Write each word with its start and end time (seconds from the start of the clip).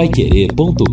paiquerê.com.br 0.00 0.86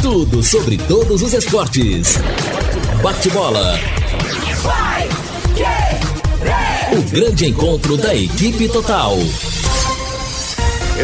Tudo 0.00 0.40
sobre 0.40 0.78
todos 0.78 1.20
os 1.20 1.32
esportes. 1.32 2.18
Bate-bola. 3.02 3.76
O 6.92 7.10
grande 7.10 7.46
encontro 7.46 7.96
da 7.96 8.14
equipe 8.14 8.68
total. 8.68 9.16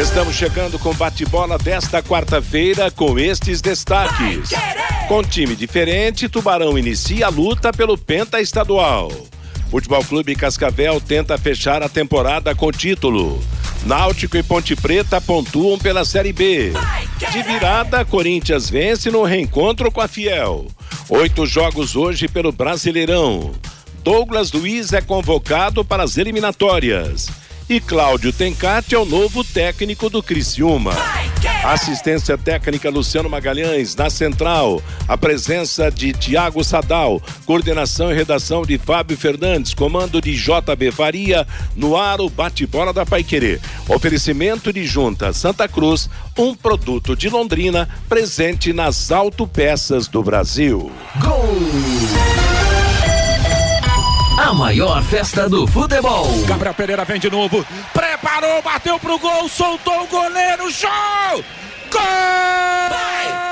Estamos 0.01 0.35
chegando 0.35 0.79
com 0.79 0.93
bate-bola 0.93 1.57
desta 1.57 2.01
quarta-feira 2.01 2.89
com 2.89 3.19
estes 3.19 3.59
destaques. 3.59 4.51
Com 5.09 5.21
time 5.21 5.57
diferente, 5.57 6.29
Tubarão 6.29 6.77
inicia 6.77 7.25
a 7.25 7.29
luta 7.29 7.73
pelo 7.73 7.97
Penta 7.97 8.39
Estadual. 8.39 9.11
Futebol 9.69 10.03
Clube 10.03 10.35
Cascavel 10.35 10.99
tenta 10.99 11.37
fechar 11.37 11.83
a 11.83 11.89
temporada 11.89 12.55
com 12.55 12.71
título. 12.71 13.39
Náutico 13.85 14.35
e 14.35 14.41
Ponte 14.41 14.75
Preta 14.75 15.21
pontuam 15.21 15.77
pela 15.77 16.03
Série 16.03 16.33
B. 16.33 16.73
De 17.31 17.43
virada, 17.43 18.03
Corinthians 18.03 18.69
vence 18.69 19.11
no 19.11 19.23
reencontro 19.23 19.91
com 19.91 20.01
a 20.01 20.07
Fiel. 20.07 20.65
Oito 21.07 21.45
jogos 21.45 21.95
hoje 21.95 22.27
pelo 22.27 22.51
Brasileirão. 22.51 23.51
Douglas 24.03 24.51
Luiz 24.51 24.91
é 24.91 25.01
convocado 25.01 25.85
para 25.85 26.03
as 26.03 26.17
eliminatórias. 26.17 27.29
E 27.69 27.79
Cláudio 27.79 28.33
Tencati 28.33 28.95
é 28.95 28.97
o 28.97 29.05
novo 29.05 29.43
técnico 29.43 30.09
do 30.09 30.23
Criciúma. 30.23 30.93
Assistência 31.63 32.37
técnica 32.37 32.89
Luciano 32.89 33.29
Magalhães, 33.29 33.93
na 33.93 34.09
central. 34.09 34.81
A 35.07 35.17
presença 35.17 35.91
de 35.91 36.13
Tiago 36.13 36.63
Sadal. 36.63 37.21
Coordenação 37.45 38.09
e 38.09 38.15
redação 38.15 38.63
de 38.65 38.77
Fábio 38.77 39.17
Fernandes. 39.17 39.73
Comando 39.73 40.21
de 40.21 40.33
JB 40.35 40.91
Faria. 40.91 41.45
No 41.75 41.97
ar, 41.97 42.21
o 42.21 42.29
bate-bola 42.29 42.93
da 42.93 43.05
Paiquerê. 43.05 43.59
Oferecimento 43.89 44.71
de 44.71 44.85
Junta 44.85 45.33
Santa 45.33 45.67
Cruz. 45.67 46.09
Um 46.37 46.55
produto 46.55 47.15
de 47.15 47.29
Londrina 47.29 47.89
presente 48.07 48.71
nas 48.71 49.11
autopeças 49.11 50.07
do 50.07 50.23
Brasil. 50.23 50.89
Gol! 51.19 52.38
A 54.49 54.53
maior 54.55 55.03
festa 55.03 55.47
do 55.47 55.67
futebol. 55.67 56.25
Gabriel 56.47 56.73
Pereira 56.73 57.05
vem 57.05 57.19
de 57.19 57.29
novo. 57.29 57.63
Preparou, 57.93 58.63
bateu 58.63 58.97
pro 58.97 59.19
gol, 59.19 59.47
soltou 59.47 60.05
o 60.05 60.07
goleiro. 60.07 60.71
Show! 60.71 60.89
Gol! 61.91 62.01
Vai! 62.89 63.48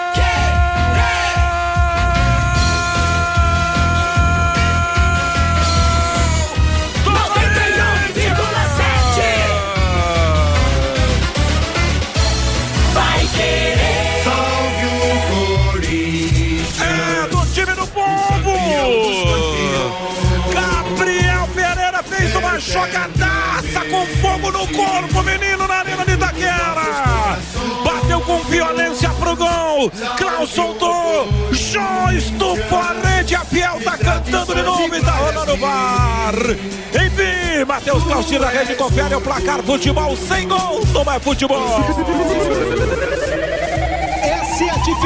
Jogadaça 22.68 23.86
com 23.90 24.06
fogo 24.18 24.52
no 24.52 24.68
corpo, 24.68 25.24
menino 25.24 25.66
na 25.68 25.76
arena 25.76 26.06
de 26.06 26.14
Itaquera. 26.14 27.40
Bateu 27.84 28.20
com 28.22 28.40
violência 28.44 29.10
pro 29.12 29.36
gol. 29.36 29.90
Klaus 30.18 30.50
soltou. 30.50 31.30
Jô 31.52 32.12
estufou 32.16 32.80
a 32.80 32.94
rede. 33.08 33.36
A 33.36 33.46
Fiel 33.46 33.80
tá 33.84 33.98
cantando 33.98 34.54
de 34.54 34.62
novo 34.62 34.96
e 34.96 35.02
tá 35.02 35.12
rolando 35.12 35.54
o 35.54 35.58
bar. 35.58 36.36
Enfim, 36.36 37.66
Matheus 37.66 38.04
Klaus 38.04 38.26
tira 38.26 38.48
a 38.48 38.50
rede, 38.50 38.76
confere 38.76 39.16
o 39.16 39.22
placar. 39.22 39.64
Futebol 39.64 40.18
sem 40.18 40.48
gol, 40.48 40.82
não 40.94 41.14
é 41.14 41.20
futebol. 41.20 41.86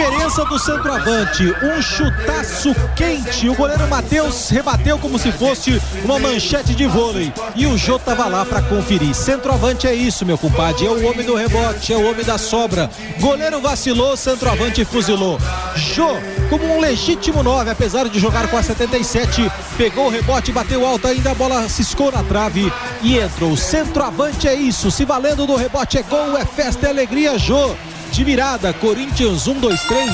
Diferença 0.02 0.44
do 0.46 0.58
centroavante. 0.58 1.44
Um 1.62 1.80
chutaço 1.80 2.74
quente. 2.96 3.48
O 3.48 3.54
goleiro 3.54 3.88
Matheus 3.88 4.50
rebateu 4.50 4.98
como 4.98 5.20
se 5.20 5.32
fosse 5.32 5.80
uma 6.04 6.18
manchete 6.18 6.74
de 6.74 6.88
vôlei. 6.88 7.32
E 7.56 7.68
o 7.68 7.78
Jô 7.78 8.00
tava 8.00 8.26
lá 8.26 8.44
para 8.44 8.64
conferir. 8.64 9.14
Centroavante 9.14 9.86
é 9.86 9.94
isso, 9.94 10.26
meu 10.26 10.40
compadre. 10.40 10.88
É 10.88 10.90
o 10.90 11.08
homem 11.08 11.24
do 11.24 11.36
rebote, 11.36 11.94
é 11.94 11.98
o 11.98 12.10
homem 12.10 12.26
da 12.26 12.40
sobra. 12.40 12.90
Goleiro 13.20 13.62
vacilou, 13.62 14.18
centroavante 14.18 14.84
fuzilou. 14.84 15.38
Jô, 15.76 16.10
como 16.50 16.66
um 16.66 16.80
legítimo 16.80 17.44
9, 17.44 17.70
apesar 17.70 18.10
de 18.10 18.20
jogar 18.20 18.48
com 18.48 18.58
a 18.58 18.64
77, 18.64 19.52
pegou 19.78 20.08
o 20.08 20.10
rebote, 20.10 20.52
bateu 20.52 20.84
alto 20.84 21.08
ainda, 21.08 21.30
a 21.30 21.36
bola 21.36 21.70
ciscou 21.70 22.12
na 22.12 22.24
trave 22.24 22.74
e 23.04 23.20
entrou. 23.20 23.56
Centroavante 23.56 24.48
é 24.48 24.56
isso. 24.56 24.90
Se 24.90 25.06
valendo 25.06 25.46
do 25.46 25.56
rebote 25.56 26.00
é 26.00 26.02
gol, 26.02 26.36
é 26.36 26.46
festa, 26.46 26.88
é 26.88 26.90
alegria, 26.90 27.38
Jô 27.38 27.76
de 28.12 28.24
virada. 28.24 28.74
Corinthians 28.74 29.48
1, 29.48 29.60
2, 29.60 29.84
3, 29.84 30.12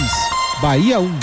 Bahia 0.62 1.00
1. 1.00 1.20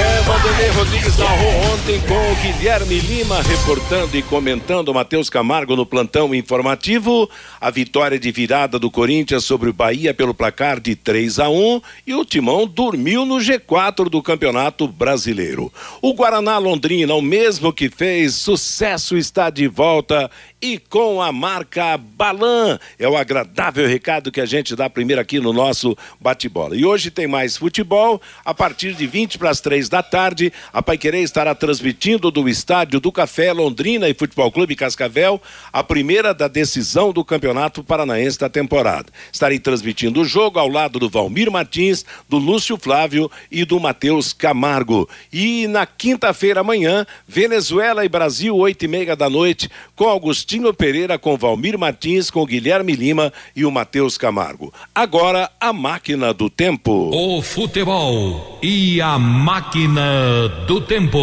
É, 0.00 0.22
Vanderlei 0.22 0.68
Rodrigues 0.70 1.18
narrou 1.18 1.72
ontem 1.72 2.00
com 2.00 2.14
o 2.14 2.36
Guilherme 2.36 3.00
Lima, 3.00 3.42
reportando 3.42 4.16
e 4.16 4.22
comentando 4.22 4.94
Matheus 4.94 5.28
Camargo 5.28 5.76
no 5.76 5.84
plantão 5.84 6.34
informativo. 6.34 7.28
A 7.60 7.70
vitória 7.70 8.18
de 8.18 8.32
virada 8.32 8.78
do 8.78 8.90
Corinthians 8.90 9.44
sobre 9.44 9.68
o 9.68 9.72
Bahia 9.74 10.14
pelo 10.14 10.32
placar 10.32 10.80
de 10.80 10.96
3 10.96 11.40
a 11.40 11.50
1 11.50 11.82
e 12.06 12.14
o 12.14 12.24
Timão 12.24 12.66
dormiu 12.66 13.26
no 13.26 13.36
G4 13.36 14.08
do 14.08 14.22
Campeonato 14.22 14.88
Brasileiro. 14.88 15.70
O 16.00 16.14
Guaraná 16.14 16.56
Londrina, 16.56 17.14
o 17.14 17.22
mesmo 17.22 17.72
que 17.72 17.90
fez 17.90 18.34
sucesso, 18.36 19.18
está 19.18 19.50
de 19.50 19.68
volta 19.68 20.30
e 20.60 20.78
com 20.78 21.22
a 21.22 21.32
marca 21.32 21.96
Balan. 21.96 22.78
É 22.98 23.08
o 23.08 23.16
agradável 23.16 23.88
recado 23.88 24.30
que 24.30 24.40
a 24.40 24.46
gente 24.46 24.76
dá 24.76 24.90
primeiro 24.90 25.20
aqui 25.20 25.40
no 25.40 25.52
nosso 25.52 25.96
bate-bola. 26.20 26.76
E 26.76 26.84
hoje 26.84 27.10
tem 27.10 27.26
mais 27.26 27.56
futebol. 27.56 28.20
A 28.44 28.52
partir 28.52 28.94
de 28.94 29.06
20 29.06 29.38
para 29.38 29.50
as 29.50 29.60
3 29.60 29.88
da 29.88 30.02
tarde, 30.02 30.52
a 30.72 30.82
Paiquerê 30.82 31.22
estará 31.22 31.54
transmitindo 31.54 32.30
do 32.30 32.48
Estádio 32.48 33.00
do 33.00 33.10
Café 33.10 33.52
Londrina 33.52 34.08
e 34.08 34.14
Futebol 34.14 34.52
Clube 34.52 34.76
Cascavel 34.76 35.40
a 35.72 35.82
primeira 35.82 36.34
da 36.34 36.48
decisão 36.48 37.12
do 37.12 37.24
Campeonato 37.24 37.82
Paranaense 37.82 38.38
da 38.38 38.48
temporada. 38.48 39.10
Estarei 39.32 39.58
transmitindo 39.58 40.20
o 40.20 40.24
jogo 40.24 40.58
ao 40.58 40.68
lado 40.68 40.98
do 40.98 41.08
Valmir 41.08 41.50
Martins, 41.50 42.04
do 42.28 42.36
Lúcio 42.36 42.76
Flávio 42.76 43.30
e 43.50 43.64
do 43.64 43.80
Matheus 43.80 44.32
Camargo. 44.32 45.08
E 45.32 45.66
na 45.68 45.86
quinta-feira 45.86 46.60
amanhã, 46.60 47.06
Venezuela 47.26 48.04
e 48.04 48.08
Brasil, 48.08 48.56
8 48.56 48.84
e 48.84 48.88
meia 48.88 49.16
da 49.16 49.30
noite, 49.30 49.70
com 49.94 50.04
Augusto 50.04 50.49
Agostinho 50.50 50.74
Pereira 50.74 51.16
com 51.16 51.36
Valmir 51.36 51.78
Martins, 51.78 52.28
com 52.28 52.44
Guilherme 52.44 52.96
Lima 52.96 53.32
e 53.54 53.64
o 53.64 53.70
Matheus 53.70 54.18
Camargo. 54.18 54.74
Agora, 54.92 55.48
a 55.60 55.72
máquina 55.72 56.34
do 56.34 56.50
tempo. 56.50 57.12
O 57.14 57.40
futebol 57.40 58.58
e 58.60 59.00
a 59.00 59.16
máquina 59.16 60.48
do 60.66 60.80
tempo. 60.80 61.18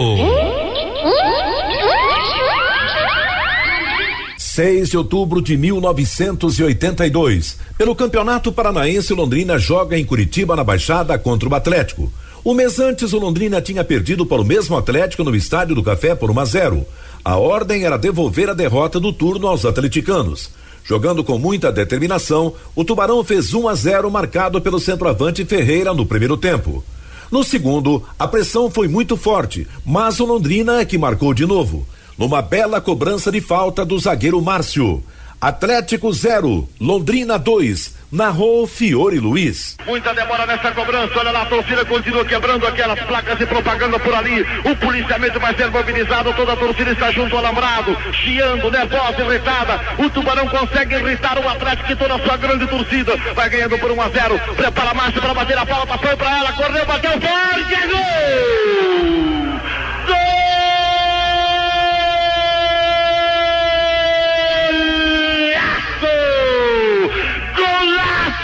6 4.38 4.92
de 4.92 4.98
outubro 4.98 5.42
de 5.42 5.58
1982. 5.58 7.58
Pelo 7.78 7.98
Campeonato 7.98 8.54
Paranaense, 8.54 9.14
Londrina 9.14 9.60
joga 9.60 10.00
em 10.00 10.06
Curitiba, 10.06 10.56
na 10.56 10.64
Baixada, 10.64 11.20
contra 11.20 11.50
o 11.50 11.54
Atlético. 11.54 12.10
Um 12.46 12.54
mês 12.54 12.80
antes, 12.80 13.12
o 13.12 13.20
Londrina 13.20 13.62
tinha 13.62 13.84
perdido 13.84 14.26
para 14.26 14.42
o 14.42 14.46
mesmo 14.46 14.78
Atlético 14.78 15.22
no 15.22 15.36
Estádio 15.36 15.76
do 15.76 15.84
Café 15.84 16.16
por 16.16 16.32
1 16.32 16.40
a 16.40 16.46
0. 16.46 16.88
A 17.28 17.36
ordem 17.36 17.84
era 17.84 17.98
devolver 17.98 18.50
a 18.50 18.54
derrota 18.54 19.02
do 19.02 19.12
turno 19.12 19.48
aos 19.48 19.66
atleticanos. 19.66 20.50
Jogando 20.86 21.26
com 21.26 21.38
muita 21.38 21.74
determinação, 21.74 22.54
o 22.74 22.86
Tubarão 22.86 23.22
fez 23.22 23.54
1 23.54 23.68
a 23.68 23.76
0 23.76 24.10
marcado 24.10 24.62
pelo 24.62 24.80
centroavante 24.80 25.44
Ferreira 25.44 25.94
no 25.94 26.06
primeiro 26.06 26.38
tempo. 26.38 26.82
No 27.30 27.44
segundo, 27.44 28.02
a 28.18 28.30
pressão 28.30 28.72
foi 28.72 28.88
muito 28.88 29.18
forte, 29.18 29.68
mas 29.86 30.22
o 30.22 30.26
Londrina 30.26 30.80
é 30.80 30.86
que 30.86 30.98
marcou 30.98 31.34
de 31.34 31.46
novo, 31.46 31.86
numa 32.18 32.42
bela 32.42 32.80
cobrança 32.80 33.30
de 33.30 33.42
falta 33.42 33.84
do 33.84 34.00
zagueiro 34.00 34.42
Márcio. 34.42 35.04
Atlético 35.42 36.14
0, 36.14 36.66
Londrina 36.80 37.38
2, 37.38 37.94
narrou 38.12 38.66
Fiore 38.66 39.20
Luiz. 39.20 39.78
Muita 39.86 40.14
demora 40.14 40.46
nessa 40.46 40.72
cobrança, 40.72 41.20
olha 41.20 41.32
lá, 41.32 41.42
a 41.44 41.46
torcida 41.46 41.86
continua 41.86 42.26
quebrando 42.26 42.66
aquelas 42.66 43.00
placas 43.02 43.38
de 43.38 43.46
propaganda 43.46 44.00
por 44.00 44.14
ali. 44.14 44.42
O 44.66 44.76
policiamento 44.76 45.40
vai 45.40 45.56
ser 45.56 45.70
mobilizado, 45.70 46.34
toda 46.34 46.54
a 46.54 46.58
torcida 46.58 46.92
está 46.92 47.12
junto 47.12 47.36
ao 47.36 47.40
alambrado, 47.40 47.98
chiando, 48.14 48.72
nervosa, 48.72 49.22
irritada. 49.22 49.82
O 49.98 50.10
Tubarão 50.10 50.48
consegue 50.48 50.96
irritar 50.96 51.38
o 51.38 51.50
Atlético 51.50 51.92
e 51.92 51.96
toda 51.96 52.16
a 52.16 52.20
sua 52.20 52.38
grande 52.38 52.68
torcida. 52.68 53.16
Vai 53.36 53.50
ganhando 53.50 53.78
por 53.78 53.92
1 53.92 54.02
a 54.02 54.10
0. 54.10 54.40
Prepara 54.56 54.92
a 54.92 54.94
marcha 54.94 55.22
para 55.22 55.34
bater 55.34 55.58
a 55.58 55.66
falta, 55.66 55.98
foi 55.98 56.16
para 56.16 56.38
ela, 56.38 56.54
correu, 56.54 56.86
bateu 56.86 57.12
forte, 57.12 57.88
gol! 57.88 59.47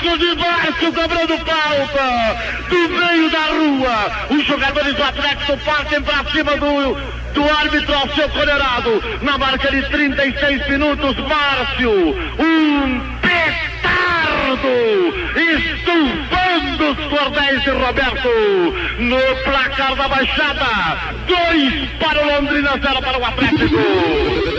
De 0.03 0.35
baixo, 0.35 0.91
cobrando 0.91 1.38
falta, 1.45 2.38
do 2.69 2.89
meio 2.89 3.29
da 3.29 3.45
rua. 3.45 4.27
Os 4.31 4.45
jogadores 4.45 4.94
do 4.95 5.03
Atlético 5.03 5.57
partem 5.59 6.01
para 6.01 6.25
cima 6.31 6.57
do 6.57 7.23
do 7.33 7.44
árbitro 7.50 7.95
ao 7.95 8.07
seu 8.09 8.29
colorado, 8.29 9.03
na 9.21 9.38
marca 9.38 9.71
de 9.71 9.81
36 9.89 10.69
minutos, 10.69 11.15
Márcio, 11.17 12.15
um 12.38 13.00
petardo, 13.21 14.67
estufando 15.35 16.91
os 16.91 17.07
cordéis 17.07 17.63
de 17.63 17.69
Roberto, 17.71 18.29
no 19.00 19.35
placar 19.44 19.95
da 19.95 20.07
Baixada, 20.07 21.15
dois 21.27 21.89
para 22.00 22.23
o 22.23 22.35
Londrina, 22.35 22.71
zero 22.79 23.01
para 23.01 23.17
o 23.17 23.25
Atlético. 23.25 24.44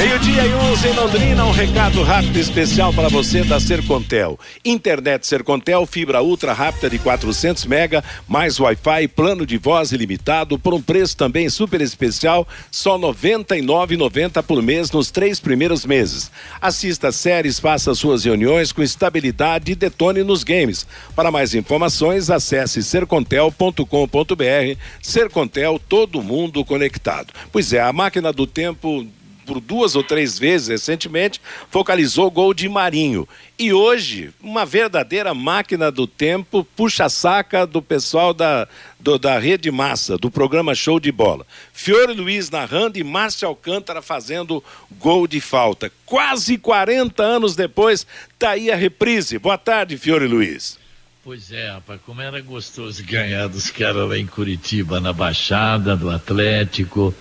Meio-dia 0.00 0.46
e 0.46 0.54
11 0.54 0.88
em 0.88 0.92
Londrina, 0.94 1.44
um 1.44 1.50
recado 1.50 2.02
rápido 2.02 2.38
especial 2.38 2.90
para 2.90 3.10
você 3.10 3.44
da 3.44 3.60
Sercontel. 3.60 4.40
Internet 4.64 5.26
Sercontel, 5.26 5.84
fibra 5.84 6.22
ultra 6.22 6.54
rápida 6.54 6.88
de 6.88 6.98
400 6.98 7.66
mega, 7.66 8.02
mais 8.26 8.58
Wi-Fi, 8.58 9.08
plano 9.08 9.44
de 9.44 9.58
voz 9.58 9.92
ilimitado, 9.92 10.58
por 10.58 10.72
um 10.72 10.80
preço 10.80 11.14
também 11.18 11.50
super 11.50 11.82
especial, 11.82 12.48
só 12.70 12.96
R$ 12.96 13.02
99,90 13.08 14.42
por 14.42 14.62
mês 14.62 14.90
nos 14.90 15.10
três 15.10 15.38
primeiros 15.38 15.84
meses. 15.84 16.30
Assista 16.62 17.12
séries, 17.12 17.60
faça 17.60 17.94
suas 17.94 18.24
reuniões 18.24 18.72
com 18.72 18.82
estabilidade 18.82 19.72
e 19.72 19.74
detone 19.74 20.22
nos 20.22 20.42
games. 20.42 20.86
Para 21.14 21.30
mais 21.30 21.54
informações, 21.54 22.30
acesse 22.30 22.82
sercontel.com.br. 22.82 24.78
Sercontel, 25.02 25.78
todo 25.78 26.22
mundo 26.22 26.64
conectado. 26.64 27.34
Pois 27.52 27.74
é, 27.74 27.82
a 27.82 27.92
máquina 27.92 28.32
do 28.32 28.46
tempo 28.46 29.06
por 29.50 29.60
duas 29.60 29.96
ou 29.96 30.04
três 30.04 30.38
vezes 30.38 30.68
recentemente, 30.68 31.40
focalizou 31.72 32.28
o 32.28 32.30
gol 32.30 32.54
de 32.54 32.68
Marinho. 32.68 33.28
E 33.58 33.72
hoje, 33.72 34.32
uma 34.40 34.64
verdadeira 34.64 35.34
máquina 35.34 35.90
do 35.90 36.06
tempo 36.06 36.62
puxa-saca 36.76 37.66
do 37.66 37.82
pessoal 37.82 38.32
da, 38.32 38.68
do, 39.00 39.18
da 39.18 39.40
Rede 39.40 39.68
Massa, 39.68 40.16
do 40.16 40.30
programa 40.30 40.72
Show 40.72 41.00
de 41.00 41.10
Bola. 41.10 41.44
Fiore 41.72 42.12
Luiz 42.12 42.48
narrando 42.48 42.96
e 42.96 43.02
Márcio 43.02 43.48
Alcântara 43.48 44.00
fazendo 44.00 44.62
gol 45.00 45.26
de 45.26 45.40
falta. 45.40 45.90
Quase 46.06 46.56
40 46.56 47.20
anos 47.20 47.56
depois, 47.56 48.06
tá 48.38 48.50
aí 48.50 48.70
a 48.70 48.76
reprise. 48.76 49.36
Boa 49.36 49.58
tarde, 49.58 49.98
Fiore 49.98 50.28
Luiz. 50.28 50.78
Pois 51.24 51.50
é, 51.50 51.72
rapaz, 51.72 52.00
como 52.06 52.22
era 52.22 52.40
gostoso 52.40 53.02
ganhar 53.04 53.48
dos 53.48 53.68
caras 53.68 54.08
lá 54.08 54.16
em 54.16 54.28
Curitiba, 54.28 55.00
na 55.00 55.12
Baixada, 55.12 55.96
do 55.96 56.08
Atlético, 56.08 57.12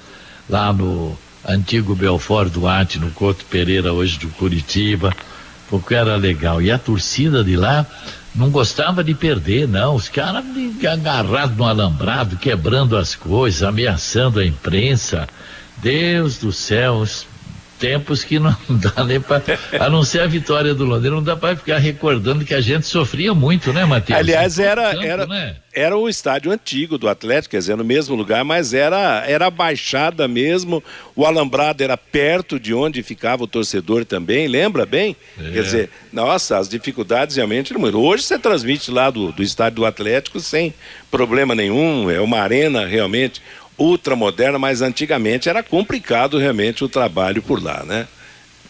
lá 0.48 0.72
no 0.72 1.18
antigo 1.48 1.96
Belfort 1.96 2.52
Duarte, 2.52 3.00
no 3.00 3.12
Couto 3.12 3.46
Pereira, 3.46 3.94
hoje 3.94 4.20
do 4.20 4.28
Curitiba, 4.30 5.14
porque 5.70 5.96
era 5.96 6.16
legal. 6.16 6.62
E 6.62 6.72
a 6.72 6.78
torcida 6.78 7.44
de 7.44 7.56
lá 7.56 7.86
não 8.36 8.50
gostava 8.50 9.04
de 9.04 9.14
perder, 9.14 9.68
não. 9.68 9.96
Os 9.96 10.10
caras 10.10 10.44
agarrados 10.92 11.58
no 11.58 11.66
alambrado, 11.66 12.38
quebrando 12.38 12.96
as 12.96 13.16
coisas, 13.16 13.64
ameaçando 13.64 14.40
a 14.40 14.46
imprensa. 14.46 15.28
Deus 15.78 16.38
do 16.38 16.52
céu, 16.52 17.06
tempos 17.80 18.24
que 18.24 18.38
não 18.38 18.56
dá 18.70 19.04
nem 19.04 19.20
para. 19.20 19.42
A 19.80 19.90
não 19.90 20.04
ser 20.04 20.22
a 20.22 20.28
vitória 20.28 20.76
do 20.76 20.86
Londrina, 20.86 21.16
não 21.16 21.24
dá 21.24 21.36
para 21.36 21.56
ficar 21.56 21.78
recordando 21.78 22.44
que 22.44 22.54
a 22.54 22.62
gente 22.62 22.86
sofria 22.86 23.34
muito, 23.34 23.72
né, 23.72 23.86
Matheus? 23.86 24.20
Aliás, 24.20 24.60
era, 24.60 24.92
tanto, 24.92 25.06
era, 25.06 25.26
né? 25.26 25.56
era 25.74 25.98
o 25.98 26.10
estádio 26.10 26.52
antigo 26.52 26.98
do 26.98 27.08
Atlético, 27.08 27.52
quer 27.52 27.60
dizer, 27.60 27.78
no 27.78 27.84
mesmo 27.84 28.16
lugar, 28.16 28.44
mas 28.44 28.74
era, 28.74 29.24
era 29.26 29.48
a 29.48 29.52
baixada 29.52 30.28
mesmo. 30.28 30.84
O 31.16 31.26
alambrado 31.26 31.84
era 31.84 31.96
perto 31.96 32.60
de 32.60 32.74
onde 32.74 33.02
ficava 33.02 33.44
o 33.44 33.48
torcedor 33.48 34.04
também, 34.04 34.48
lembra 34.48 34.86
bem? 34.86 35.16
É. 35.40 35.52
Quer 35.52 35.64
dizer, 35.64 35.90
nossa, 36.12 36.58
as 36.58 36.68
dificuldades 36.68 37.38
realmente 37.38 37.72
eram 37.72 37.82
muito. 37.82 38.00
Hoje 38.00 38.24
você 38.24 38.38
transmite 38.38 38.92
lá 38.92 39.10
do, 39.10 39.32
do 39.32 39.42
estádio 39.42 39.78
do 39.78 39.86
Atlético 39.86 40.40
sem 40.40 40.74
problema 41.10 41.56
nenhum, 41.56 42.10
é 42.10 42.20
uma 42.20 42.40
arena 42.40 42.86
realmente 42.86 43.42
ultramoderna, 43.80 44.60
mas 44.60 44.82
antigamente 44.82 45.50
era 45.50 45.64
complicado 45.64 46.38
realmente 46.38 46.84
o 46.84 46.90
trabalho 46.90 47.42
por 47.42 47.64
lá, 47.64 47.84
né? 47.84 48.08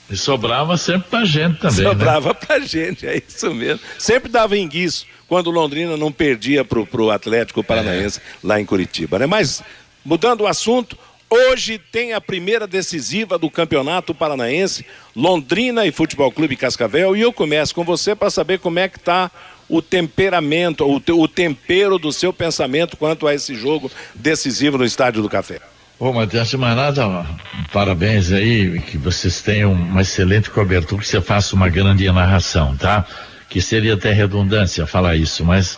E 0.10 0.16
sobrava 0.16 0.78
sempre 0.78 1.10
pra 1.10 1.26
gente 1.26 1.60
também. 1.60 1.84
Né? 1.84 1.90
Sobrava 1.90 2.30
né? 2.30 2.34
pra 2.34 2.60
gente, 2.60 3.06
é 3.06 3.22
isso 3.28 3.54
mesmo. 3.54 3.82
Sempre 3.98 4.32
dava 4.32 4.58
enguiço 4.58 5.06
quando 5.28 5.52
Londrina 5.52 5.98
não 5.98 6.12
perdia 6.12 6.64
pro, 6.66 6.86
pro 6.86 7.12
Atlético 7.12 7.64
Paranaense 7.64 8.20
é. 8.20 8.22
lá 8.44 8.60
em 8.60 8.66
Curitiba, 8.66 9.20
né? 9.20 9.26
Mas, 9.26 9.62
mudando 10.04 10.42
o 10.42 10.48
assunto, 10.48 10.98
Hoje 11.32 11.78
tem 11.78 12.14
a 12.14 12.20
primeira 12.20 12.66
decisiva 12.66 13.38
do 13.38 13.52
Campeonato 13.52 14.16
Paranaense, 14.16 14.84
Londrina 15.16 15.86
e 15.86 15.92
Futebol 15.92 16.32
Clube 16.32 16.56
Cascavel, 16.56 17.16
e 17.16 17.22
eu 17.22 17.32
começo 17.32 17.76
com 17.76 17.84
você 17.84 18.16
para 18.16 18.32
saber 18.32 18.58
como 18.58 18.80
é 18.80 18.90
que 18.90 18.98
está 18.98 19.30
o 19.70 19.82
temperamento, 19.82 20.84
o, 20.84 21.02
o 21.22 21.28
tempero 21.28 22.00
do 22.00 22.12
seu 22.12 22.34
pensamento 22.34 22.98
quanto 22.98 23.28
a 23.28 23.34
esse 23.34 23.54
jogo 23.56 23.92
decisivo 24.16 24.78
no 24.78 24.86
Estádio 24.86 25.22
do 25.22 25.30
Café. 25.30 25.60
Ô, 26.00 26.14
Matheus, 26.14 26.54
mais 26.54 26.76
nada, 26.76 27.26
parabéns 27.74 28.32
aí, 28.32 28.80
que 28.80 28.98
vocês 28.98 29.42
tenham 29.42 29.74
uma 29.74 30.02
excelente 30.02 30.50
cobertura, 30.50 31.02
que 31.02 31.08
você 31.08 31.20
faça 31.22 31.56
uma 31.56 31.68
grande 31.68 32.10
narração, 32.10 32.76
tá? 32.78 33.06
Que 33.50 33.62
seria 33.62 33.96
até 33.96 34.14
redundância 34.14 34.88
falar 34.88 35.18
isso, 35.18 35.44
mas 35.44 35.78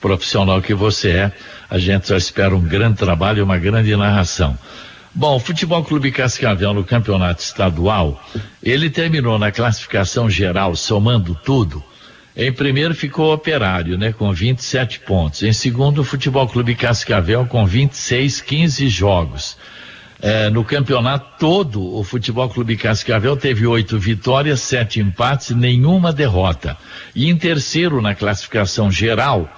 profissional 0.00 0.62
que 0.62 0.72
você 0.72 1.10
é, 1.10 1.32
a 1.68 1.78
gente 1.78 2.06
só 2.06 2.16
espera 2.16 2.56
um 2.56 2.60
grande 2.60 2.96
trabalho 2.96 3.40
e 3.40 3.42
uma 3.42 3.58
grande 3.58 3.94
narração. 3.94 4.58
Bom, 5.14 5.36
o 5.36 5.40
Futebol 5.40 5.84
Clube 5.84 6.12
Cascavel 6.12 6.72
no 6.72 6.84
campeonato 6.84 7.42
estadual, 7.42 8.22
ele 8.62 8.88
terminou 8.88 9.38
na 9.38 9.50
classificação 9.50 10.30
geral, 10.30 10.74
somando 10.76 11.34
tudo, 11.34 11.82
em 12.38 12.52
primeiro 12.52 12.94
ficou 12.94 13.30
o 13.30 13.34
Operário, 13.34 13.98
né, 13.98 14.12
com 14.12 14.32
27 14.32 15.00
pontos. 15.00 15.42
Em 15.42 15.52
segundo, 15.52 16.02
o 16.02 16.04
Futebol 16.04 16.46
Clube 16.46 16.76
Cascavel 16.76 17.44
com 17.46 17.66
26, 17.66 18.40
15 18.40 18.88
jogos. 18.88 19.56
É, 20.20 20.48
no 20.48 20.64
campeonato 20.64 21.38
todo, 21.38 21.94
o 21.94 22.02
Futebol 22.04 22.48
Clube 22.48 22.76
Cascavel 22.76 23.36
teve 23.36 23.66
oito 23.66 23.98
vitórias, 23.98 24.60
sete 24.60 25.00
empates, 25.00 25.50
nenhuma 25.50 26.12
derrota. 26.12 26.76
E 27.14 27.28
em 27.28 27.36
terceiro 27.36 28.00
na 28.00 28.14
classificação 28.14 28.90
geral, 28.90 29.48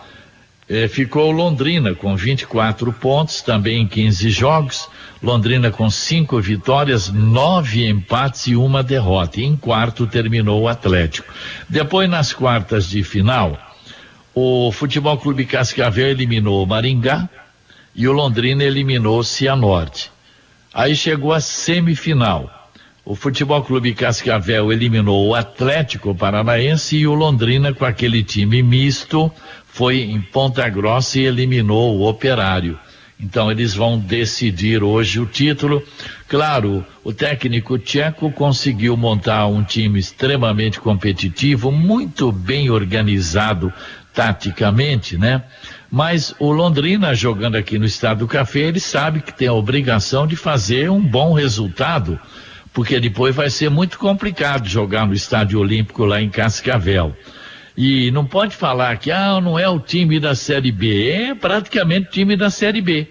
é, 0.70 0.86
ficou 0.86 1.32
Londrina 1.32 1.96
com 1.96 2.14
24 2.14 2.92
pontos, 2.92 3.42
também 3.42 3.82
em 3.82 3.88
15 3.88 4.30
jogos. 4.30 4.88
Londrina 5.20 5.68
com 5.68 5.90
cinco 5.90 6.40
vitórias, 6.40 7.08
nove 7.08 7.88
empates 7.88 8.46
e 8.46 8.54
uma 8.54 8.80
derrota. 8.80 9.40
Em 9.40 9.56
quarto 9.56 10.06
terminou 10.06 10.62
o 10.62 10.68
Atlético. 10.68 11.34
Depois, 11.68 12.08
nas 12.08 12.32
quartas 12.32 12.88
de 12.88 13.02
final, 13.02 13.58
o 14.32 14.70
Futebol 14.70 15.18
Clube 15.18 15.44
Cascavel 15.44 16.10
eliminou 16.10 16.62
o 16.62 16.66
Maringá 16.66 17.28
e 17.92 18.06
o 18.06 18.12
Londrina 18.12 18.62
eliminou 18.62 19.18
o 19.18 19.24
Cianorte. 19.24 20.08
Aí 20.72 20.94
chegou 20.94 21.32
a 21.32 21.40
semifinal. 21.40 22.48
O 23.04 23.16
Futebol 23.16 23.62
Clube 23.64 23.92
Cascavel 23.92 24.72
eliminou 24.72 25.26
o 25.26 25.34
Atlético 25.34 26.14
Paranaense 26.14 26.96
e 26.96 27.06
o 27.08 27.14
Londrina, 27.14 27.74
com 27.74 27.84
aquele 27.84 28.22
time 28.22 28.62
misto, 28.62 29.32
foi 29.72 30.00
em 30.00 30.20
Ponta 30.20 30.68
Grossa 30.68 31.18
e 31.18 31.24
eliminou 31.24 31.96
o 31.96 32.08
Operário. 32.08 32.78
Então 33.18 33.50
eles 33.50 33.74
vão 33.74 33.98
decidir 33.98 34.82
hoje 34.82 35.20
o 35.20 35.26
título. 35.26 35.82
Claro, 36.26 36.84
o 37.04 37.12
técnico 37.12 37.78
tcheco 37.78 38.32
conseguiu 38.32 38.96
montar 38.96 39.46
um 39.46 39.62
time 39.62 39.98
extremamente 39.98 40.80
competitivo, 40.80 41.70
muito 41.70 42.32
bem 42.32 42.70
organizado 42.70 43.72
taticamente, 44.14 45.18
né? 45.18 45.42
Mas 45.90 46.34
o 46.38 46.50
Londrina 46.50 47.14
jogando 47.14 47.56
aqui 47.56 47.78
no 47.78 47.84
Estado 47.84 48.20
do 48.20 48.28
Café, 48.28 48.60
ele 48.60 48.80
sabe 48.80 49.20
que 49.20 49.34
tem 49.34 49.48
a 49.48 49.52
obrigação 49.52 50.26
de 50.26 50.36
fazer 50.36 50.90
um 50.90 51.00
bom 51.00 51.32
resultado, 51.32 52.18
porque 52.72 52.98
depois 53.00 53.34
vai 53.34 53.50
ser 53.50 53.68
muito 53.68 53.98
complicado 53.98 54.68
jogar 54.68 55.06
no 55.06 55.14
Estádio 55.14 55.60
Olímpico 55.60 56.04
lá 56.04 56.22
em 56.22 56.30
Cascavel. 56.30 57.14
E 57.82 58.10
não 58.10 58.26
pode 58.26 58.54
falar 58.54 58.98
que 58.98 59.10
ah, 59.10 59.40
não 59.40 59.58
é 59.58 59.66
o 59.66 59.80
time 59.80 60.20
da 60.20 60.34
Série 60.34 60.70
B, 60.70 61.08
é 61.08 61.34
praticamente 61.34 62.08
o 62.08 62.10
time 62.10 62.36
da 62.36 62.50
Série 62.50 62.82
B. 62.82 63.08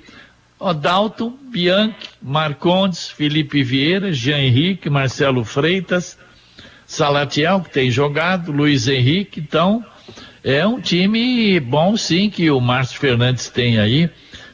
Dalton, 0.79 1.35
Bianchi, 1.51 2.07
Marcondes, 2.21 3.09
Felipe 3.09 3.63
Vieira, 3.63 4.13
Jean 4.13 4.37
Henrique, 4.37 4.87
Marcelo 4.87 5.43
Freitas, 5.43 6.19
Salatiel, 6.85 7.61
que 7.61 7.71
tem 7.71 7.89
jogado, 7.89 8.51
Luiz 8.51 8.87
Henrique, 8.87 9.39
então 9.39 9.83
é 10.43 10.63
um 10.67 10.79
time 10.79 11.59
bom 11.59 11.97
sim 11.97 12.29
que 12.29 12.51
o 12.51 12.61
Márcio 12.61 12.99
Fernandes 12.99 13.49
tem 13.49 13.79
aí, 13.79 14.07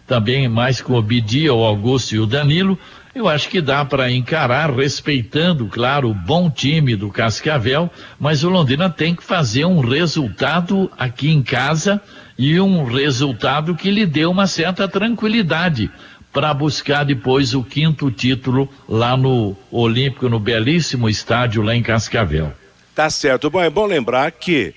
também 0.08 0.48
mais 0.48 0.80
com 0.80 0.94
o 0.94 1.02
Bidia, 1.02 1.54
o 1.54 1.62
Augusto 1.62 2.16
e 2.16 2.20
o 2.20 2.26
Danilo, 2.26 2.80
eu 3.16 3.30
acho 3.30 3.48
que 3.48 3.62
dá 3.62 3.86
para 3.86 4.12
encarar, 4.12 4.70
respeitando, 4.70 5.68
claro, 5.68 6.10
o 6.10 6.14
bom 6.14 6.50
time 6.50 6.98
do 6.98 7.10
Cascavel, 7.10 7.90
mas 8.20 8.44
o 8.44 8.50
Londrina 8.50 8.90
tem 8.90 9.16
que 9.16 9.24
fazer 9.24 9.64
um 9.64 9.80
resultado 9.80 10.92
aqui 10.98 11.30
em 11.30 11.42
casa 11.42 12.02
e 12.38 12.60
um 12.60 12.84
resultado 12.84 13.74
que 13.74 13.90
lhe 13.90 14.06
dê 14.06 14.26
uma 14.26 14.48
certa 14.48 14.86
tranquilidade 14.86 15.90
para 16.34 16.54
buscar 16.54 17.06
depois 17.06 17.54
o 17.54 17.64
quinto 17.64 18.12
título 18.12 18.70
lá 18.88 19.16
no 19.16 19.56
Olímpico, 19.72 20.28
no 20.28 20.38
belíssimo 20.38 21.08
estádio 21.08 21.64
lá 21.64 21.74
em 21.74 21.82
Cascavel. 21.82 22.52
Tá 22.94 23.10
certo. 23.10 23.50
Bom, 23.50 23.62
é 23.62 23.70
bom 23.70 23.86
lembrar 23.86 24.30
que 24.32 24.76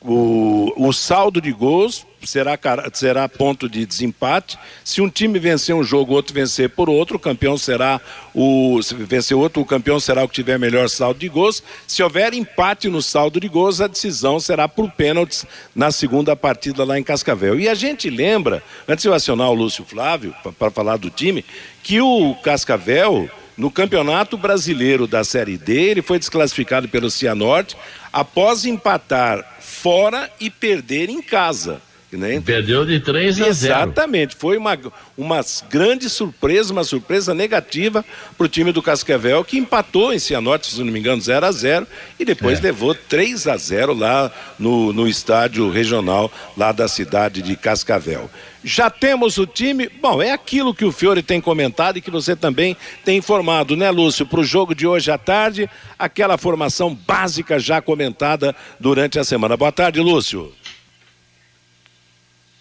O, 0.00 0.72
o 0.76 0.92
saldo 0.92 1.40
de 1.40 1.52
gols 1.52 2.06
será, 2.24 2.58
será 2.92 3.28
ponto 3.28 3.68
de 3.68 3.84
desempate. 3.84 4.58
Se 4.84 5.00
um 5.00 5.08
time 5.08 5.38
vencer 5.38 5.74
um 5.74 5.82
jogo, 5.82 6.14
outro 6.14 6.34
vencer 6.34 6.70
por 6.70 6.88
outro, 6.88 7.16
o 7.16 7.20
campeão 7.20 7.56
será 7.56 8.00
o. 8.34 8.80
Vencer 8.98 9.36
outro, 9.36 9.62
o 9.62 9.66
campeão 9.66 9.98
será 9.98 10.24
o 10.24 10.28
que 10.28 10.34
tiver 10.34 10.58
melhor 10.58 10.88
saldo 10.88 11.20
de 11.20 11.28
gols. 11.28 11.62
Se 11.86 12.02
houver 12.02 12.34
empate 12.34 12.88
no 12.88 13.02
saldo 13.02 13.40
de 13.40 13.48
gols, 13.48 13.80
a 13.80 13.86
decisão 13.86 14.38
será 14.38 14.68
por 14.68 14.90
pênaltis 14.90 15.44
na 15.74 15.90
segunda 15.90 16.34
partida 16.36 16.84
lá 16.84 16.98
em 16.98 17.02
Cascavel. 17.02 17.58
E 17.58 17.68
a 17.68 17.74
gente 17.74 18.10
lembra, 18.10 18.62
antes 18.88 19.02
de 19.02 19.08
eu 19.08 19.14
acionar 19.14 19.50
o 19.50 19.54
Lúcio 19.54 19.84
Flávio 19.84 20.34
para 20.58 20.70
falar 20.70 20.96
do 20.96 21.10
time, 21.10 21.44
que 21.82 22.00
o 22.00 22.34
Cascavel 22.42 23.28
no 23.56 23.70
Campeonato 23.70 24.36
Brasileiro 24.36 25.06
da 25.06 25.22
Série 25.24 25.58
D, 25.58 25.74
ele 25.74 26.02
foi 26.02 26.18
desclassificado 26.18 26.88
pelo 26.88 27.10
Cianorte 27.10 27.76
após 28.12 28.64
empatar 28.64 29.51
fora 29.82 30.30
e 30.38 30.48
perder 30.48 31.10
em 31.10 31.20
casa. 31.20 31.82
Né? 32.12 32.40
Perdeu 32.44 32.84
de 32.84 33.00
3 33.00 33.40
a 33.40 33.44
0. 33.44 33.48
Exatamente, 33.50 34.36
foi 34.36 34.58
uma, 34.58 34.78
uma 35.16 35.40
grande 35.68 36.10
surpresa, 36.10 36.70
uma 36.70 36.84
surpresa 36.84 37.34
negativa 37.34 38.04
para 38.36 38.44
o 38.44 38.48
time 38.48 38.70
do 38.70 38.82
Cascavel, 38.82 39.42
que 39.42 39.56
empatou 39.56 40.12
em 40.12 40.18
Cianorte, 40.18 40.70
se 40.70 40.78
não 40.78 40.92
me 40.92 41.00
engano, 41.00 41.22
0 41.22 41.46
a 41.46 41.50
0 41.50 41.86
e 42.20 42.24
depois 42.24 42.58
é. 42.58 42.62
levou 42.62 42.94
3 42.94 43.48
a 43.48 43.56
0 43.56 43.94
lá 43.94 44.30
no, 44.58 44.92
no 44.92 45.08
estádio 45.08 45.70
regional 45.70 46.30
lá 46.54 46.70
da 46.70 46.86
cidade 46.86 47.40
de 47.40 47.56
Cascavel. 47.56 48.30
Já 48.64 48.88
temos 48.88 49.38
o 49.38 49.46
time. 49.46 49.88
Bom, 49.88 50.22
é 50.22 50.30
aquilo 50.30 50.74
que 50.74 50.84
o 50.84 50.92
Fiore 50.92 51.22
tem 51.22 51.40
comentado 51.40 51.96
e 51.96 52.00
que 52.00 52.10
você 52.10 52.36
também 52.36 52.76
tem 53.04 53.18
informado, 53.18 53.76
né, 53.76 53.90
Lúcio? 53.90 54.24
Para 54.24 54.40
o 54.40 54.44
jogo 54.44 54.74
de 54.74 54.86
hoje 54.86 55.10
à 55.10 55.18
tarde, 55.18 55.68
aquela 55.98 56.38
formação 56.38 56.94
básica 56.94 57.58
já 57.58 57.82
comentada 57.82 58.54
durante 58.78 59.18
a 59.18 59.24
semana. 59.24 59.56
Boa 59.56 59.72
tarde, 59.72 60.00
Lúcio. 60.00 60.52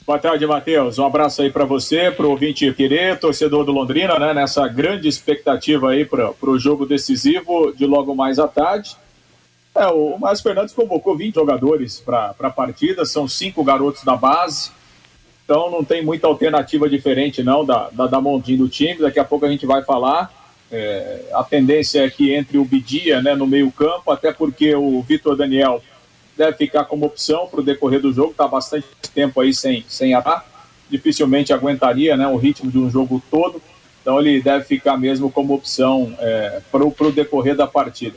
Boa 0.06 0.18
tarde, 0.18 0.46
Matheus. 0.48 0.98
Um 0.98 1.06
abraço 1.06 1.44
aí 1.44 1.52
para 1.52 1.64
você, 1.64 2.10
para 2.12 2.26
o 2.26 2.32
ouvinte 2.32 2.74
querer, 2.74 3.20
torcedor 3.20 3.64
do 3.64 3.72
Londrina, 3.72 4.18
né? 4.18 4.34
Nessa 4.34 4.68
grande 4.68 5.08
expectativa 5.08 5.92
aí 5.92 6.04
para 6.04 6.34
o 6.42 6.58
jogo 6.58 6.86
decisivo 6.86 7.72
de 7.72 7.86
logo 7.86 8.16
mais 8.16 8.40
à 8.40 8.48
tarde. 8.48 8.98
É, 9.76 9.86
o 9.88 10.18
Márcio 10.18 10.44
Fernandes 10.44 10.74
convocou 10.74 11.16
20 11.16 11.36
jogadores 11.36 12.00
para 12.00 12.36
a 12.38 12.50
partida, 12.50 13.06
são 13.06 13.28
cinco 13.28 13.64
garotos 13.64 14.04
da 14.04 14.18
base. 14.18 14.72
Então 15.44 15.70
não 15.70 15.84
tem 15.84 16.04
muita 16.04 16.28
alternativa 16.28 16.90
diferente 16.90 17.44
não 17.44 17.66
da, 17.66 17.90
da, 17.92 18.08
da 18.08 18.20
do 18.20 18.70
time. 18.70 19.00
Daqui 19.00 19.20
a 19.20 19.26
pouco 19.26 19.46
a 19.46 19.50
gente 19.50 19.66
vai 19.66 19.84
falar. 19.84 20.32
É, 20.72 21.26
a 21.34 21.44
tendência 21.44 22.06
é 22.06 22.10
que 22.10 22.34
entre 22.34 22.58
o 22.58 22.64
Bidia 22.64 23.22
né, 23.22 23.36
no 23.36 23.46
meio 23.46 23.70
campo, 23.72 24.10
até 24.10 24.32
porque 24.32 24.74
o 24.74 25.02
Vitor 25.02 25.36
Daniel 25.36 25.84
deve 26.38 26.58
ficar 26.58 26.86
como 26.86 27.06
opção 27.06 27.46
para 27.48 27.60
o 27.60 27.64
decorrer 27.64 28.00
do 28.00 28.14
jogo, 28.14 28.32
está 28.32 28.48
bastante 28.48 28.88
tempo 29.14 29.42
aí 29.42 29.54
sem, 29.54 29.84
sem 29.88 30.14
atar, 30.14 30.46
dificilmente 30.90 31.52
aguentaria 31.52 32.16
né, 32.16 32.26
o 32.28 32.38
ritmo 32.38 32.72
de 32.72 32.78
um 32.78 32.90
jogo 32.90 33.22
todo, 33.30 33.62
então 34.02 34.20
ele 34.20 34.42
deve 34.42 34.64
ficar 34.64 34.98
mesmo 34.98 35.30
como 35.30 35.54
opção 35.54 36.16
é, 36.20 36.62
para 36.72 36.84
o 36.84 37.12
decorrer 37.12 37.56
da 37.56 37.68
partida. 37.68 38.16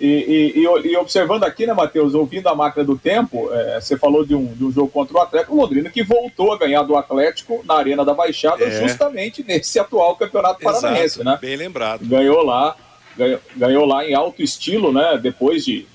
E, 0.00 0.52
e, 0.56 0.62
e, 0.62 0.96
observando 0.96 1.44
aqui, 1.44 1.66
né, 1.66 1.72
Matheus, 1.72 2.14
ouvindo 2.14 2.48
a 2.48 2.54
máquina 2.54 2.84
do 2.84 2.98
tempo, 2.98 3.52
é, 3.52 3.80
você 3.80 3.96
falou 3.96 4.24
de 4.24 4.34
um, 4.34 4.46
de 4.46 4.64
um 4.64 4.72
jogo 4.72 4.88
contra 4.88 5.16
o 5.16 5.20
Atlético 5.20 5.54
Londrina, 5.54 5.90
que 5.90 6.02
voltou 6.02 6.52
a 6.52 6.58
ganhar 6.58 6.82
do 6.82 6.96
Atlético 6.96 7.62
na 7.64 7.74
Arena 7.74 8.04
da 8.04 8.12
Baixada, 8.12 8.64
é. 8.64 8.82
justamente 8.82 9.44
nesse 9.46 9.78
atual 9.78 10.16
Campeonato 10.16 10.60
Exato, 10.60 10.80
Paranaense, 10.80 11.22
né? 11.22 11.38
Bem 11.40 11.56
lembrado. 11.56 12.04
Ganhou 12.04 12.42
lá, 12.42 12.74
ganhou, 13.16 13.40
ganhou, 13.56 13.84
lá 13.86 14.04
em 14.04 14.14
alto 14.14 14.42
estilo, 14.42 14.92
né? 14.92 15.18
Depois 15.22 15.64
de 15.64 15.86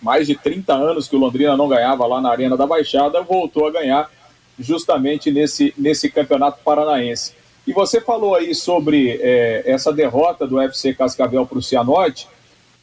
mais 0.00 0.26
de 0.26 0.34
30 0.34 0.74
anos 0.74 1.06
que 1.06 1.14
o 1.14 1.18
Londrina 1.18 1.56
não 1.56 1.68
ganhava 1.68 2.04
lá 2.04 2.20
na 2.20 2.30
Arena 2.30 2.56
da 2.56 2.66
Baixada, 2.66 3.22
voltou 3.22 3.68
a 3.68 3.70
ganhar 3.70 4.10
justamente 4.58 5.30
nesse, 5.30 5.72
nesse 5.78 6.10
Campeonato 6.10 6.58
Paranaense. 6.64 7.34
E 7.66 7.72
você 7.72 8.00
falou 8.00 8.34
aí 8.34 8.54
sobre 8.54 9.20
é, 9.22 9.62
essa 9.66 9.92
derrota 9.92 10.46
do 10.46 10.60
FC 10.60 10.94
Cascavel 10.94 11.46
para 11.46 11.58
o 11.58 11.62
Cianorte, 11.62 12.26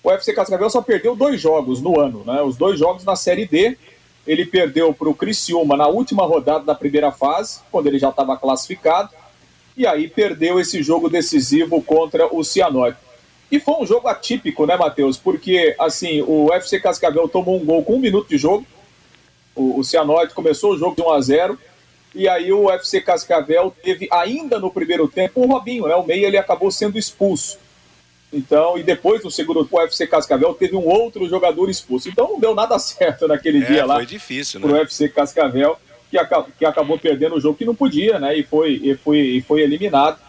o 0.03 0.11
FC 0.11 0.33
Cascavel 0.33 0.69
só 0.69 0.81
perdeu 0.81 1.15
dois 1.15 1.39
jogos 1.39 1.81
no 1.81 1.99
ano, 1.99 2.23
né? 2.25 2.41
Os 2.41 2.55
dois 2.55 2.79
jogos 2.79 3.03
na 3.03 3.15
Série 3.15 3.45
D. 3.45 3.77
Ele 4.25 4.45
perdeu 4.45 4.93
para 4.93 5.09
o 5.09 5.15
Criciúma 5.15 5.75
na 5.75 5.87
última 5.87 6.23
rodada 6.23 6.63
da 6.63 6.75
primeira 6.75 7.11
fase, 7.11 7.61
quando 7.71 7.87
ele 7.87 7.97
já 7.97 8.09
estava 8.09 8.37
classificado, 8.37 9.09
e 9.75 9.87
aí 9.87 10.07
perdeu 10.07 10.59
esse 10.59 10.83
jogo 10.83 11.09
decisivo 11.09 11.81
contra 11.81 12.27
o 12.33 12.43
Cianorte. 12.43 12.99
E 13.51 13.59
foi 13.59 13.75
um 13.75 13.85
jogo 13.87 14.07
atípico, 14.07 14.67
né, 14.67 14.77
Matheus? 14.77 15.17
Porque, 15.17 15.75
assim, 15.79 16.21
o 16.21 16.53
FC 16.53 16.79
Cascavel 16.79 17.27
tomou 17.27 17.59
um 17.59 17.65
gol 17.65 17.83
com 17.83 17.95
um 17.95 17.99
minuto 17.99 18.29
de 18.29 18.37
jogo, 18.37 18.65
o, 19.55 19.79
o 19.79 19.83
Cianorte 19.83 20.33
começou 20.33 20.73
o 20.73 20.77
jogo 20.77 20.95
de 20.95 21.01
1 21.01 21.09
a 21.11 21.21
0 21.21 21.59
e 22.13 22.27
aí 22.27 22.51
o 22.51 22.71
FC 22.71 23.01
Cascavel 23.01 23.73
teve 23.83 24.07
ainda 24.11 24.59
no 24.59 24.71
primeiro 24.71 25.07
tempo 25.07 25.41
o 25.41 25.47
Robinho, 25.47 25.87
né? 25.87 25.95
O 25.95 26.05
meio 26.05 26.25
ele 26.25 26.37
acabou 26.37 26.71
sendo 26.71 26.97
expulso. 26.97 27.59
Então, 28.31 28.77
e 28.77 28.83
depois 28.83 29.23
no 29.23 29.31
segundo 29.31 29.67
o 29.69 29.77
UFC 29.77 30.05
Cascavel 30.05 30.53
teve 30.53 30.75
um 30.75 30.87
outro 30.87 31.27
jogador 31.27 31.69
expulso. 31.69 32.09
Então 32.09 32.27
não 32.29 32.39
deu 32.39 32.53
nada 32.53 32.77
certo 32.79 33.27
naquele 33.27 33.63
é, 33.63 33.67
dia 33.67 33.85
lá. 33.85 33.95
Foi 33.95 34.05
difícil, 34.05 34.59
né? 34.59 34.67
Pro 34.67 34.77
UFC 34.77 35.09
Cascavel, 35.09 35.77
que, 36.09 36.17
que 36.57 36.65
acabou 36.65 36.99
perdendo 36.99 37.35
o 37.35 37.41
jogo 37.41 37.57
que 37.57 37.65
não 37.65 37.75
podia, 37.75 38.19
né? 38.19 38.37
E 38.37 38.43
foi, 38.43 38.79
e 38.83 38.95
foi, 38.95 39.17
e 39.17 39.41
foi 39.41 39.61
eliminado. 39.61 40.19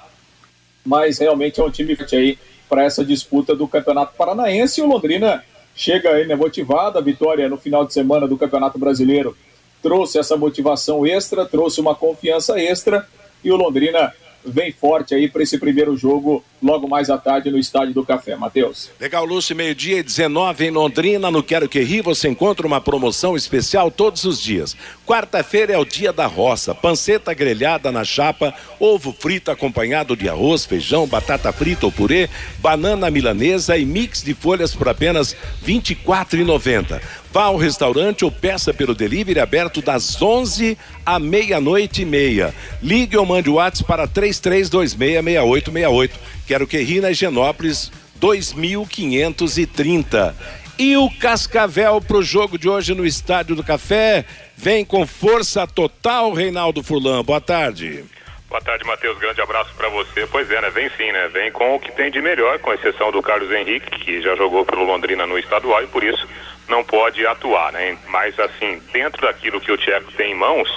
Mas 0.84 1.18
realmente 1.18 1.60
é 1.60 1.64
um 1.64 1.70
time 1.70 1.96
aí 2.12 2.38
para 2.68 2.84
essa 2.84 3.04
disputa 3.04 3.54
do 3.54 3.68
Campeonato 3.68 4.14
Paranaense. 4.16 4.80
E 4.80 4.84
o 4.84 4.86
Londrina 4.86 5.44
chega 5.74 6.10
aí, 6.10 6.26
né, 6.26 6.34
motivado. 6.34 6.98
A 6.98 7.02
vitória 7.02 7.48
no 7.48 7.58
final 7.58 7.84
de 7.84 7.92
semana 7.92 8.26
do 8.26 8.38
Campeonato 8.38 8.78
Brasileiro 8.78 9.36
trouxe 9.82 10.18
essa 10.18 10.36
motivação 10.36 11.06
extra, 11.06 11.44
trouxe 11.44 11.80
uma 11.80 11.94
confiança 11.94 12.58
extra. 12.58 13.06
E 13.44 13.50
o 13.50 13.56
Londrina 13.56 14.14
vem 14.44 14.72
forte 14.72 15.14
aí 15.14 15.28
para 15.28 15.42
esse 15.42 15.58
primeiro 15.58 15.96
jogo 15.96 16.44
logo 16.62 16.88
mais 16.88 17.08
à 17.10 17.18
tarde 17.18 17.50
no 17.50 17.58
Estádio 17.58 17.94
do 17.94 18.04
Café. 18.04 18.36
Matheus. 18.36 18.90
Legal, 19.00 19.24
Lúcio, 19.24 19.56
meio-dia 19.56 19.98
e 19.98 20.02
19 20.02 20.66
em 20.66 20.70
Londrina, 20.70 21.30
no 21.30 21.42
Quero 21.42 21.68
Que 21.68 21.80
Ri, 21.80 22.00
você 22.00 22.28
encontra 22.28 22.66
uma 22.66 22.80
promoção 22.80 23.36
especial 23.36 23.90
todos 23.90 24.24
os 24.24 24.40
dias. 24.40 24.76
Quarta-feira 25.06 25.72
é 25.72 25.78
o 25.78 25.84
dia 25.84 26.12
da 26.12 26.26
roça, 26.26 26.74
panceta 26.74 27.34
grelhada 27.34 27.90
na 27.90 28.04
chapa, 28.04 28.54
ovo 28.78 29.12
frito 29.12 29.50
acompanhado 29.50 30.16
de 30.16 30.28
arroz, 30.28 30.64
feijão, 30.64 31.06
batata 31.06 31.52
frita 31.52 31.86
ou 31.86 31.92
purê, 31.92 32.28
banana 32.58 33.10
milanesa 33.10 33.76
e 33.76 33.84
mix 33.84 34.22
de 34.22 34.34
folhas 34.34 34.74
por 34.74 34.88
apenas 34.88 35.32
R$ 35.32 35.38
24,90. 35.74 37.00
Vá 37.32 37.44
ao 37.44 37.56
restaurante 37.56 38.24
ou 38.24 38.32
peça 38.32 38.74
pelo 38.74 38.92
delivery 38.92 39.38
aberto 39.38 39.80
das 39.80 40.20
11 40.20 40.76
à 41.06 41.20
meia-noite 41.20 42.02
e 42.02 42.04
meia. 42.04 42.52
Ligue 42.82 43.16
ou 43.16 43.24
mande 43.24 43.48
o 43.48 43.54
WhatsApp 43.54 43.86
para 43.86 44.08
33266868. 44.08 46.10
Quero 46.46 46.66
que 46.66 46.76
ri 46.78 47.00
na 47.00 47.12
Higienópolis 47.12 47.92
2530. 48.16 50.34
E 50.76 50.96
o 50.96 51.08
Cascavel 51.10 52.00
para 52.00 52.16
o 52.16 52.22
jogo 52.22 52.58
de 52.58 52.68
hoje 52.68 52.92
no 52.94 53.06
Estádio 53.06 53.54
do 53.54 53.62
Café 53.62 54.24
vem 54.56 54.84
com 54.84 55.06
força 55.06 55.68
total, 55.68 56.32
Reinaldo 56.32 56.82
Furlan. 56.82 57.22
Boa 57.22 57.40
tarde. 57.40 58.04
Boa 58.48 58.60
tarde, 58.60 58.84
Matheus. 58.84 59.16
Grande 59.18 59.40
abraço 59.40 59.72
para 59.76 59.88
você. 59.90 60.26
Pois 60.26 60.50
é, 60.50 60.60
né? 60.60 60.68
Vem 60.70 60.90
sim, 60.96 61.12
né? 61.12 61.28
Vem 61.28 61.52
com 61.52 61.76
o 61.76 61.78
que 61.78 61.92
tem 61.92 62.10
de 62.10 62.20
melhor, 62.20 62.58
com 62.58 62.72
exceção 62.72 63.12
do 63.12 63.22
Carlos 63.22 63.52
Henrique, 63.52 64.00
que 64.00 64.20
já 64.20 64.34
jogou 64.34 64.64
pelo 64.64 64.82
Londrina 64.84 65.24
no 65.24 65.38
estadual 65.38 65.84
e 65.84 65.86
por 65.86 66.02
isso 66.02 66.26
não 66.70 66.84
pode 66.84 67.26
atuar, 67.26 67.72
né? 67.72 67.98
Mas 68.08 68.38
assim, 68.38 68.80
dentro 68.92 69.20
daquilo 69.20 69.60
que 69.60 69.72
o 69.72 69.76
Tcheco 69.76 70.12
tem 70.12 70.32
em 70.32 70.34
mãos, 70.34 70.68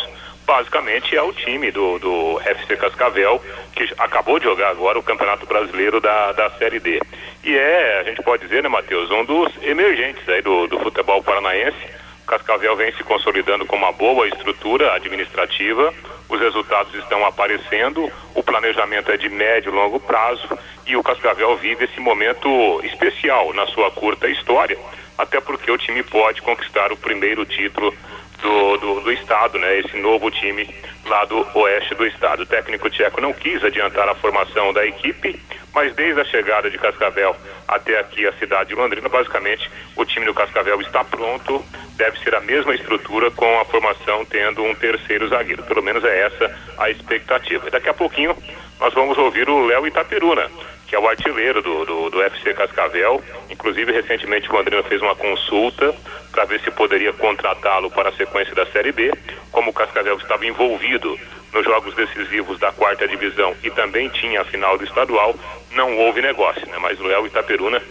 basicamente 0.46 1.16
é 1.16 1.22
o 1.22 1.32
time 1.32 1.72
do, 1.72 2.00
do 2.00 2.42
FC 2.44 2.76
Cascavel, 2.76 3.42
que 3.74 3.88
acabou 3.98 4.40
de 4.40 4.46
jogar 4.46 4.70
agora 4.70 5.00
o 5.00 5.04
Campeonato 5.04 5.46
Brasileiro 5.46 6.02
da, 6.02 6.32
da 6.34 6.50
Série 6.52 6.80
D. 6.80 7.00
E 7.44 7.56
é, 7.56 8.00
a 8.00 8.04
gente 8.04 8.22
pode 8.24 8.44
dizer, 8.44 8.64
né, 8.64 8.70
Matheus, 8.70 9.10
um 9.12 9.24
dos 9.24 9.52
emergentes 9.62 10.28
aí 10.28 10.42
do, 10.42 10.68
do 10.68 10.80
futebol 10.80 11.24
paranaense. 11.24 12.04
Cascavel 12.26 12.76
vem 12.76 12.92
se 12.94 13.04
consolidando 13.04 13.66
com 13.66 13.76
uma 13.76 13.92
boa 13.92 14.28
estrutura 14.28 14.94
administrativa, 14.94 15.94
os 16.30 16.40
resultados 16.40 16.94
estão 16.96 17.26
aparecendo, 17.26 18.10
o 18.34 18.42
planejamento 18.42 19.12
é 19.12 19.18
de 19.18 19.28
médio 19.28 19.72
e 19.72 19.76
longo 19.76 20.00
prazo 20.00 20.48
e 20.86 20.96
o 20.96 21.04
Cascavel 21.04 21.56
vive 21.58 21.86
esse 21.86 22.00
momento 22.00 22.82
especial 22.84 23.54
na 23.54 23.66
sua 23.68 23.92
curta 23.92 24.28
história, 24.28 24.78
até 25.24 25.42
porque 25.42 25.72
o 25.72 25.78
time 25.78 26.04
pode 26.04 26.42
conquistar 26.42 26.92
o 26.92 26.98
primeiro 26.98 27.46
título 27.46 27.94
do, 28.42 28.78
do, 28.78 29.00
do, 29.02 29.12
estado, 29.12 29.58
né? 29.58 29.80
Esse 29.80 29.98
novo 29.98 30.30
time 30.30 30.68
lá 31.06 31.26
do 31.26 31.48
oeste 31.58 31.96
do 31.96 32.06
estado. 32.06 32.44
O 32.44 32.46
técnico 32.46 32.90
tcheco 32.90 33.22
não 33.22 33.34
quis 33.34 33.64
adiantar 33.64 34.08
a 34.08 34.16
formação 34.16 34.74
da 34.74 34.86
equipe, 34.86 35.40
mas 35.74 35.96
desde 35.96 36.20
a 36.20 36.26
chegada 36.26 36.70
de 36.70 36.78
Cascavel 36.78 37.36
até 37.68 38.00
aqui 38.00 38.28
a 38.28 38.34
cidade 38.34 38.70
de 38.70 38.76
Londrina, 38.76 39.08
basicamente 39.08 39.70
o 39.96 40.06
time 40.06 40.26
do 40.26 40.34
Cascavel 40.34 40.80
está 40.82 41.04
pronto, 41.04 41.64
deve 41.96 42.20
ser 42.20 42.36
a 42.36 42.42
mesma 42.42 42.76
estrutura 42.76 43.32
com 43.32 43.60
a 43.60 43.66
formação 43.66 44.26
tendo 44.26 44.62
um 44.64 44.76
terceiro 44.76 45.28
zagueiro. 45.30 45.64
Pelo 45.64 45.82
menos 45.82 46.04
é 46.04 46.26
essa 46.26 46.60
a 46.78 46.90
expectativa. 46.90 47.68
E 47.68 47.72
daqui 47.72 47.88
a 47.88 47.94
pouquinho 47.94 48.36
nós 48.80 48.94
vamos 48.94 49.18
ouvir 49.18 49.50
o 49.50 49.66
Léo 49.66 49.88
Itaperuna, 49.88 50.52
que 50.88 50.96
é 50.96 51.00
o 51.00 51.08
artilheiro 51.08 51.62
do, 51.62 51.86
do, 51.86 52.10
do 52.10 52.24
FC 52.24 52.54
Cascavel. 52.54 53.24
Inclusive, 53.50 53.92
recentemente 53.92 54.50
o 54.50 54.54
Londrina 54.54 54.84
fez 54.84 55.02
uma 55.02 55.16
consulta 55.16 55.94
para 56.32 56.46
ver 56.46 56.60
se 56.62 56.72
poderia 56.72 57.14
contratá-lo 57.14 57.90
para 57.92 58.10
a 58.10 58.14
sequência 58.14 58.54
da 58.56 58.66
Série 58.68 58.92
B. 58.92 59.12
Como 59.52 59.72
o 59.72 59.74
Cascavel 59.74 60.18
estava 60.18 60.46
envolvido 60.46 61.18
nos 61.54 61.64
jogos 61.64 61.94
decisivos 61.96 62.60
da 62.60 62.72
quarta 62.72 63.08
divisão 63.08 63.56
e 63.64 63.70
também 63.70 64.10
tinha 64.10 64.42
a 64.42 64.46
final 64.46 64.78
do 64.78 64.84
estadual, 64.84 65.36
não 65.72 65.98
houve 65.98 66.22
negócio, 66.22 66.68
né? 66.68 66.78
Mas 66.80 67.00
o 67.00 67.04
Léo 67.04 67.28
Itaperuna 67.28 67.82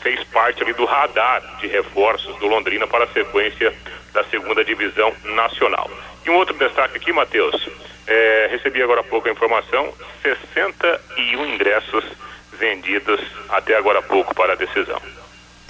fez 0.00 0.22
parte 0.24 0.62
ali 0.62 0.72
do 0.72 0.84
radar 0.84 1.42
de 1.60 1.66
reforços 1.66 2.36
do 2.38 2.46
Londrina 2.46 2.86
para 2.86 3.04
a 3.04 3.08
sequência 3.08 3.74
da 4.12 4.24
segunda 4.24 4.64
divisão 4.64 5.12
nacional. 5.24 5.90
E 6.24 6.30
um 6.30 6.36
outro 6.36 6.54
destaque 6.54 6.96
aqui, 6.96 7.12
Matheus, 7.12 7.68
é, 8.06 8.48
recebi 8.50 8.82
agora 8.82 9.00
há 9.00 9.04
pouco 9.04 9.28
a 9.28 9.32
informação, 9.32 9.92
61 10.22 11.46
ingressos 11.46 12.04
vendidos 12.60 13.20
até 13.48 13.74
agora 13.74 13.98
há 13.98 14.02
pouco 14.02 14.34
para 14.34 14.52
a 14.52 14.56
decisão. 14.56 15.00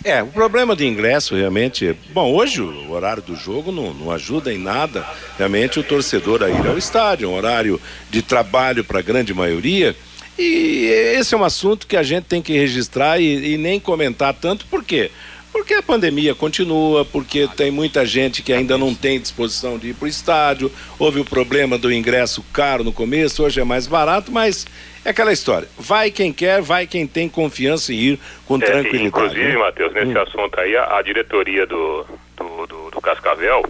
É, 0.03 0.23
o 0.23 0.29
problema 0.29 0.75
de 0.75 0.87
ingresso 0.87 1.37
realmente. 1.37 1.95
Bom, 2.11 2.33
hoje 2.33 2.61
o 2.63 2.91
horário 2.91 3.23
do 3.23 3.37
jogo 3.37 3.71
não, 3.71 3.93
não 3.93 4.11
ajuda 4.11 4.53
em 4.53 4.59
nada 4.59 5.07
realmente 5.37 5.79
o 5.79 5.85
torcedor 5.85 6.43
a 6.43 6.49
ir 6.49 6.67
ao 6.67 6.79
estádio, 6.79 7.31
um 7.31 7.35
horário 7.35 7.81
de 8.09 8.23
trabalho 8.23 8.83
para 8.83 8.99
a 8.99 9.03
grande 9.03 9.33
maioria. 9.35 9.95
E 10.39 10.87
esse 11.17 11.35
é 11.35 11.39
um 11.39 11.45
assunto 11.45 11.87
que 11.87 11.99
a 11.99 12.03
gente 12.03 12.25
tem 12.25 12.41
que 12.41 12.55
registrar 12.55 13.21
e, 13.21 13.55
e 13.55 13.59
nem 13.59 13.79
comentar 13.79 14.33
tanto, 14.33 14.65
por 14.67 14.83
quê? 14.83 15.11
Porque 15.53 15.75
a 15.75 15.83
pandemia 15.83 16.35
continua, 16.35 17.05
porque 17.05 17.49
tem 17.57 17.71
muita 17.71 18.07
gente 18.07 18.43
que 18.43 18.53
ainda 18.53 18.79
não 18.79 18.95
tem 18.95 19.21
disposição 19.21 19.79
de 19.79 19.89
ir 19.89 19.95
para 19.95 20.05
o 20.05 20.09
estádio. 20.09 20.71
Houve 20.99 21.21
o 21.21 21.25
problema 21.25 21.77
do 21.77 21.93
ingresso 21.93 22.45
caro 22.53 22.85
no 22.85 22.93
começo, 22.93 23.45
hoje 23.45 23.61
é 23.61 23.65
mais 23.65 23.87
barato, 23.87 24.31
mas 24.31 24.67
é 25.05 25.11
aquela 25.11 25.33
história. 25.33 25.69
Vai 25.77 26.11
quem 26.11 26.33
quer, 26.33 26.63
vai 26.63 26.87
quem 26.87 27.07
tem 27.07 27.29
confiança 27.29 27.93
em 27.93 27.97
ir 27.97 28.21
com 28.47 28.57
é, 28.57 28.61
tranquilidade. 28.61 29.07
Inclusive, 29.07 29.53
né? 29.53 29.57
Matheus, 29.57 29.93
nesse 29.93 30.17
hum. 30.17 30.23
assunto 30.23 30.61
aí, 30.61 30.77
a, 30.77 30.99
a 30.99 31.03
diretoria 31.03 31.67
do, 31.67 32.07
do, 32.37 32.67
do, 32.67 32.91
do, 32.91 33.01
Cascavel 33.01 33.65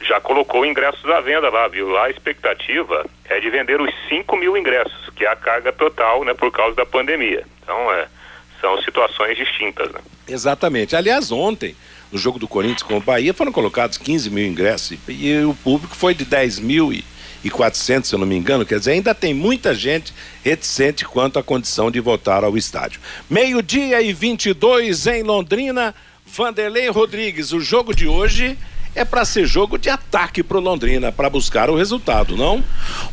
já 0.00 0.20
colocou 0.20 0.64
ingressos 0.64 1.04
à 1.10 1.20
venda 1.20 1.50
lá, 1.50 1.68
viu? 1.68 1.98
A 1.98 2.08
expectativa 2.08 3.04
é 3.28 3.40
de 3.40 3.50
vender 3.50 3.80
os 3.80 3.92
5 4.08 4.36
mil 4.36 4.56
ingressos, 4.56 5.10
que 5.14 5.24
é 5.24 5.28
a 5.28 5.36
carga 5.36 5.72
total, 5.72 6.24
né, 6.24 6.32
por 6.32 6.50
causa 6.50 6.76
da 6.76 6.86
pandemia. 6.86 7.44
Então, 7.62 7.92
é, 7.92 8.06
são 8.60 8.80
situações 8.82 9.36
distintas, 9.36 9.90
né? 9.92 10.00
Exatamente. 10.28 10.96
Aliás, 10.96 11.30
ontem, 11.30 11.76
no 12.10 12.18
jogo 12.18 12.38
do 12.38 12.48
Corinthians 12.48 12.82
com 12.82 12.96
o 12.96 13.00
Bahia, 13.00 13.34
foram 13.34 13.52
colocados 13.52 13.98
15 13.98 14.30
mil 14.30 14.46
ingressos 14.46 14.98
e, 15.08 15.38
o 15.44 15.54
público 15.54 15.94
foi 15.94 16.14
de 16.14 16.24
10 16.24 16.60
mil 16.60 16.92
e 16.92 17.04
e 17.44 17.50
400, 17.50 18.08
se 18.08 18.14
eu 18.14 18.18
não 18.18 18.26
me 18.26 18.34
engano, 18.34 18.66
quer 18.66 18.78
dizer, 18.78 18.92
ainda 18.92 19.14
tem 19.14 19.32
muita 19.32 19.72
gente 19.72 20.12
reticente 20.42 21.04
quanto 21.04 21.38
à 21.38 21.44
condição 21.44 21.92
de 21.92 22.00
voltar 22.00 22.42
ao 22.42 22.56
estádio. 22.56 23.00
Meio-dia 23.30 24.02
e 24.02 24.12
22 24.12 25.06
em 25.06 25.22
Londrina, 25.22 25.94
Vanderlei 26.26 26.88
Rodrigues, 26.88 27.52
o 27.52 27.60
jogo 27.60 27.94
de 27.94 28.08
hoje 28.08 28.58
é 28.96 29.04
para 29.04 29.26
ser 29.26 29.46
jogo 29.46 29.76
de 29.76 29.90
ataque 29.90 30.42
pro 30.42 30.58
Londrina, 30.58 31.12
para 31.12 31.28
buscar 31.28 31.68
o 31.68 31.76
resultado, 31.76 32.34
não? 32.34 32.64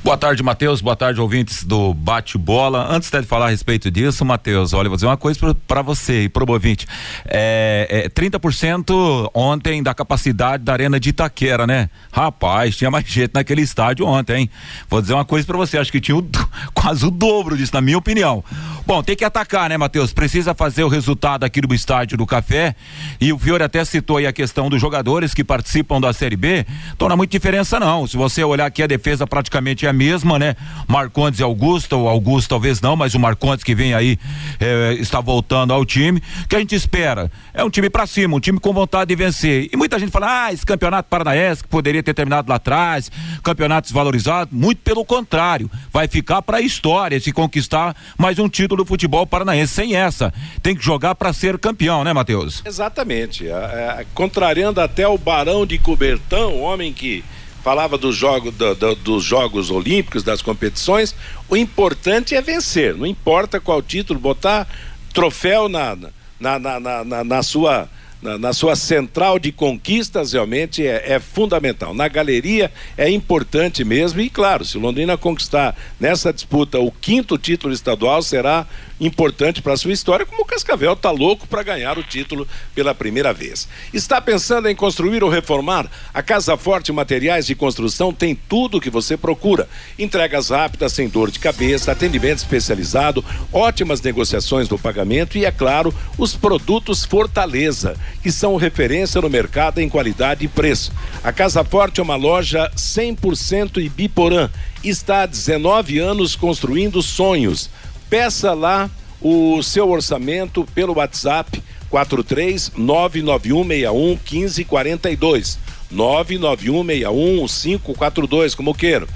Boa 0.02 0.18
tarde, 0.18 0.42
Matheus. 0.42 0.80
Boa 0.80 0.96
tarde, 0.96 1.20
ouvintes 1.20 1.66
do 1.66 1.94
Bate-Bola. 1.94 2.88
Antes 2.90 3.12
de 3.12 3.22
falar 3.24 3.48
a 3.48 3.50
respeito 3.50 3.92
disso, 3.92 4.24
Matheus, 4.24 4.72
olha, 4.72 4.88
vou 4.88 4.96
dizer 4.96 5.08
uma 5.08 5.18
coisa 5.18 5.54
para 5.68 5.82
você 5.82 6.24
e 6.24 6.30
pro 6.30 6.50
ouvinte. 6.50 6.88
É, 7.26 8.06
é 8.06 8.10
30% 8.10 9.30
ontem 9.34 9.84
da 9.84 9.94
capacidade 9.94 10.64
da 10.64 10.72
Arena 10.72 10.98
de 10.98 11.10
Itaquera, 11.10 11.68
né? 11.68 11.90
Rapaz, 12.14 12.78
tinha 12.78 12.90
mais 12.90 13.06
gente 13.06 13.32
naquele 13.34 13.62
estádio 13.62 14.08
ontem, 14.08 14.44
hein? 14.44 14.50
Vou 14.90 15.02
dizer 15.02 15.14
uma 15.14 15.26
coisa 15.26 15.46
para 15.46 15.58
você, 15.58 15.78
acho 15.78 15.92
que 15.92 16.00
tinha 16.00 16.16
o, 16.16 16.26
quase 16.74 17.06
o 17.06 17.12
dobro 17.12 17.58
disso, 17.58 17.74
na 17.74 17.82
minha 17.82 17.98
opinião. 17.98 18.42
Bom, 18.88 19.04
tem 19.04 19.18
que 19.18 19.26
atacar, 19.26 19.70
né, 19.70 19.76
Matheus? 19.76 20.14
Precisa 20.14 20.54
fazer 20.54 20.86
o 20.86 20.88
resultado 20.88 21.44
aqui 21.44 21.60
do 21.60 21.74
estádio 21.74 22.18
do 22.18 22.26
Café. 22.26 22.74
E 23.20 23.34
o 23.34 23.38
Fiore 23.38 23.64
até 23.64 23.84
citou 23.84 24.16
aí 24.16 24.26
a 24.26 24.32
questão 24.32 24.70
dos 24.70 24.80
jogadores 24.80 25.34
que 25.34 25.44
participam 25.44 25.73
participam 25.74 26.00
da 26.00 26.14
Série 26.14 26.36
B, 26.36 26.66
então 26.94 27.08
não 27.08 27.16
há 27.16 27.18
muita 27.18 27.32
diferença 27.32 27.80
não. 27.80 28.06
Se 28.06 28.16
você 28.16 28.44
olhar 28.44 28.66
aqui, 28.66 28.84
a 28.84 28.88
defesa 28.88 29.26
praticamente 29.26 29.86
é 29.86 29.90
a 29.90 29.94
mesma, 29.94 30.38
né? 30.38 30.56
Marcondes 30.88 31.40
e 31.40 31.44
Augusto, 31.44 31.96
o 31.96 32.08
Augusto 32.08 32.50
talvez 32.50 32.80
não, 32.80 32.96
mas 32.96 33.16
o 33.16 33.20
Marcondes 33.20 33.64
que 33.64 33.74
vem 33.74 33.94
aí 33.94 34.20
é, 34.60 34.94
está 35.00 35.20
voltando 35.20 35.74
ao 35.74 35.84
time. 35.84 36.22
O 36.44 36.48
que 36.48 36.56
a 36.56 36.60
gente 36.60 36.76
espera? 36.76 37.32
É 37.54 37.64
um 37.64 37.70
time 37.70 37.90
para 37.90 38.06
cima, 38.06 38.36
um 38.36 38.40
time 38.40 38.60
com 38.60 38.72
vontade 38.72 39.10
de 39.10 39.16
vencer. 39.16 39.70
E 39.72 39.78
muita 39.78 39.98
gente 39.98 40.12
fala, 40.12 40.46
ah, 40.46 40.54
esse 40.54 40.66
campeonato 40.66 41.10
paranaense 41.10 41.64
que 41.64 41.70
poderia 41.70 42.04
ter 42.04 42.14
terminado 42.14 42.50
lá 42.50 42.56
atrás, 42.56 43.12
campeonato 43.44 43.88
desvalorizado. 43.88 44.52
Muito 44.54 44.82
pelo 44.82 45.04
contrário, 45.04 45.70
vai 45.92 46.08
ficar 46.08 46.42
para 46.42 46.58
a 46.58 46.62
história 46.62 47.20
se 47.20 47.32
conquistar 47.32 47.96
mais 48.18 48.38
um 48.38 48.48
título 48.48 48.84
do 48.84 48.88
futebol 48.88 49.26
paranaense. 49.26 49.74
Sem 49.74 49.96
essa, 49.96 50.32
tem 50.62 50.76
que 50.76 50.84
jogar 50.84 51.16
para 51.16 51.34
ser 51.34 51.58
campeão, 51.58 52.04
né, 52.04 52.14
Matheus? 52.14 52.62
Exatamente. 52.66 53.48
É, 53.48 53.52
é, 53.52 54.06
contrariando 54.14 54.80
até 54.80 55.08
o 55.08 55.18
Barão 55.18 55.63
de 55.66 55.78
Cobertão, 55.78 56.62
homem 56.62 56.94
que 56.94 57.24
falava 57.64 57.98
dos 57.98 58.16
jogos, 58.16 58.54
do, 58.54 58.76
do, 58.76 58.96
dos 58.96 59.24
Jogos 59.24 59.72
Olímpicos, 59.72 60.22
das 60.22 60.42
competições, 60.42 61.16
o 61.50 61.56
importante 61.56 62.36
é 62.36 62.42
vencer, 62.42 62.94
não 62.94 63.06
importa 63.06 63.60
qual 63.60 63.82
título, 63.82 64.20
botar 64.20 64.68
troféu 65.14 65.70
na, 65.70 65.98
na, 66.40 66.60
na, 66.60 66.80
na, 66.80 67.24
na 67.24 67.44
sua 67.44 67.90
na, 68.22 68.38
na, 68.38 68.54
sua 68.54 68.74
central 68.74 69.38
de 69.38 69.52
conquistas 69.52 70.32
realmente 70.32 70.88
é, 70.88 71.14
é, 71.14 71.20
fundamental. 71.20 71.94
Na 71.94 72.08
galeria 72.08 72.72
é 72.98 73.10
importante 73.10 73.84
mesmo 73.84 74.22
e 74.22 74.30
claro, 74.30 74.64
se 74.64 74.78
Londrina 74.78 75.18
conquistar 75.18 75.76
nessa 76.00 76.32
disputa 76.32 76.80
o 76.80 76.90
quinto 76.90 77.38
título 77.38 77.74
estadual 77.74 78.22
será 78.22 78.66
importante 79.06 79.62
para 79.62 79.74
a 79.74 79.78
sua 79.78 79.92
história, 79.92 80.26
como 80.26 80.42
o 80.42 80.46
Cascavel 80.46 80.94
está 80.94 81.12
louco 81.12 81.48
para 81.48 81.64
ganhar 81.64 81.98
o 81.98 82.04
título 82.04 82.48
pela 82.74 82.96
primeira 82.96 83.34
vez. 83.34 83.68
Está 83.94 84.22
pensando 84.22 84.70
em 84.70 84.76
construir 84.76 85.24
ou 85.24 85.30
reformar? 85.30 85.90
A 86.14 86.22
Casa 86.22 86.56
Forte 86.58 86.92
Materiais 86.92 87.46
de 87.46 87.56
Construção 87.56 88.14
tem 88.14 88.36
tudo 88.36 88.78
o 88.78 88.82
que 88.82 88.90
você 88.90 89.18
procura. 89.18 89.68
Entregas 89.98 90.50
rápidas, 90.50 90.94
sem 90.94 91.08
dor 91.08 91.32
de 91.32 91.40
cabeça, 91.40 91.92
atendimento 91.92 92.40
especializado, 92.40 93.24
ótimas 93.52 94.02
negociações 94.02 94.70
no 94.70 94.80
pagamento 94.80 95.38
e, 95.38 95.46
é 95.46 95.52
claro, 95.52 95.94
os 96.18 96.36
produtos 96.36 97.06
Fortaleza, 97.06 97.96
que 98.22 98.32
são 98.32 98.56
referência 98.56 99.22
no 99.22 99.30
mercado 99.30 99.80
em 99.80 99.90
qualidade 99.90 100.46
e 100.46 100.48
preço. 100.48 100.92
A 101.24 101.32
Casa 101.32 101.64
Forte 101.64 102.00
é 102.00 102.04
uma 102.04 102.16
loja 102.16 102.72
100% 102.76 103.78
Ibiporã. 103.78 104.50
Está 104.84 105.24
há 105.24 105.26
19 105.26 106.00
anos 106.00 106.36
construindo 106.36 107.02
sonhos. 107.02 107.70
Peça 108.14 108.54
lá 108.54 108.92
o 109.20 109.64
seu 109.64 109.90
orçamento 109.90 110.64
pelo 110.76 110.98
WhatsApp 110.98 111.64
43 111.90 112.74
99161 112.78 114.10
1542. 114.10 115.58
99161 115.90 117.48
542, 117.48 118.54
como 118.54 118.76
queiro. 118.76 119.10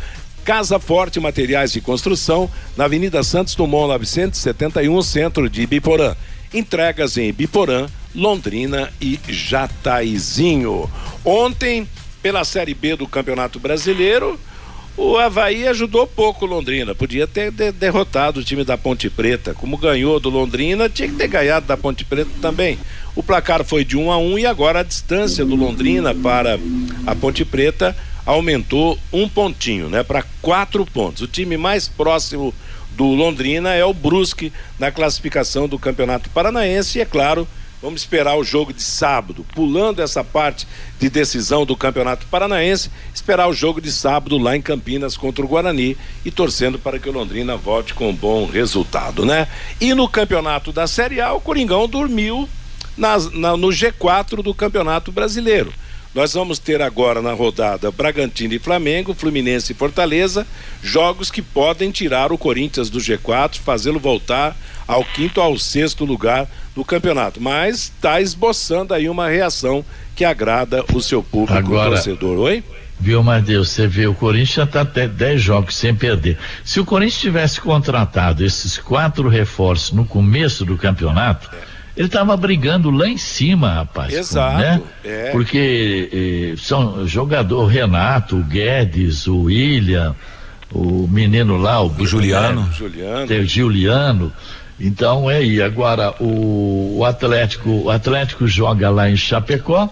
Casa 0.43 0.79
Forte 0.79 1.19
Materiais 1.19 1.71
de 1.71 1.79
Construção, 1.79 2.49
na 2.75 2.85
Avenida 2.85 3.21
Santos 3.21 3.53
Dumont 3.53 3.87
971, 3.87 4.99
centro 5.03 5.47
de 5.47 5.61
Ibiporã. 5.61 6.15
Entregas 6.51 7.17
em 7.17 7.27
Ibiporã, 7.27 7.85
Londrina 8.15 8.91
e 8.99 9.19
Jataizinho. 9.29 10.89
Ontem, 11.23 11.87
pela 12.19 12.43
Série 12.43 12.73
B 12.73 12.95
do 12.95 13.07
Campeonato 13.07 13.59
Brasileiro, 13.59 14.39
o 14.97 15.15
Havaí 15.15 15.67
ajudou 15.67 16.07
pouco 16.07 16.45
o 16.45 16.49
Londrina. 16.49 16.95
Podia 16.95 17.27
ter 17.27 17.51
de 17.51 17.71
derrotado 17.71 18.39
o 18.39 18.43
time 18.43 18.63
da 18.63 18.75
Ponte 18.75 19.09
Preta. 19.11 19.53
Como 19.53 19.77
ganhou 19.77 20.19
do 20.19 20.29
Londrina, 20.29 20.89
tinha 20.89 21.07
que 21.07 21.15
ter 21.15 21.27
ganhado 21.27 21.67
da 21.67 21.77
Ponte 21.77 22.03
Preta 22.03 22.31
também. 22.41 22.79
O 23.15 23.21
placar 23.21 23.63
foi 23.63 23.85
de 23.85 23.95
1 23.95 24.03
um 24.05 24.11
a 24.11 24.17
1 24.17 24.33
um, 24.33 24.39
e 24.39 24.45
agora 24.47 24.79
a 24.79 24.83
distância 24.83 25.45
do 25.45 25.55
Londrina 25.55 26.15
para 26.15 26.59
a 27.05 27.15
Ponte 27.15 27.45
Preta 27.45 27.95
aumentou 28.25 28.97
um 29.13 29.29
pontinho, 29.29 29.87
né? 29.87 30.01
Para 30.01 30.25
quatro 30.41 30.83
pontos. 30.85 31.21
O 31.21 31.27
time 31.27 31.55
mais 31.57 31.87
próximo 31.87 32.53
do 32.91 33.05
Londrina 33.05 33.73
é 33.75 33.85
o 33.85 33.93
Brusque 33.93 34.51
na 34.79 34.91
classificação 34.91 35.67
do 35.67 35.77
Campeonato 35.77 36.29
Paranaense 36.31 36.97
e, 36.97 37.01
é 37.01 37.05
claro, 37.05 37.47
Vamos 37.87 38.01
esperar 38.01 38.35
o 38.35 38.43
jogo 38.43 38.73
de 38.73 38.83
sábado, 38.83 39.45
pulando 39.55 40.01
essa 40.01 40.21
parte 40.21 40.67
de 40.99 41.09
decisão 41.09 41.65
do 41.65 41.73
Campeonato 41.73 42.27
Paranaense, 42.27 42.91
esperar 43.15 43.47
o 43.47 43.53
jogo 43.53 43.79
de 43.79 43.93
sábado 43.93 44.37
lá 44.37 44.57
em 44.57 44.61
Campinas 44.61 45.15
contra 45.15 45.45
o 45.45 45.47
Guarani 45.47 45.95
e 46.25 46.29
torcendo 46.29 46.77
para 46.77 46.99
que 46.99 47.07
o 47.07 47.13
Londrina 47.13 47.55
volte 47.55 47.93
com 47.93 48.09
um 48.09 48.13
bom 48.13 48.45
resultado, 48.45 49.25
né? 49.25 49.47
E 49.79 49.93
no 49.93 50.05
Campeonato 50.05 50.73
da 50.73 50.85
Série 50.85 51.21
A, 51.21 51.31
o 51.31 51.39
Coringão 51.39 51.87
dormiu 51.87 52.49
nas, 52.97 53.31
na, 53.31 53.55
no 53.55 53.69
G4 53.69 54.43
do 54.43 54.53
Campeonato 54.53 55.09
Brasileiro. 55.09 55.71
Nós 56.17 56.33
vamos 56.33 56.57
ter 56.57 56.81
agora 56.81 57.21
na 57.21 57.31
rodada 57.31 57.91
Bragantino 57.91 58.55
e 58.55 58.57
Flamengo, 58.57 59.13
Fluminense 59.13 59.71
e 59.71 59.75
Fortaleza, 59.75 60.47
jogos 60.81 61.29
que 61.29 61.43
podem 61.43 61.91
tirar 61.91 62.31
o 62.31 62.39
Corinthians 62.39 62.89
do 62.89 62.97
G4, 62.97 63.59
fazê-lo 63.59 63.99
voltar 63.99 64.57
ao 64.87 65.05
quinto 65.05 65.39
ao 65.39 65.59
sexto 65.59 66.05
lugar 66.05 66.47
do 66.73 66.83
campeonato. 66.83 67.39
Mas 67.39 67.91
está 67.95 68.19
esboçando 68.19 68.95
aí 68.95 69.07
uma 69.07 69.29
reação 69.29 69.85
que 70.15 70.25
agrada 70.25 70.83
o 70.91 70.99
seu 70.99 71.21
público 71.21 71.55
Agora, 71.55 71.91
torcedor. 71.91 72.39
Oi? 72.39 72.63
Viu, 72.99 73.21
Deus, 73.45 73.69
você 73.69 73.85
vê, 73.85 74.07
o 74.07 74.15
Corinthians 74.15 74.65
está 74.65 74.81
até 74.81 75.07
10 75.07 75.39
jogos 75.39 75.75
sem 75.75 75.93
perder. 75.93 76.35
Se 76.65 76.79
o 76.79 76.85
Corinthians 76.85 77.21
tivesse 77.21 77.61
contratado 77.61 78.43
esses 78.43 78.79
quatro 78.79 79.29
reforços 79.29 79.91
no 79.91 80.03
começo 80.03 80.65
do 80.65 80.77
campeonato, 80.77 81.47
ele 81.97 82.05
estava 82.07 82.37
brigando 82.37 82.91
lá 82.91 83.07
em 83.07 83.17
cima, 83.17 83.73
rapaz. 83.73 84.13
Exato. 84.13 84.59
Né? 84.59 84.81
É. 85.03 85.31
Porque 85.31 86.09
eh, 86.53 86.55
são 86.57 87.07
jogador 87.07 87.65
Renato, 87.65 88.37
o 88.37 88.43
Guedes, 88.43 89.25
o 89.25 89.41
William, 89.43 90.15
o 90.71 91.07
menino 91.07 91.57
lá, 91.57 91.81
o, 91.81 91.87
O 91.87 92.05
Juliano. 92.05 92.69
Juliano. 92.71 93.25
tem 93.25 93.39
o 93.39 93.47
Juliano. 93.47 94.31
Então 94.79 95.29
é 95.29 95.37
aí. 95.37 95.59
Agora 95.59 96.13
o, 96.19 96.97
o 96.99 97.03
Atlético, 97.03 97.69
o 97.69 97.89
Atlético 97.89 98.47
joga 98.47 98.91
lá 98.91 99.09
em 99.09 99.17
Chapecó, 99.17 99.89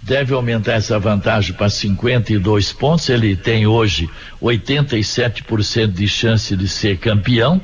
deve 0.00 0.32
aumentar 0.34 0.74
essa 0.74 0.96
vantagem 0.98 1.54
para 1.54 1.68
52 1.68 2.72
pontos. 2.72 3.08
Ele 3.08 3.34
tem 3.34 3.66
hoje 3.66 4.08
87% 4.40 5.88
de 5.88 6.06
chance 6.06 6.56
de 6.56 6.68
ser 6.68 6.98
campeão, 6.98 7.60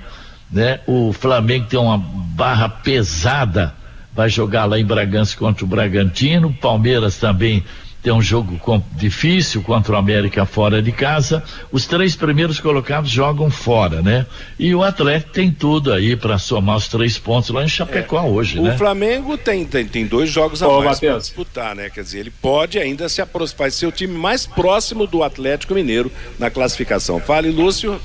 né? 0.51 0.81
O 0.85 1.13
Flamengo 1.13 1.67
tem 1.67 1.79
uma 1.79 1.97
barra 1.99 2.69
pesada, 2.69 3.73
vai 4.15 4.29
jogar 4.29 4.65
lá 4.65 4.79
em 4.79 4.85
Bragança 4.85 5.37
contra 5.37 5.65
o 5.65 5.69
Bragantino. 5.69 6.53
Palmeiras 6.55 7.17
também 7.17 7.63
tem 8.05 8.13
um 8.13 8.21
jogo 8.21 8.61
difícil 8.93 9.63
contra 9.63 9.95
o 9.95 9.97
América 9.97 10.45
fora 10.45 10.83
de 10.83 10.93
casa. 10.93 11.43
Os 11.73 11.87
três 11.87 12.15
primeiros 12.15 12.61
colocados 12.61 13.11
jogam 13.11 13.51
fora, 13.51 14.03
né? 14.03 14.27
E 14.59 14.75
o 14.75 14.83
Atlético 14.83 15.33
tem 15.33 15.51
tudo 15.51 15.91
aí 15.91 16.15
para 16.15 16.37
somar 16.37 16.77
os 16.77 16.87
três 16.87 17.17
pontos 17.17 17.49
lá 17.49 17.65
em 17.65 17.69
Chapecó 17.69 18.23
hoje, 18.27 18.59
O 18.59 18.65
né? 18.65 18.77
Flamengo 18.77 19.39
tem, 19.39 19.65
tem, 19.65 19.87
tem 19.87 20.07
dois 20.07 20.29
jogos 20.29 20.63
a 20.63 20.69
Ô, 20.69 20.83
mais 20.83 21.01
para 21.01 21.17
disputar, 21.17 21.75
né? 21.75 21.89
Quer 21.89 22.03
dizer, 22.03 22.19
ele 22.19 22.31
pode 22.31 22.79
ainda 22.79 23.09
se 23.09 23.23
aproximar, 23.23 23.59
vai 23.61 23.71
ser 23.71 23.87
o 23.87 23.93
time 23.93 24.13
mais 24.13 24.45
próximo 24.45 25.07
do 25.07 25.23
Atlético 25.23 25.73
Mineiro 25.73 26.13
na 26.39 26.51
classificação. 26.51 27.19
Fale, 27.19 27.51
Lúcio. 27.51 27.99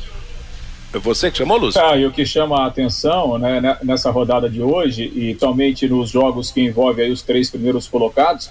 É 0.93 0.97
você 0.97 1.30
que 1.30 1.38
chamou, 1.38 1.58
Lúcio? 1.58 1.80
Ah, 1.82 1.95
e 1.95 2.06
o 2.06 2.12
que 2.12 2.25
chama 2.25 2.63
a 2.63 2.65
atenção 2.67 3.38
né, 3.38 3.62
ne- 3.62 3.78
nessa 3.84 4.10
rodada 4.10 4.49
de 4.49 4.62
hoje, 4.62 5.04
e 5.04 5.38
somente 5.39 5.88
nos 5.88 6.10
jogos 6.10 6.52
que 6.52 6.62
envolvem 6.62 7.06
aí 7.06 7.12
os 7.12 7.21
três 7.21 7.49
primeiros 7.49 7.88
colocados, 7.88 8.49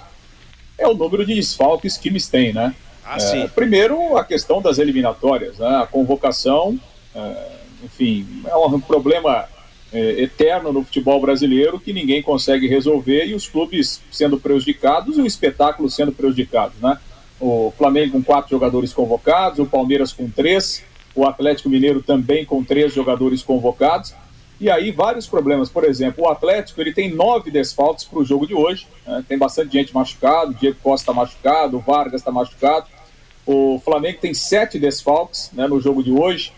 é 0.78 0.86
o 0.86 0.94
número 0.94 1.26
de 1.26 1.34
desfalques 1.34 1.96
que 1.96 2.08
eles 2.08 2.28
têm, 2.28 2.52
né? 2.52 2.74
Ah, 3.04 3.16
É, 3.16 3.18
sim. 3.18 3.48
primeiro, 3.54 4.16
a 4.16 4.24
questão 4.24 4.62
das 4.62 4.78
eliminatórias, 4.78 5.58
né? 5.58 5.66
A 5.82 5.86
convocação, 5.86 6.78
é, 7.14 7.46
enfim, 7.84 8.24
é 8.46 8.54
um 8.54 8.78
problema 8.80 9.46
é, 9.92 10.22
eterno 10.22 10.72
no 10.72 10.84
futebol 10.84 11.20
brasileiro 11.20 11.80
que 11.80 11.92
ninguém 11.92 12.22
consegue 12.22 12.68
resolver 12.68 13.24
e 13.26 13.34
os 13.34 13.48
clubes 13.48 14.00
sendo 14.12 14.38
prejudicados 14.38 15.18
e 15.18 15.20
o 15.22 15.26
espetáculo 15.26 15.90
sendo 15.90 16.12
prejudicado, 16.12 16.74
né? 16.80 16.98
O 17.40 17.72
Flamengo 17.76 18.12
com 18.12 18.22
quatro 18.22 18.50
jogadores 18.50 18.92
convocados, 18.92 19.58
o 19.58 19.66
Palmeiras 19.66 20.12
com 20.12 20.28
três, 20.28 20.84
o 21.18 21.26
Atlético 21.26 21.68
Mineiro 21.68 22.00
também 22.00 22.44
com 22.44 22.62
três 22.62 22.94
jogadores 22.94 23.42
convocados. 23.42 24.14
E 24.60 24.70
aí 24.70 24.92
vários 24.92 25.26
problemas. 25.26 25.68
Por 25.68 25.84
exemplo, 25.84 26.24
o 26.24 26.28
Atlético 26.28 26.80
ele 26.80 26.92
tem 26.92 27.12
nove 27.12 27.50
desfalques 27.50 28.04
para 28.04 28.20
o 28.20 28.24
jogo 28.24 28.46
de 28.46 28.54
hoje. 28.54 28.86
né? 29.04 29.24
Tem 29.28 29.36
bastante 29.36 29.72
gente 29.72 29.92
machucado. 29.92 30.54
Diego 30.54 30.78
Costa 30.80 31.10
está 31.10 31.12
machucado, 31.12 31.76
o 31.76 31.80
Vargas 31.80 32.20
está 32.20 32.30
machucado. 32.30 32.86
O 33.44 33.80
Flamengo 33.84 34.18
tem 34.20 34.32
sete 34.32 34.78
desfalques 34.78 35.50
né, 35.52 35.66
no 35.66 35.80
jogo 35.80 36.04
de 36.04 36.12
hoje. 36.12 36.52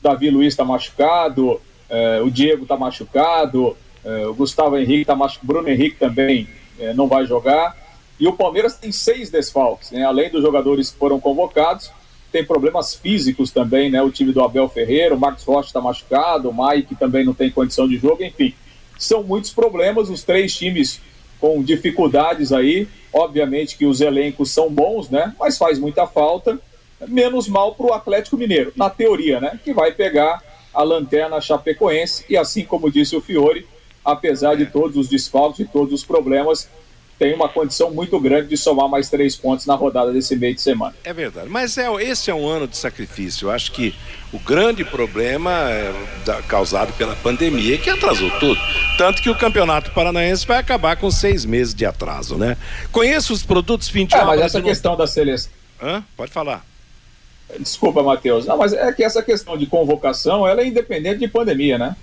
Davi 0.00 0.30
Luiz 0.30 0.52
está 0.52 0.64
machucado, 0.64 1.60
eh, 1.88 2.20
o 2.22 2.30
Diego 2.30 2.62
está 2.62 2.76
machucado, 2.76 3.76
eh, 4.04 4.26
o 4.26 4.34
Gustavo 4.34 4.76
Henrique 4.76 5.00
está 5.00 5.16
machucado, 5.16 5.46
Bruno 5.46 5.68
Henrique 5.68 5.96
também 5.96 6.46
eh, 6.78 6.92
não 6.92 7.08
vai 7.08 7.26
jogar. 7.26 7.76
E 8.20 8.28
o 8.28 8.34
Palmeiras 8.34 8.76
tem 8.76 8.92
seis 8.92 9.30
desfalques, 9.30 9.90
né? 9.90 10.04
além 10.04 10.30
dos 10.30 10.42
jogadores 10.42 10.90
que 10.90 10.98
foram 10.98 11.18
convocados, 11.18 11.90
tem 12.32 12.44
problemas 12.44 12.94
físicos 12.94 13.50
também, 13.50 13.90
né? 13.90 14.02
O 14.02 14.10
time 14.10 14.32
do 14.32 14.42
Abel 14.42 14.68
Ferreira, 14.68 15.14
o 15.14 15.18
Marcos 15.18 15.44
Rocha 15.44 15.68
está 15.68 15.80
machucado, 15.80 16.50
o 16.50 16.54
Mike 16.54 16.94
também 16.94 17.24
não 17.24 17.34
tem 17.34 17.50
condição 17.50 17.88
de 17.88 17.96
jogo, 17.96 18.22
enfim. 18.22 18.54
São 18.98 19.22
muitos 19.22 19.50
problemas, 19.50 20.10
os 20.10 20.22
três 20.22 20.54
times 20.54 21.00
com 21.40 21.62
dificuldades 21.62 22.52
aí. 22.52 22.88
Obviamente 23.12 23.76
que 23.76 23.86
os 23.86 24.00
elencos 24.00 24.50
são 24.50 24.70
bons, 24.70 25.08
né? 25.08 25.34
Mas 25.38 25.56
faz 25.56 25.78
muita 25.78 26.06
falta. 26.06 26.58
Menos 27.06 27.46
mal 27.48 27.74
para 27.74 27.86
o 27.86 27.92
Atlético 27.92 28.36
Mineiro, 28.36 28.72
na 28.76 28.90
teoria, 28.90 29.40
né? 29.40 29.58
Que 29.62 29.72
vai 29.72 29.92
pegar 29.92 30.42
a 30.74 30.82
lanterna 30.82 31.40
chapecoense. 31.40 32.24
E 32.28 32.36
assim 32.36 32.64
como 32.64 32.90
disse 32.90 33.16
o 33.16 33.20
Fiore, 33.20 33.66
apesar 34.04 34.56
de 34.56 34.66
todos 34.66 34.96
os 34.96 35.08
desfalques 35.08 35.60
e 35.60 35.64
todos 35.64 35.92
os 35.92 36.04
problemas, 36.04 36.68
tem 37.18 37.34
uma 37.34 37.48
condição 37.48 37.90
muito 37.90 38.18
grande 38.20 38.48
de 38.48 38.56
somar 38.56 38.88
mais 38.88 39.08
três 39.08 39.34
pontos 39.36 39.64
na 39.66 39.74
rodada 39.74 40.12
desse 40.12 40.36
meio 40.36 40.54
de 40.54 40.60
semana. 40.60 40.94
É 41.02 41.12
verdade. 41.12 41.48
Mas 41.48 41.78
é, 41.78 41.90
esse 42.02 42.30
é 42.30 42.34
um 42.34 42.46
ano 42.46 42.68
de 42.68 42.76
sacrifício. 42.76 43.46
Eu 43.46 43.52
acho 43.52 43.72
que 43.72 43.94
o 44.32 44.38
grande 44.38 44.84
problema 44.84 45.50
é 45.70 45.92
da- 46.26 46.42
causado 46.42 46.92
pela 46.94 47.16
pandemia 47.16 47.78
que 47.78 47.88
atrasou 47.88 48.30
tudo. 48.38 48.60
Tanto 48.98 49.22
que 49.22 49.30
o 49.30 49.34
Campeonato 49.34 49.90
Paranaense 49.92 50.46
vai 50.46 50.58
acabar 50.58 50.96
com 50.96 51.10
seis 51.10 51.44
meses 51.44 51.74
de 51.74 51.86
atraso, 51.86 52.36
né? 52.36 52.56
Conheço 52.92 53.32
os 53.32 53.42
produtos 53.42 53.88
fim 53.88 54.04
de 54.04 54.14
É, 54.14 54.18
obra 54.18 54.36
mas 54.36 54.40
essa 54.42 54.60
de- 54.60 54.66
questão 54.68 54.96
da 54.96 55.06
seleção. 55.06 55.50
Hã? 55.82 56.04
Pode 56.16 56.30
falar. 56.32 56.64
Desculpa, 57.60 58.02
Matheus. 58.02 58.44
Não, 58.44 58.56
mas 58.58 58.72
é 58.72 58.92
que 58.92 59.04
essa 59.04 59.22
questão 59.22 59.56
de 59.56 59.66
convocação, 59.66 60.46
ela 60.46 60.60
é 60.62 60.66
independente 60.66 61.20
de 61.20 61.28
pandemia, 61.28 61.78
né? 61.78 61.96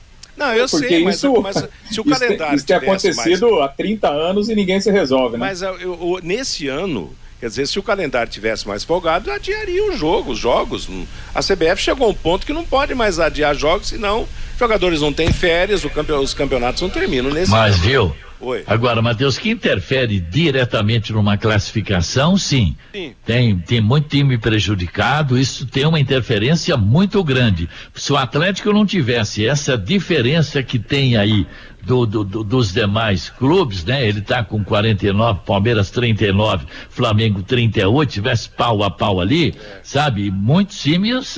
Não, 0.48 0.54
eu 0.56 0.68
Porque 0.70 0.88
sei, 0.88 1.04
mas, 1.04 1.16
isso, 1.16 1.42
mas 1.42 1.68
se 1.92 2.00
o 2.02 2.04
calendário 2.06 2.56
isso 2.56 2.66
tem 2.66 2.76
acontecido 2.76 3.62
há 3.62 3.68
30 3.68 4.10
anos 4.10 4.50
e 4.50 4.56
ninguém 4.56 4.80
se 4.82 4.92
resolve, 4.92 5.38
né? 5.38 5.46
Mas 5.48 5.62
eu- 5.62 5.80
eu- 5.80 6.20
nesse 6.24 6.68
ano, 6.68 7.14
quer 7.40 7.48
dizer, 7.48 7.68
se 7.68 7.80
o 7.80 7.84
calendário 7.84 8.32
tivesse 8.32 8.68
mais 8.68 8.84
folgado, 8.84 9.32
adiaria 9.32 9.84
o 9.90 9.96
jogo, 9.96 10.32
os 10.32 10.40
jogos. 10.40 10.88
A 11.34 11.42
CBF 11.42 11.82
chegou 11.82 12.08
a 12.08 12.10
um 12.10 12.14
ponto 12.14 12.46
que 12.46 12.54
não 12.54 12.64
pode 12.66 12.94
mais 12.96 13.20
adiar 13.20 13.56
jogos, 13.56 13.88
senão 13.90 14.28
jogadores 14.60 15.02
não 15.02 15.12
têm 15.14 15.32
férias, 15.32 15.84
o 15.84 15.90
campe- 15.90 16.12
os 16.14 16.34
campeonatos 16.34 16.82
não 16.82 16.90
terminam 16.90 17.32
nesse 17.32 17.52
Mas 17.52 17.76
ano. 17.76 17.84
viu? 17.84 18.16
Oi. 18.44 18.64
Agora, 18.68 19.02
Matheus, 19.02 19.38
que 19.38 19.50
interfere 19.50 20.20
diretamente 20.20 21.12
numa 21.14 21.38
classificação, 21.38 22.38
sim. 22.38 22.76
Sim. 22.94 23.16
Tem, 23.26 23.58
tem 23.58 23.80
muito 23.82 24.10
time 24.10 24.38
prejudicado, 24.38 25.38
isso 25.40 25.66
tem 25.66 25.86
uma 25.86 26.00
interferência 26.00 26.76
muito 26.78 27.24
grande. 27.24 27.70
Se 27.94 28.12
o 28.12 28.18
Atlético 28.18 28.72
não 28.74 28.86
tivesse 28.86 29.46
essa 29.48 29.78
diferença 29.78 30.62
que 30.62 30.78
tem 30.78 31.16
aí 31.18 31.48
do, 31.82 32.06
do- 32.06 32.24
do- 32.24 32.44
dos 32.44 32.72
demais 32.72 33.30
clubes, 33.30 33.84
né? 33.84 34.08
Ele 34.08 34.22
tá 34.22 34.42
com 34.44 34.64
49, 34.64 35.42
Palmeiras 35.46 35.90
39, 35.92 36.66
Flamengo 36.90 37.44
38, 37.44 38.10
tivesse 38.10 38.50
pau 38.50 38.84
a 38.84 38.90
pau 38.92 39.20
ali, 39.20 39.54
sabe? 39.82 40.32
Muitos 40.32 40.82
times, 40.82 41.38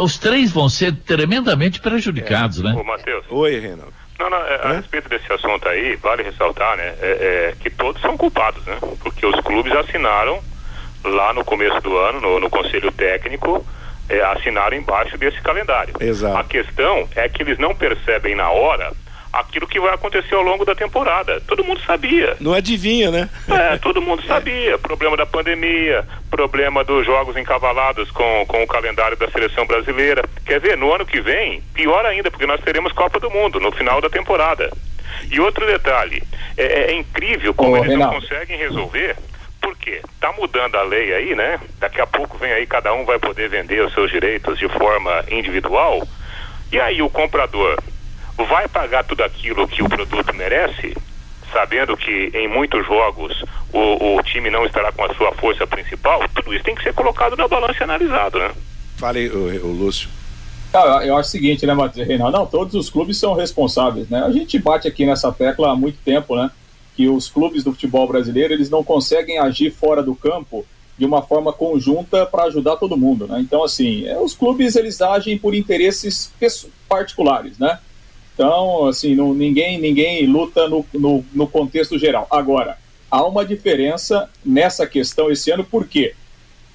os 0.00 0.18
três 0.18 0.50
vão 0.52 0.68
ser 0.70 0.92
tremendamente 0.94 1.80
prejudicados, 1.80 2.60
né? 2.60 2.74
Ô, 2.74 2.82
Matheus. 2.84 3.24
Oi, 3.30 3.60
Reinaldo. 3.60 3.92
Não, 4.18 4.30
não, 4.30 4.38
é, 4.38 4.60
a 4.62 4.72
respeito 4.74 5.08
desse 5.08 5.32
assunto 5.32 5.68
aí, 5.68 5.96
vale 5.96 6.22
ressaltar, 6.22 6.76
né, 6.76 6.94
é, 7.00 7.06
é, 7.50 7.54
que 7.58 7.68
todos 7.68 8.00
são 8.00 8.16
culpados, 8.16 8.64
né? 8.64 8.78
Porque 9.02 9.26
os 9.26 9.38
clubes 9.40 9.72
assinaram 9.72 10.40
lá 11.04 11.32
no 11.32 11.44
começo 11.44 11.80
do 11.80 11.96
ano, 11.98 12.20
no, 12.20 12.40
no 12.40 12.48
conselho 12.48 12.90
técnico, 12.92 13.66
é, 14.08 14.20
assinaram 14.20 14.76
embaixo 14.76 15.18
desse 15.18 15.40
calendário. 15.42 15.94
Exato. 16.00 16.36
A 16.36 16.44
questão 16.44 17.08
é 17.16 17.28
que 17.28 17.42
eles 17.42 17.58
não 17.58 17.74
percebem 17.74 18.34
na 18.34 18.50
hora 18.50 18.92
aquilo 19.40 19.66
que 19.66 19.80
vai 19.80 19.94
acontecer 19.94 20.34
ao 20.34 20.42
longo 20.42 20.64
da 20.64 20.74
temporada. 20.74 21.40
Todo 21.46 21.64
mundo 21.64 21.80
sabia. 21.80 22.36
Não 22.40 22.52
adivinha, 22.52 23.10
né? 23.10 23.28
É, 23.48 23.76
todo 23.78 24.00
mundo 24.00 24.22
sabia. 24.26 24.78
Problema 24.84 25.16
da 25.16 25.26
pandemia, 25.26 26.04
problema 26.30 26.84
dos 26.84 27.04
jogos 27.04 27.36
encavalados 27.36 28.10
com, 28.10 28.44
com 28.46 28.62
o 28.62 28.66
calendário 28.66 29.16
da 29.16 29.30
seleção 29.30 29.66
brasileira. 29.66 30.24
Quer 30.44 30.60
ver, 30.60 30.76
no 30.76 30.92
ano 30.92 31.06
que 31.06 31.20
vem, 31.20 31.62
pior 31.72 32.04
ainda, 32.06 32.30
porque 32.30 32.46
nós 32.46 32.60
teremos 32.60 32.92
Copa 32.92 33.18
do 33.18 33.30
Mundo 33.30 33.60
no 33.60 33.72
final 33.72 34.00
da 34.00 34.08
temporada. 34.08 34.70
E 35.30 35.40
outro 35.40 35.66
detalhe, 35.66 36.22
é, 36.56 36.92
é 36.92 36.94
incrível 36.94 37.54
como 37.54 37.72
Ô, 37.72 37.76
eles 37.76 37.88
Reinaldo. 37.88 38.14
não 38.14 38.20
conseguem 38.20 38.58
resolver. 38.58 39.16
Por 39.60 39.76
quê? 39.78 40.02
Tá 40.20 40.32
mudando 40.32 40.76
a 40.76 40.82
lei 40.82 41.14
aí, 41.14 41.34
né? 41.34 41.58
Daqui 41.78 42.00
a 42.00 42.06
pouco 42.06 42.36
vem 42.36 42.52
aí, 42.52 42.66
cada 42.66 42.92
um 42.92 43.04
vai 43.04 43.18
poder 43.18 43.48
vender 43.48 43.82
os 43.84 43.94
seus 43.94 44.10
direitos 44.10 44.58
de 44.58 44.68
forma 44.68 45.24
individual. 45.30 46.06
E 46.70 46.78
aí 46.78 47.00
o 47.00 47.08
comprador 47.08 47.78
vai 48.36 48.68
pagar 48.68 49.04
tudo 49.04 49.22
aquilo 49.22 49.68
que 49.68 49.82
o 49.82 49.88
produto 49.88 50.34
merece, 50.34 50.96
sabendo 51.52 51.96
que 51.96 52.30
em 52.34 52.48
muitos 52.48 52.84
jogos 52.86 53.44
o, 53.72 54.16
o 54.16 54.22
time 54.22 54.50
não 54.50 54.66
estará 54.66 54.90
com 54.92 55.04
a 55.04 55.14
sua 55.14 55.32
força 55.32 55.66
principal? 55.66 56.20
Tudo 56.34 56.54
isso 56.54 56.64
tem 56.64 56.74
que 56.74 56.82
ser 56.82 56.94
colocado 56.94 57.36
na 57.36 57.46
balança 57.46 57.76
e 57.80 57.84
analisado, 57.84 58.38
né? 58.38 58.50
Fale, 58.96 59.28
o, 59.28 59.72
Lúcio. 59.72 60.08
Ah, 60.72 61.02
eu 61.04 61.16
acho 61.16 61.28
o 61.28 61.32
seguinte, 61.32 61.64
né, 61.66 61.74
Matheus 61.74 62.06
Reinaldo? 62.06 62.36
Não, 62.36 62.46
todos 62.46 62.74
os 62.74 62.90
clubes 62.90 63.18
são 63.18 63.34
responsáveis, 63.34 64.08
né? 64.08 64.24
A 64.24 64.30
gente 64.30 64.58
bate 64.58 64.88
aqui 64.88 65.06
nessa 65.06 65.30
tecla 65.30 65.70
há 65.70 65.76
muito 65.76 65.98
tempo, 66.04 66.34
né? 66.34 66.50
Que 66.96 67.08
os 67.08 67.28
clubes 67.28 67.62
do 67.62 67.72
futebol 67.72 68.08
brasileiro, 68.08 68.52
eles 68.52 68.70
não 68.70 68.82
conseguem 68.82 69.38
agir 69.38 69.70
fora 69.70 70.02
do 70.02 70.14
campo 70.14 70.66
de 70.96 71.04
uma 71.04 71.22
forma 71.22 71.52
conjunta 71.52 72.24
para 72.26 72.44
ajudar 72.44 72.76
todo 72.76 72.96
mundo, 72.96 73.26
né? 73.26 73.40
Então, 73.40 73.62
assim, 73.62 74.06
é, 74.06 74.18
os 74.18 74.34
clubes, 74.34 74.76
eles 74.76 75.00
agem 75.00 75.36
por 75.38 75.54
interesses 75.54 76.32
particulares, 76.88 77.58
né? 77.58 77.78
Então, 78.34 78.86
assim, 78.86 79.14
não, 79.14 79.32
ninguém, 79.32 79.80
ninguém 79.80 80.26
luta 80.26 80.68
no, 80.68 80.84
no, 80.92 81.24
no 81.32 81.46
contexto 81.46 81.96
geral. 81.96 82.26
Agora, 82.30 82.76
há 83.10 83.24
uma 83.24 83.44
diferença 83.44 84.28
nessa 84.44 84.86
questão 84.86 85.30
esse 85.30 85.50
ano, 85.52 85.64
por 85.64 85.86
quê? 85.86 86.14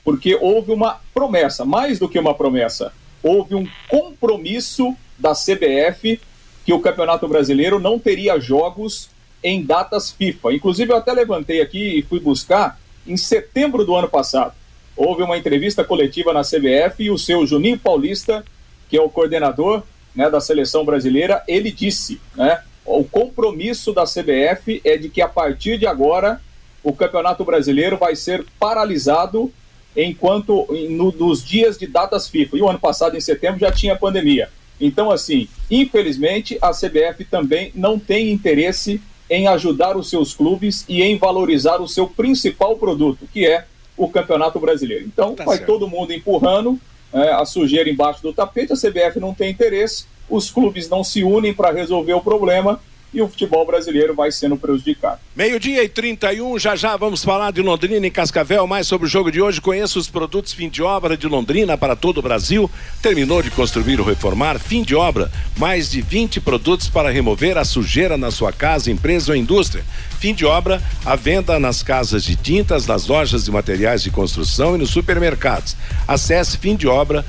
Porque 0.03 0.35
houve 0.35 0.71
uma 0.71 1.01
promessa, 1.13 1.65
mais 1.65 1.99
do 1.99 2.07
que 2.07 2.17
uma 2.17 2.33
promessa, 2.33 2.93
houve 3.21 3.55
um 3.55 3.67
compromisso 3.89 4.95
da 5.17 5.33
CBF 5.33 6.19
que 6.65 6.71
o 6.71 6.79
Campeonato 6.79 7.27
Brasileiro 7.27 7.77
não 7.77 7.99
teria 7.99 8.39
jogos 8.39 9.09
em 9.43 9.63
datas 9.63 10.11
FIFA. 10.11 10.53
Inclusive, 10.53 10.93
eu 10.93 10.97
até 10.97 11.11
levantei 11.11 11.61
aqui 11.61 11.99
e 11.99 12.01
fui 12.03 12.21
buscar 12.21 12.79
em 13.05 13.17
setembro 13.17 13.85
do 13.85 13.95
ano 13.95 14.07
passado. 14.07 14.53
Houve 14.95 15.23
uma 15.23 15.37
entrevista 15.37 15.83
coletiva 15.83 16.33
na 16.33 16.41
CBF 16.41 17.03
e 17.03 17.11
o 17.11 17.17
seu 17.17 17.45
Juninho 17.45 17.77
Paulista, 17.77 18.45
que 18.89 18.97
é 18.97 19.01
o 19.01 19.09
coordenador 19.09 19.83
né, 20.15 20.29
da 20.29 20.39
seleção 20.39 20.83
brasileira, 20.83 21.43
ele 21.47 21.71
disse, 21.71 22.19
né, 22.35 22.61
o 22.85 23.03
compromisso 23.03 23.93
da 23.93 24.03
CBF 24.03 24.81
é 24.83 24.97
de 24.97 25.09
que 25.09 25.21
a 25.21 25.27
partir 25.27 25.77
de 25.77 25.85
agora 25.85 26.41
o 26.83 26.93
Campeonato 26.93 27.43
Brasileiro 27.43 27.97
vai 27.97 28.15
ser 28.15 28.45
paralisado 28.59 29.51
enquanto 29.95 30.67
no, 30.89 31.11
nos 31.11 31.43
dias 31.43 31.77
de 31.77 31.87
datas 31.87 32.27
FIFA. 32.27 32.57
E 32.57 32.61
o 32.61 32.69
ano 32.69 32.79
passado, 32.79 33.17
em 33.17 33.21
setembro, 33.21 33.59
já 33.59 33.71
tinha 33.71 33.95
pandemia. 33.95 34.49
Então, 34.79 35.11
assim, 35.11 35.47
infelizmente, 35.69 36.57
a 36.61 36.71
CBF 36.71 37.25
também 37.25 37.71
não 37.75 37.99
tem 37.99 38.31
interesse 38.31 39.01
em 39.29 39.47
ajudar 39.47 39.97
os 39.97 40.09
seus 40.09 40.33
clubes 40.33 40.85
e 40.87 41.03
em 41.03 41.17
valorizar 41.17 41.77
o 41.81 41.87
seu 41.87 42.07
principal 42.07 42.77
produto, 42.77 43.27
que 43.31 43.45
é 43.45 43.65
o 43.95 44.09
Campeonato 44.09 44.59
Brasileiro. 44.59 45.05
Então, 45.05 45.35
tá 45.35 45.43
vai 45.43 45.57
certo. 45.57 45.67
todo 45.67 45.87
mundo 45.87 46.13
empurrando 46.13 46.79
é, 47.13 47.31
a 47.31 47.45
sujeira 47.45 47.89
embaixo 47.89 48.21
do 48.21 48.33
tapete, 48.33 48.73
a 48.73 48.75
CBF 48.75 49.19
não 49.19 49.33
tem 49.33 49.51
interesse, 49.51 50.05
os 50.29 50.51
clubes 50.51 50.87
não 50.89 51.03
se 51.03 51.23
unem 51.23 51.53
para 51.53 51.71
resolver 51.71 52.13
o 52.13 52.21
problema 52.21 52.79
e 53.13 53.21
o 53.21 53.27
futebol 53.27 53.65
brasileiro 53.65 54.13
vai 54.13 54.31
sendo 54.31 54.55
prejudicado. 54.55 55.19
Meio-dia 55.35 55.83
e 55.83 55.89
31, 55.89 56.59
já 56.59 56.75
já 56.75 56.95
vamos 56.95 57.23
falar 57.23 57.51
de 57.51 57.61
Londrina 57.61 58.05
e 58.05 58.11
Cascavel, 58.11 58.67
mais 58.67 58.87
sobre 58.87 59.07
o 59.07 59.09
jogo 59.09 59.31
de 59.31 59.41
hoje. 59.41 59.59
Conheça 59.59 59.97
os 59.97 60.09
produtos 60.09 60.53
fim 60.53 60.69
de 60.69 60.83
obra 60.83 61.17
de 61.17 61.27
Londrina 61.27 61.77
para 61.77 61.95
todo 61.95 62.19
o 62.19 62.21
Brasil. 62.21 62.69
Terminou 63.01 63.41
de 63.41 63.49
construir 63.49 63.99
ou 63.99 64.05
reformar, 64.05 64.59
fim 64.59 64.83
de 64.83 64.95
obra. 64.95 65.31
Mais 65.57 65.89
de 65.89 66.01
20 66.01 66.39
produtos 66.41 66.87
para 66.87 67.09
remover 67.09 67.57
a 67.57 67.65
sujeira 67.65 68.17
na 68.17 68.31
sua 68.31 68.51
casa, 68.51 68.91
empresa 68.91 69.31
ou 69.31 69.35
indústria. 69.35 69.83
Fim 70.19 70.33
de 70.33 70.45
obra, 70.45 70.81
a 71.05 71.15
venda 71.15 71.57
nas 71.57 71.81
casas 71.81 72.25
de 72.25 72.35
tintas, 72.35 72.85
nas 72.85 73.07
lojas 73.07 73.45
de 73.45 73.51
materiais 73.51 74.03
de 74.03 74.11
construção 74.11 74.75
e 74.75 74.77
nos 74.77 74.89
supermercados. 74.89 75.77
Acesse 76.05 76.57
fimdeobra.com.br. 76.57 77.23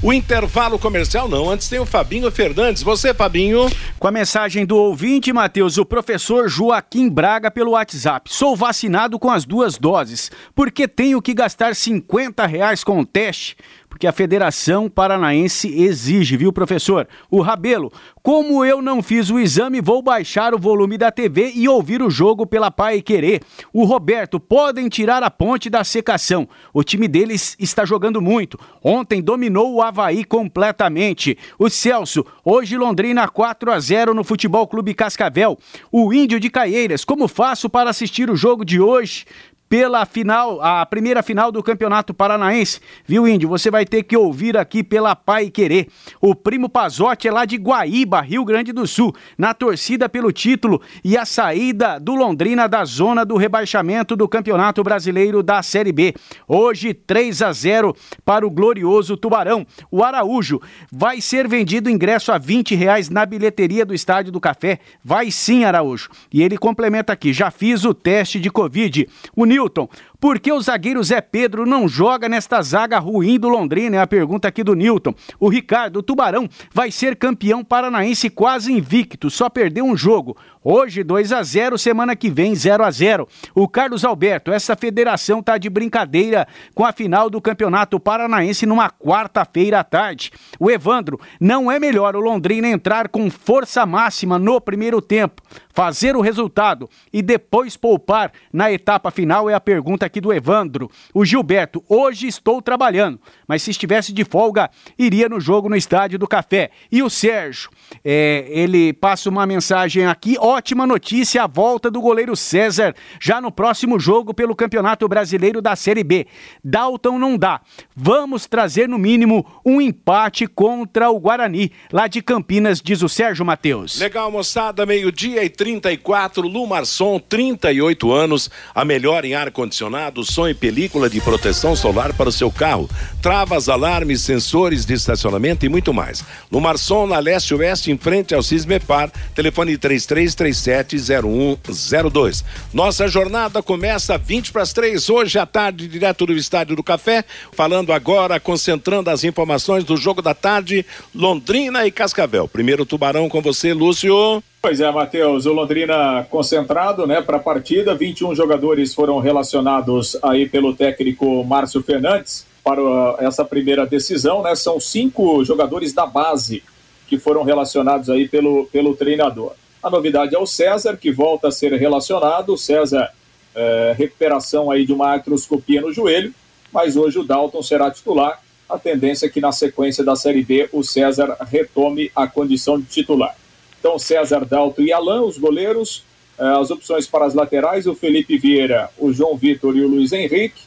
O 0.00 0.12
intervalo 0.12 0.78
comercial 0.78 1.28
não, 1.28 1.50
antes 1.50 1.68
tem 1.68 1.80
o 1.80 1.86
Fabinho 1.86 2.30
Fernandes. 2.30 2.84
Você, 2.84 3.12
Fabinho. 3.12 3.68
Com 3.98 4.06
a 4.06 4.12
mensagem 4.12 4.64
do 4.64 4.76
ouvinte, 4.76 5.32
Matheus, 5.32 5.78
o 5.78 5.84
professor 5.84 6.48
Joaquim 6.48 7.08
Braga 7.08 7.50
pelo 7.50 7.72
WhatsApp. 7.72 8.32
Sou 8.32 8.54
vacinado 8.54 9.18
com 9.18 9.30
as 9.30 9.44
duas 9.44 9.76
doses, 9.76 10.30
porque 10.54 10.86
tenho 10.86 11.20
que 11.20 11.34
gastar 11.34 11.74
50 11.74 12.46
reais 12.46 12.84
com 12.84 13.00
o 13.00 13.06
teste 13.06 13.56
porque 13.92 14.06
a 14.06 14.12
Federação 14.12 14.88
Paranaense 14.88 15.68
exige, 15.68 16.34
viu, 16.34 16.50
professor? 16.50 17.06
O 17.30 17.42
Rabelo, 17.42 17.92
como 18.22 18.64
eu 18.64 18.80
não 18.80 19.02
fiz 19.02 19.28
o 19.28 19.38
exame, 19.38 19.82
vou 19.82 20.00
baixar 20.00 20.54
o 20.54 20.58
volume 20.58 20.96
da 20.96 21.12
TV 21.12 21.52
e 21.54 21.68
ouvir 21.68 22.00
o 22.02 22.08
jogo 22.08 22.46
pela 22.46 22.70
Pai 22.70 23.02
Querer. 23.02 23.42
O 23.70 23.84
Roberto, 23.84 24.40
podem 24.40 24.88
tirar 24.88 25.22
a 25.22 25.30
ponte 25.30 25.68
da 25.68 25.84
secação. 25.84 26.48
O 26.72 26.82
time 26.82 27.06
deles 27.06 27.54
está 27.58 27.84
jogando 27.84 28.22
muito. 28.22 28.58
Ontem 28.82 29.20
dominou 29.20 29.74
o 29.74 29.82
Havaí 29.82 30.24
completamente. 30.24 31.36
O 31.58 31.68
Celso, 31.68 32.24
hoje 32.42 32.78
Londrina 32.78 33.28
4 33.28 33.70
a 33.70 33.78
0 33.78 34.14
no 34.14 34.24
Futebol 34.24 34.66
Clube 34.66 34.94
Cascavel. 34.94 35.58
O 35.92 36.14
Índio 36.14 36.40
de 36.40 36.48
Caieiras, 36.48 37.04
como 37.04 37.28
faço 37.28 37.68
para 37.68 37.90
assistir 37.90 38.30
o 38.30 38.36
jogo 38.36 38.64
de 38.64 38.80
hoje? 38.80 39.26
Pela 39.72 40.04
final, 40.04 40.60
a 40.60 40.84
primeira 40.84 41.22
final 41.22 41.50
do 41.50 41.62
Campeonato 41.62 42.12
Paranaense. 42.12 42.78
Viu, 43.06 43.26
Índio? 43.26 43.48
Você 43.48 43.70
vai 43.70 43.86
ter 43.86 44.02
que 44.02 44.14
ouvir 44.14 44.54
aqui 44.54 44.84
pela 44.84 45.16
Pai 45.16 45.48
Querer. 45.48 45.88
O 46.20 46.34
primo 46.34 46.68
Pazotti 46.68 47.26
é 47.26 47.32
lá 47.32 47.46
de 47.46 47.56
Guaíba, 47.56 48.20
Rio 48.20 48.44
Grande 48.44 48.70
do 48.70 48.86
Sul, 48.86 49.14
na 49.38 49.54
torcida 49.54 50.10
pelo 50.10 50.30
título 50.30 50.82
e 51.02 51.16
a 51.16 51.24
saída 51.24 51.98
do 51.98 52.14
Londrina 52.14 52.68
da 52.68 52.84
zona 52.84 53.24
do 53.24 53.38
rebaixamento 53.38 54.14
do 54.14 54.28
Campeonato 54.28 54.82
Brasileiro 54.82 55.42
da 55.42 55.62
Série 55.62 55.90
B. 55.90 56.12
Hoje, 56.46 56.92
3 56.92 57.40
a 57.40 57.50
0 57.50 57.96
para 58.26 58.46
o 58.46 58.50
glorioso 58.50 59.16
Tubarão. 59.16 59.66
O 59.90 60.04
Araújo 60.04 60.60
vai 60.92 61.18
ser 61.22 61.48
vendido 61.48 61.88
ingresso 61.88 62.30
a 62.30 62.36
20 62.36 62.74
reais 62.74 63.08
na 63.08 63.24
bilheteria 63.24 63.86
do 63.86 63.94
Estádio 63.94 64.30
do 64.30 64.38
Café. 64.38 64.80
Vai 65.02 65.30
sim, 65.30 65.64
Araújo. 65.64 66.10
E 66.30 66.42
ele 66.42 66.58
complementa 66.58 67.14
aqui: 67.14 67.32
já 67.32 67.50
fiz 67.50 67.86
o 67.86 67.94
teste 67.94 68.38
de 68.38 68.50
Covid. 68.50 69.08
O 69.34 69.46
Nil 69.46 69.61
Newton. 69.62 69.88
Por 70.22 70.38
que 70.38 70.52
o 70.52 70.60
zagueiro 70.60 71.02
Zé 71.02 71.20
Pedro 71.20 71.66
não 71.66 71.88
joga 71.88 72.28
nesta 72.28 72.62
zaga 72.62 73.00
ruim 73.00 73.40
do 73.40 73.48
Londrina? 73.48 73.96
É 73.96 74.00
a 74.00 74.06
pergunta 74.06 74.46
aqui 74.46 74.62
do 74.62 74.76
Newton. 74.76 75.12
O 75.40 75.48
Ricardo, 75.48 75.96
o 75.96 76.02
Tubarão, 76.02 76.48
vai 76.72 76.92
ser 76.92 77.16
campeão 77.16 77.64
paranaense 77.64 78.30
quase 78.30 78.72
invicto, 78.72 79.28
só 79.28 79.50
perdeu 79.50 79.84
um 79.84 79.96
jogo. 79.96 80.36
Hoje 80.64 81.02
2 81.02 81.32
a 81.32 81.42
0, 81.42 81.76
semana 81.76 82.14
que 82.14 82.30
vem 82.30 82.54
0 82.54 82.84
a 82.84 82.90
0. 82.92 83.26
O 83.52 83.66
Carlos 83.66 84.04
Alberto, 84.04 84.52
essa 84.52 84.76
federação 84.76 85.42
tá 85.42 85.58
de 85.58 85.68
brincadeira 85.68 86.46
com 86.72 86.84
a 86.84 86.92
final 86.92 87.28
do 87.28 87.40
Campeonato 87.40 87.98
Paranaense 87.98 88.64
numa 88.64 88.88
quarta-feira 88.88 89.80
à 89.80 89.84
tarde. 89.84 90.30
O 90.60 90.70
Evandro, 90.70 91.18
não 91.40 91.68
é 91.68 91.80
melhor 91.80 92.14
o 92.14 92.20
Londrina 92.20 92.68
entrar 92.68 93.08
com 93.08 93.28
força 93.28 93.84
máxima 93.84 94.38
no 94.38 94.60
primeiro 94.60 95.02
tempo, 95.02 95.42
fazer 95.74 96.14
o 96.14 96.20
resultado 96.20 96.88
e 97.12 97.22
depois 97.22 97.76
poupar 97.76 98.30
na 98.52 98.70
etapa 98.70 99.10
final 99.10 99.50
é 99.50 99.54
a 99.54 99.60
pergunta 99.60 100.11
aqui 100.12 100.20
do 100.20 100.32
Evandro. 100.32 100.90
O 101.14 101.24
Gilberto, 101.24 101.82
hoje 101.88 102.26
estou 102.26 102.60
trabalhando, 102.60 103.18
mas 103.48 103.62
se 103.62 103.70
estivesse 103.70 104.12
de 104.12 104.24
folga, 104.24 104.70
iria 104.98 105.26
no 105.26 105.40
jogo 105.40 105.70
no 105.70 105.74
Estádio 105.74 106.18
do 106.18 106.28
Café. 106.28 106.70
E 106.90 107.02
o 107.02 107.08
Sérgio, 107.08 107.70
é, 108.04 108.44
ele 108.50 108.92
passa 108.92 109.30
uma 109.30 109.46
mensagem 109.46 110.06
aqui, 110.06 110.36
ótima 110.38 110.86
notícia, 110.86 111.44
a 111.44 111.46
volta 111.46 111.90
do 111.90 112.00
goleiro 112.00 112.36
César, 112.36 112.94
já 113.18 113.40
no 113.40 113.50
próximo 113.50 113.98
jogo 113.98 114.34
pelo 114.34 114.54
Campeonato 114.54 115.08
Brasileiro 115.08 115.62
da 115.62 115.74
Série 115.74 116.04
B. 116.04 116.26
Dalton 116.62 117.18
não 117.18 117.38
dá. 117.38 117.62
Vamos 117.96 118.46
trazer 118.46 118.86
no 118.86 118.98
mínimo 118.98 119.46
um 119.64 119.80
empate 119.80 120.46
contra 120.46 121.10
o 121.10 121.18
Guarani, 121.18 121.72
lá 121.90 122.06
de 122.06 122.20
Campinas, 122.20 122.82
diz 122.82 123.02
o 123.02 123.08
Sérgio 123.08 123.46
Matheus. 123.46 123.98
Legal, 123.98 124.30
moçada, 124.30 124.84
meio-dia 124.84 125.42
e 125.42 125.48
34, 125.48 126.46
Lumarson, 126.46 127.18
38 127.18 128.12
anos, 128.12 128.50
a 128.74 128.84
melhor 128.84 129.24
em 129.24 129.34
ar-condicionado 129.34 130.01
ar-condicionado, 130.02 130.24
som 130.24 130.48
e 130.48 130.54
película 130.54 131.08
de 131.08 131.20
proteção 131.20 131.76
solar 131.76 132.12
para 132.14 132.28
o 132.28 132.32
seu 132.32 132.50
carro, 132.50 132.90
travas, 133.20 133.68
alarmes, 133.68 134.22
sensores 134.22 134.84
de 134.84 134.94
estacionamento 134.94 135.64
e 135.64 135.68
muito 135.68 135.94
mais. 135.94 136.24
No 136.50 136.60
Marson, 136.60 137.06
na 137.06 137.20
leste 137.20 137.54
oeste, 137.54 137.92
em 137.92 137.98
frente 137.98 138.34
ao 138.34 138.42
Cismepar, 138.42 139.12
telefone 139.34 139.78
33370102. 139.78 142.42
Nossa 142.72 143.06
jornada 143.06 143.62
começa 143.62 144.18
20 144.18 144.50
para 144.52 144.62
as 144.62 144.72
3 144.72 145.10
hoje 145.10 145.38
à 145.38 145.46
tarde, 145.46 145.86
direto 145.86 146.26
do 146.26 146.32
Estádio 146.32 146.74
do 146.76 146.82
Café, 146.82 147.24
falando 147.52 147.92
agora, 147.92 148.40
concentrando 148.40 149.10
as 149.10 149.22
informações 149.24 149.84
do 149.84 149.94
jogo 149.96 150.22
da 150.22 150.34
tarde, 150.34 150.84
Londrina 151.14 151.86
e 151.86 151.92
Cascavel. 151.92 152.48
Primeiro 152.48 152.86
Tubarão 152.86 153.28
com 153.28 153.40
você, 153.40 153.72
Lúcio. 153.72 154.42
Pois 154.62 154.80
é, 154.80 154.88
Matheus, 154.92 155.44
o 155.44 155.52
Londrina 155.52 156.24
concentrado, 156.30 157.04
né, 157.04 157.20
para 157.20 157.38
a 157.38 157.40
partida. 157.40 157.96
21 157.96 158.32
jogadores 158.32 158.94
foram 158.94 159.18
relacionados 159.18 160.16
aí 160.22 160.48
pelo 160.48 160.72
técnico 160.72 161.42
Márcio 161.42 161.82
Fernandes 161.82 162.46
para 162.62 162.80
essa 163.18 163.44
primeira 163.44 163.84
decisão, 163.84 164.40
né? 164.40 164.54
São 164.54 164.78
cinco 164.78 165.44
jogadores 165.44 165.92
da 165.92 166.06
base 166.06 166.62
que 167.08 167.18
foram 167.18 167.42
relacionados 167.42 168.08
aí 168.08 168.28
pelo, 168.28 168.66
pelo 168.66 168.94
treinador. 168.94 169.54
A 169.82 169.90
novidade 169.90 170.36
é 170.36 170.38
o 170.38 170.46
César, 170.46 170.96
que 170.96 171.10
volta 171.10 171.48
a 171.48 171.52
ser 171.52 171.72
relacionado. 171.72 172.54
O 172.54 172.56
César, 172.56 173.10
é, 173.56 173.96
recuperação 173.98 174.70
aí 174.70 174.86
de 174.86 174.92
uma 174.92 175.08
artroscopia 175.08 175.80
no 175.80 175.92
joelho, 175.92 176.32
mas 176.72 176.96
hoje 176.96 177.18
o 177.18 177.24
Dalton 177.24 177.62
será 177.64 177.90
titular. 177.90 178.40
A 178.68 178.78
tendência 178.78 179.26
é 179.26 179.28
que 179.28 179.40
na 179.40 179.50
sequência 179.50 180.04
da 180.04 180.14
Série 180.14 180.44
B 180.44 180.68
o 180.72 180.84
César 180.84 181.36
retome 181.50 182.12
a 182.14 182.28
condição 182.28 182.78
de 182.78 182.86
titular. 182.86 183.41
Então, 183.82 183.98
César 183.98 184.44
Dalto 184.44 184.80
e 184.80 184.92
Alain, 184.92 185.24
os 185.24 185.36
goleiros. 185.36 186.04
Eh, 186.38 186.44
as 186.44 186.70
opções 186.70 187.04
para 187.04 187.24
as 187.24 187.34
laterais, 187.34 187.84
o 187.84 187.96
Felipe 187.96 188.38
Vieira, 188.38 188.88
o 188.96 189.12
João 189.12 189.36
Vitor 189.36 189.76
e 189.76 189.80
o 189.80 189.88
Luiz 189.88 190.12
Henrique. 190.12 190.62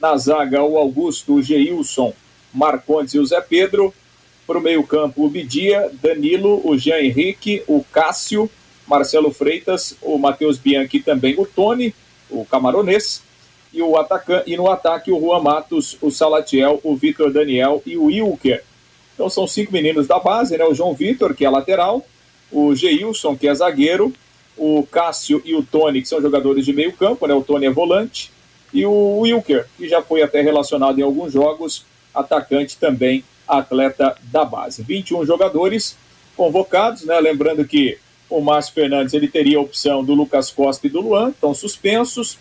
Na 0.00 0.16
zaga, 0.16 0.64
o 0.64 0.76
Augusto, 0.76 1.34
o 1.34 1.42
Geilson, 1.42 2.12
Marcondes 2.52 3.14
e 3.14 3.20
o 3.20 3.24
Zé 3.24 3.40
Pedro. 3.40 3.94
Para 4.48 4.58
o 4.58 4.60
meio-campo, 4.60 5.24
o 5.24 5.28
Bidia, 5.28 5.88
Danilo, 6.02 6.60
o 6.68 6.76
Jean 6.76 6.98
Henrique, 6.98 7.62
o 7.68 7.84
Cássio, 7.84 8.50
Marcelo 8.84 9.32
Freitas, 9.32 9.96
o 10.02 10.18
Matheus 10.18 10.58
Bianchi 10.58 10.98
também 10.98 11.38
o 11.38 11.46
Tony, 11.46 11.94
o 12.28 12.44
camaronês. 12.44 13.22
E, 13.72 13.80
o 13.80 13.94
e 14.44 14.56
no 14.56 14.68
ataque, 14.68 15.12
o 15.12 15.20
Juan 15.20 15.40
Matos, 15.40 15.96
o 16.02 16.10
Salatiel, 16.10 16.80
o 16.82 16.96
Vitor 16.96 17.32
Daniel 17.32 17.80
e 17.86 17.96
o 17.96 18.06
Wilker. 18.06 18.64
Então 19.14 19.30
são 19.30 19.46
cinco 19.46 19.72
meninos 19.72 20.08
da 20.08 20.18
base, 20.18 20.58
né? 20.58 20.64
O 20.64 20.74
João 20.74 20.94
Vitor, 20.94 21.32
que 21.32 21.44
é 21.44 21.48
lateral, 21.48 22.04
o 22.50 22.74
Geilson, 22.74 23.36
que 23.36 23.48
é 23.48 23.54
zagueiro, 23.54 24.12
o 24.56 24.86
Cássio 24.90 25.42
e 25.44 25.54
o 25.54 25.62
Tony, 25.62 26.00
que 26.00 26.08
são 26.08 26.20
jogadores 26.20 26.64
de 26.64 26.72
meio 26.72 26.92
campo, 26.92 27.26
né? 27.26 27.34
O 27.34 27.42
Tony 27.42 27.66
é 27.66 27.70
volante, 27.70 28.30
e 28.72 28.84
o 28.86 29.18
Wilker, 29.20 29.66
que 29.76 29.88
já 29.88 30.02
foi 30.02 30.22
até 30.22 30.40
relacionado 30.40 30.98
em 30.98 31.02
alguns 31.02 31.32
jogos, 31.32 31.84
atacante 32.14 32.76
também, 32.76 33.24
atleta 33.46 34.16
da 34.24 34.44
base. 34.44 34.82
21 34.82 35.24
jogadores 35.24 35.96
convocados, 36.36 37.04
né? 37.04 37.18
Lembrando 37.20 37.64
que 37.64 37.98
o 38.28 38.40
Márcio 38.40 38.74
Fernandes 38.74 39.14
ele 39.14 39.28
teria 39.28 39.58
a 39.58 39.60
opção 39.60 40.04
do 40.04 40.14
Lucas 40.14 40.50
Costa 40.50 40.86
e 40.86 40.90
do 40.90 41.00
Luan, 41.00 41.30
estão 41.30 41.54
suspensos. 41.54 42.38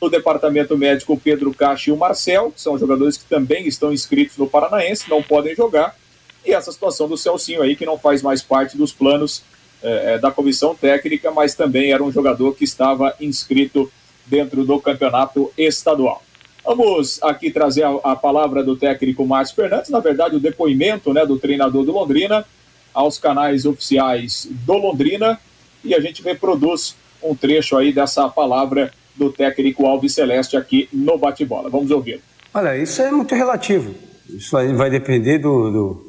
No 0.00 0.08
departamento 0.08 0.78
médico, 0.78 1.14
o 1.14 1.18
Pedro 1.18 1.52
Caixa 1.52 1.90
e 1.90 1.92
o 1.92 1.96
Marcel, 1.96 2.52
que 2.52 2.60
são 2.60 2.78
jogadores 2.78 3.16
que 3.16 3.24
também 3.24 3.66
estão 3.66 3.92
inscritos 3.92 4.36
no 4.36 4.46
Paranaense, 4.46 5.10
não 5.10 5.22
podem 5.22 5.56
jogar. 5.56 5.96
E 6.44 6.52
essa 6.52 6.72
situação 6.72 7.08
do 7.08 7.16
Celcinho 7.16 7.62
aí, 7.62 7.76
que 7.76 7.86
não 7.86 7.98
faz 7.98 8.22
mais 8.22 8.42
parte 8.42 8.76
dos 8.76 8.92
planos 8.92 9.42
é, 9.82 10.18
da 10.18 10.30
comissão 10.30 10.74
técnica, 10.74 11.30
mas 11.30 11.54
também 11.54 11.92
era 11.92 12.02
um 12.02 12.10
jogador 12.10 12.54
que 12.54 12.64
estava 12.64 13.14
inscrito 13.20 13.90
dentro 14.26 14.64
do 14.64 14.80
campeonato 14.80 15.52
estadual. 15.56 16.22
Vamos 16.64 17.22
aqui 17.22 17.50
trazer 17.50 17.84
a, 17.84 17.90
a 18.02 18.16
palavra 18.16 18.62
do 18.62 18.76
técnico 18.76 19.26
Márcio 19.26 19.56
Fernandes, 19.56 19.90
na 19.90 20.00
verdade, 20.00 20.36
o 20.36 20.40
depoimento 20.40 21.12
né, 21.12 21.24
do 21.24 21.38
treinador 21.38 21.84
do 21.84 21.92
Londrina 21.92 22.44
aos 22.92 23.18
canais 23.18 23.64
oficiais 23.64 24.46
do 24.50 24.74
Londrina 24.74 25.38
e 25.84 25.94
a 25.94 26.00
gente 26.00 26.22
reproduz 26.22 26.96
um 27.22 27.34
trecho 27.34 27.76
aí 27.76 27.92
dessa 27.92 28.28
palavra 28.28 28.92
do 29.16 29.32
técnico 29.32 29.86
Alves 29.86 30.14
Celeste 30.14 30.56
aqui 30.56 30.88
no 30.92 31.16
bate-bola. 31.18 31.68
Vamos 31.68 31.90
ouvir. 31.90 32.20
Olha, 32.52 32.76
isso 32.76 33.00
é 33.02 33.10
muito 33.10 33.34
relativo. 33.34 33.94
Isso 34.28 34.56
aí 34.56 34.72
vai 34.74 34.90
depender 34.90 35.38
do, 35.38 35.70
do, 35.70 36.07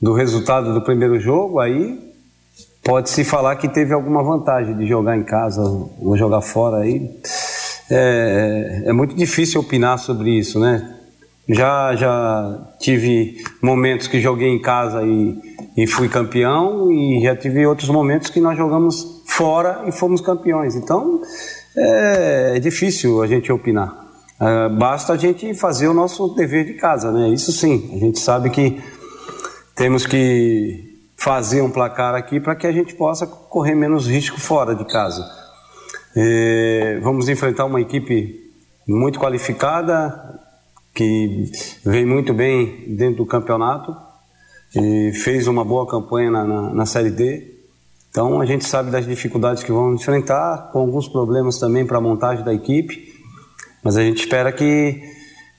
do 0.00 0.12
resultado 0.12 0.72
do 0.72 0.82
primeiro 0.82 1.18
jogo. 1.18 1.58
Aí 1.58 1.98
pode-se 2.82 3.24
falar 3.24 3.56
que 3.56 3.68
teve 3.68 3.92
alguma 3.92 4.22
vantagem 4.22 4.76
de 4.76 4.86
jogar 4.86 5.16
em 5.16 5.24
casa 5.24 5.62
ou 5.62 6.16
jogar 6.16 6.40
fora. 6.40 6.78
Aí 6.78 7.10
é, 7.90 8.82
é 8.86 8.92
muito 8.92 9.14
difícil 9.14 9.60
opinar 9.60 9.98
sobre 9.98 10.30
isso, 10.30 10.58
né? 10.60 10.94
Já, 11.48 11.96
já 11.96 12.58
tive 12.78 13.42
momentos 13.62 14.06
que 14.06 14.20
joguei 14.20 14.48
em 14.48 14.60
casa 14.60 15.02
e, 15.02 15.34
e 15.76 15.86
fui 15.86 16.06
campeão, 16.06 16.92
e 16.92 17.22
já 17.22 17.34
tive 17.34 17.66
outros 17.66 17.88
momentos 17.88 18.28
que 18.28 18.38
nós 18.38 18.56
jogamos 18.56 19.22
fora 19.26 19.84
e 19.86 19.92
fomos 19.92 20.20
campeões. 20.20 20.76
Então 20.76 21.22
é, 21.76 22.52
é 22.56 22.60
difícil 22.60 23.22
a 23.22 23.26
gente 23.26 23.50
opinar. 23.50 24.06
É, 24.40 24.68
basta 24.68 25.14
a 25.14 25.16
gente 25.16 25.54
fazer 25.54 25.88
o 25.88 25.94
nosso 25.94 26.28
dever 26.34 26.66
de 26.66 26.74
casa, 26.74 27.10
né? 27.10 27.30
Isso 27.30 27.50
sim, 27.50 27.90
a 27.94 27.98
gente 27.98 28.20
sabe 28.20 28.50
que 28.50 28.78
temos 29.78 30.04
que 30.04 30.98
fazer 31.16 31.62
um 31.62 31.70
placar 31.70 32.12
aqui 32.16 32.40
para 32.40 32.56
que 32.56 32.66
a 32.66 32.72
gente 32.72 32.94
possa 32.96 33.26
correr 33.28 33.76
menos 33.76 34.08
risco 34.08 34.38
fora 34.40 34.74
de 34.74 34.84
casa. 34.84 35.24
É, 36.16 36.98
vamos 37.00 37.28
enfrentar 37.28 37.64
uma 37.64 37.80
equipe 37.80 38.52
muito 38.86 39.20
qualificada, 39.20 40.40
que 40.92 41.48
vem 41.84 42.04
muito 42.04 42.34
bem 42.34 42.96
dentro 42.96 43.18
do 43.18 43.26
campeonato 43.26 43.96
e 44.74 45.12
fez 45.12 45.46
uma 45.46 45.64
boa 45.64 45.86
campanha 45.86 46.28
na, 46.28 46.44
na, 46.44 46.74
na 46.74 46.86
Série 46.86 47.10
D. 47.10 47.54
Então 48.10 48.40
a 48.40 48.46
gente 48.46 48.64
sabe 48.64 48.90
das 48.90 49.06
dificuldades 49.06 49.62
que 49.62 49.70
vamos 49.70 50.00
enfrentar, 50.00 50.70
com 50.72 50.80
alguns 50.80 51.06
problemas 51.06 51.56
também 51.56 51.86
para 51.86 51.98
a 51.98 52.00
montagem 52.00 52.44
da 52.44 52.52
equipe, 52.52 53.14
mas 53.84 53.96
a 53.96 54.02
gente 54.02 54.18
espera 54.18 54.50
que 54.50 55.17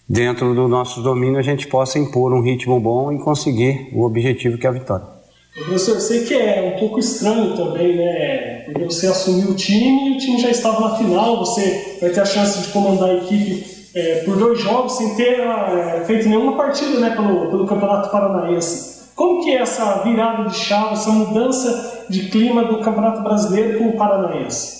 dentro 0.10 0.56
do 0.56 0.68
nosso 0.68 1.02
domínio 1.02 1.38
a 1.38 1.44
gente 1.44 1.68
possa 1.68 2.00
impor 2.00 2.34
um 2.34 2.42
ritmo 2.42 2.80
bom 2.80 3.12
e 3.14 3.20
conseguir 3.20 3.90
o 3.94 4.04
objetivo 4.04 4.58
que 4.58 4.66
é 4.66 4.70
a 4.70 4.74
vitória. 4.74 5.06
Professor, 5.54 5.96
eu 5.96 6.02
sei 6.02 6.24
que 6.24 6.34
é 6.34 6.74
um 6.76 6.80
pouco 6.80 7.00
estranho 7.00 7.56
também, 7.56 7.96
né? 7.96 8.62
Porque 8.66 8.86
você 8.86 9.08
assumiu 9.08 9.50
o 9.50 9.56
time 9.56 10.14
e 10.14 10.16
o 10.16 10.18
time 10.18 10.40
já 10.40 10.50
estava 10.50 10.80
na 10.80 10.98
final, 10.98 11.38
você 11.38 11.98
vai 12.02 12.10
ter 12.10 12.22
a 12.22 12.26
chance 12.26 12.62
de 12.62 12.68
comandar 12.70 13.10
a 13.10 13.14
equipe 13.16 13.66
é, 13.94 14.24
por 14.24 14.38
dois 14.38 14.60
jogos 14.60 14.94
sem 14.94 15.16
ter 15.16 15.40
é, 15.40 16.04
feito 16.06 16.30
nenhuma 16.30 16.56
partida 16.56 17.00
né, 17.00 17.10
pelo, 17.12 17.50
pelo 17.50 17.66
Campeonato 17.66 18.10
Paranaense. 18.10 19.10
Como 19.16 19.44
que 19.44 19.52
é 19.52 19.62
essa 19.62 20.02
virada 20.04 20.48
de 20.48 20.56
chave, 20.56 20.94
essa 20.94 21.12
mudança 21.12 22.06
de 22.10 22.30
clima 22.30 22.64
do 22.64 22.80
Campeonato 22.80 23.22
Brasileiro 23.22 23.80
com 23.80 23.90
o 23.90 23.98
Paranaense? 23.98 24.80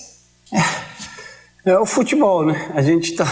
É, 1.64 1.72
é 1.72 1.78
o 1.78 1.84
futebol, 1.84 2.46
né? 2.46 2.70
A 2.74 2.80
gente 2.80 3.10
está 3.10 3.26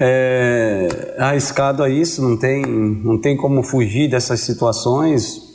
é, 0.00 1.16
arriscado 1.18 1.82
a 1.82 1.88
isso, 1.88 2.22
não 2.22 2.36
tem, 2.36 2.62
não 2.62 3.20
tem 3.20 3.36
como 3.36 3.62
fugir 3.62 4.08
dessas 4.08 4.40
situações. 4.40 5.48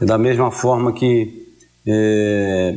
Da 0.00 0.18
mesma 0.18 0.50
forma 0.50 0.92
que 0.92 1.44
é, 1.86 2.74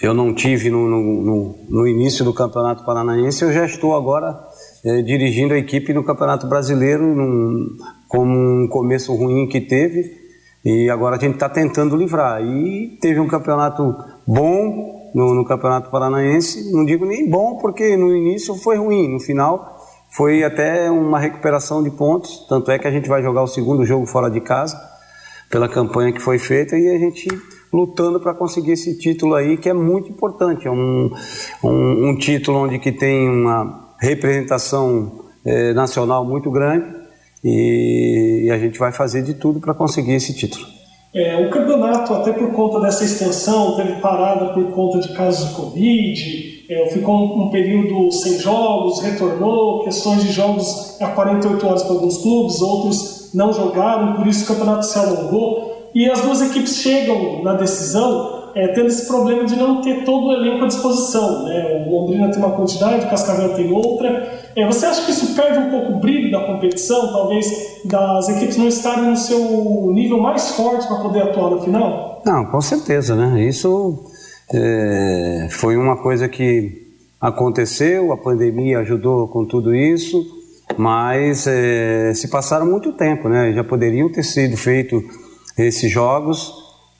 eu 0.00 0.14
não 0.14 0.32
tive 0.32 0.70
no, 0.70 0.88
no, 0.88 1.58
no, 1.68 1.88
início 1.88 2.24
do 2.24 2.32
Campeonato 2.32 2.84
Paranaense, 2.84 3.42
eu 3.42 3.52
já 3.52 3.64
estou 3.64 3.96
agora 3.96 4.38
é, 4.84 5.02
dirigindo 5.02 5.54
a 5.54 5.58
equipe 5.58 5.92
no 5.92 6.04
Campeonato 6.04 6.46
Brasileiro, 6.46 7.02
num, 7.02 7.76
com 8.06 8.24
um 8.24 8.68
começo 8.68 9.14
ruim 9.14 9.48
que 9.48 9.60
teve, 9.60 10.24
e 10.64 10.88
agora 10.88 11.16
a 11.16 11.18
gente 11.18 11.34
está 11.34 11.48
tentando 11.48 11.96
livrar. 11.96 12.42
E 12.42 12.96
teve 13.00 13.18
um 13.18 13.26
campeonato 13.26 13.96
bom 14.26 15.10
no, 15.14 15.34
no, 15.34 15.44
Campeonato 15.44 15.90
Paranaense, 15.90 16.72
não 16.72 16.84
digo 16.84 17.04
nem 17.04 17.28
bom, 17.28 17.56
porque 17.56 17.96
no 17.96 18.14
início 18.14 18.54
foi 18.54 18.76
ruim, 18.76 19.12
no 19.12 19.18
final 19.20 19.75
foi 20.16 20.42
até 20.42 20.90
uma 20.90 21.20
recuperação 21.20 21.82
de 21.82 21.90
pontos, 21.90 22.46
tanto 22.48 22.70
é 22.70 22.78
que 22.78 22.88
a 22.88 22.90
gente 22.90 23.06
vai 23.06 23.22
jogar 23.22 23.42
o 23.42 23.46
segundo 23.46 23.84
jogo 23.84 24.06
fora 24.06 24.30
de 24.30 24.40
casa, 24.40 24.80
pela 25.50 25.68
campanha 25.68 26.10
que 26.10 26.20
foi 26.20 26.38
feita, 26.38 26.74
e 26.74 26.88
a 26.88 26.98
gente 26.98 27.28
lutando 27.70 28.18
para 28.18 28.32
conseguir 28.32 28.72
esse 28.72 28.98
título 28.98 29.34
aí, 29.34 29.58
que 29.58 29.68
é 29.68 29.74
muito 29.74 30.08
importante. 30.08 30.66
É 30.66 30.70
um, 30.70 31.10
um, 31.62 32.08
um 32.08 32.16
título 32.16 32.64
onde 32.64 32.78
que 32.78 32.90
tem 32.90 33.28
uma 33.28 33.94
representação 34.00 35.26
eh, 35.44 35.74
nacional 35.74 36.24
muito 36.24 36.50
grande 36.50 36.86
e, 37.44 38.44
e, 38.46 38.50
a 38.50 38.58
gente 38.58 38.78
vai 38.78 38.92
fazer 38.92 39.22
de 39.22 39.34
tudo 39.34 39.60
para 39.60 39.74
conseguir 39.74 40.14
esse 40.14 40.34
título. 40.34 40.64
É, 41.14 41.46
o 41.46 41.50
campeonato, 41.50 42.14
até 42.14 42.32
por 42.32 42.50
conta 42.52 42.80
dessa 42.80 43.04
extensão, 43.04 43.76
teve 43.76 44.00
parada 44.00 44.54
por 44.54 44.72
conta 44.72 44.98
de 44.98 45.14
casos 45.14 45.50
de 45.50 45.54
Covid, 45.56 46.55
é, 46.68 46.88
ficou 46.90 47.38
um, 47.38 47.50
período 47.50 48.10
sem 48.10 48.38
jogos, 48.38 49.00
retornou, 49.00 49.84
questões 49.84 50.22
de 50.22 50.32
jogos 50.32 51.00
a 51.00 51.08
48 51.08 51.66
horas 51.66 51.82
para 51.82 51.92
alguns 51.92 52.18
clubes, 52.18 52.60
outros 52.60 53.30
não 53.32 53.52
jogaram, 53.52 54.14
por 54.14 54.26
isso 54.26 54.44
o 54.44 54.46
campeonato 54.48 54.84
se 54.86 54.98
alongou. 54.98 55.90
E 55.94 56.10
as 56.10 56.20
duas 56.20 56.42
equipes 56.42 56.76
chegam 56.76 57.42
na 57.42 57.54
decisão 57.54 58.36
é, 58.56 58.68
tendo 58.68 58.86
esse 58.86 59.06
problema 59.06 59.44
de 59.44 59.54
não 59.54 59.82
ter 59.82 60.04
todo 60.04 60.28
o 60.28 60.32
elenco 60.32 60.64
à 60.64 60.66
disposição. 60.66 61.44
Né? 61.44 61.84
O 61.86 61.90
Londrina 61.90 62.30
tem 62.30 62.38
uma 62.38 62.56
quantidade, 62.56 63.04
o 63.04 63.10
Cascavel 63.10 63.54
tem 63.54 63.70
outra. 63.70 64.40
É, 64.56 64.66
você 64.66 64.86
acha 64.86 65.04
que 65.04 65.10
isso 65.10 65.34
perde 65.34 65.58
um 65.58 65.70
pouco 65.70 65.92
o 65.92 66.00
brilho 66.00 66.32
da 66.32 66.46
competição, 66.46 67.12
talvez 67.12 67.82
das 67.84 68.28
equipes 68.30 68.56
não 68.56 68.66
estarem 68.66 69.10
no 69.10 69.16
seu 69.16 69.90
nível 69.92 70.18
mais 70.20 70.52
forte 70.52 70.86
para 70.86 70.96
poder 70.96 71.22
atuar 71.22 71.50
no 71.50 71.60
final? 71.60 72.22
Não, 72.24 72.46
com 72.46 72.60
certeza, 72.60 73.14
né? 73.14 73.42
Isso 73.42 74.10
é, 74.52 75.48
foi 75.50 75.76
uma 75.76 75.96
coisa 75.96 76.28
que 76.28 76.86
aconteceu, 77.20 78.12
a 78.12 78.16
pandemia 78.16 78.80
ajudou 78.80 79.26
com 79.28 79.44
tudo 79.44 79.74
isso, 79.74 80.24
mas 80.76 81.46
é, 81.46 82.12
se 82.14 82.28
passaram 82.28 82.66
muito 82.66 82.92
tempo, 82.92 83.28
né? 83.28 83.52
Já 83.52 83.64
poderiam 83.64 84.10
ter 84.10 84.22
sido 84.22 84.56
feitos 84.56 85.02
esses 85.58 85.90
jogos 85.90 86.52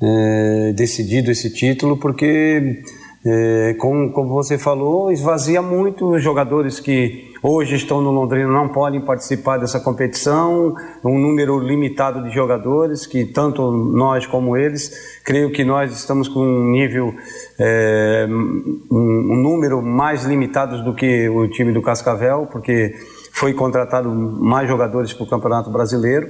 é, 0.02 0.72
decidido 0.74 1.30
esse 1.30 1.50
título, 1.50 1.96
porque, 1.96 2.82
é, 3.24 3.74
como, 3.78 4.10
como 4.12 4.28
você 4.30 4.58
falou, 4.58 5.10
esvazia 5.10 5.60
muito 5.60 6.14
os 6.14 6.22
jogadores 6.22 6.80
que 6.80 7.32
hoje 7.48 7.76
estão 7.76 8.00
no 8.00 8.10
Londrina 8.10 8.50
não 8.50 8.68
podem 8.68 9.00
participar 9.00 9.58
dessa 9.58 9.78
competição, 9.78 10.74
um 11.04 11.16
número 11.16 11.60
limitado 11.60 12.24
de 12.24 12.34
jogadores, 12.34 13.06
que 13.06 13.24
tanto 13.24 13.70
nós 13.70 14.26
como 14.26 14.56
eles, 14.56 15.20
creio 15.24 15.52
que 15.52 15.64
nós 15.64 15.96
estamos 15.96 16.26
com 16.26 16.40
um 16.40 16.70
nível, 16.72 17.14
é, 17.56 18.26
um, 18.28 19.36
número 19.36 19.80
mais 19.80 20.24
limitado 20.24 20.82
do 20.82 20.92
que 20.92 21.28
o 21.28 21.46
time 21.48 21.72
do 21.72 21.80
Cascavel, 21.80 22.48
porque 22.50 22.96
foi 23.32 23.54
contratado 23.54 24.10
mais 24.10 24.68
jogadores 24.68 25.12
para 25.12 25.24
o 25.24 25.28
Campeonato 25.28 25.70
Brasileiro, 25.70 26.28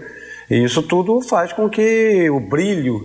e 0.50 0.64
isso 0.64 0.83
tudo 0.83 1.22
faz 1.22 1.50
com 1.50 1.68
que 1.70 2.29
o 2.29 2.40
brilho 2.40 3.00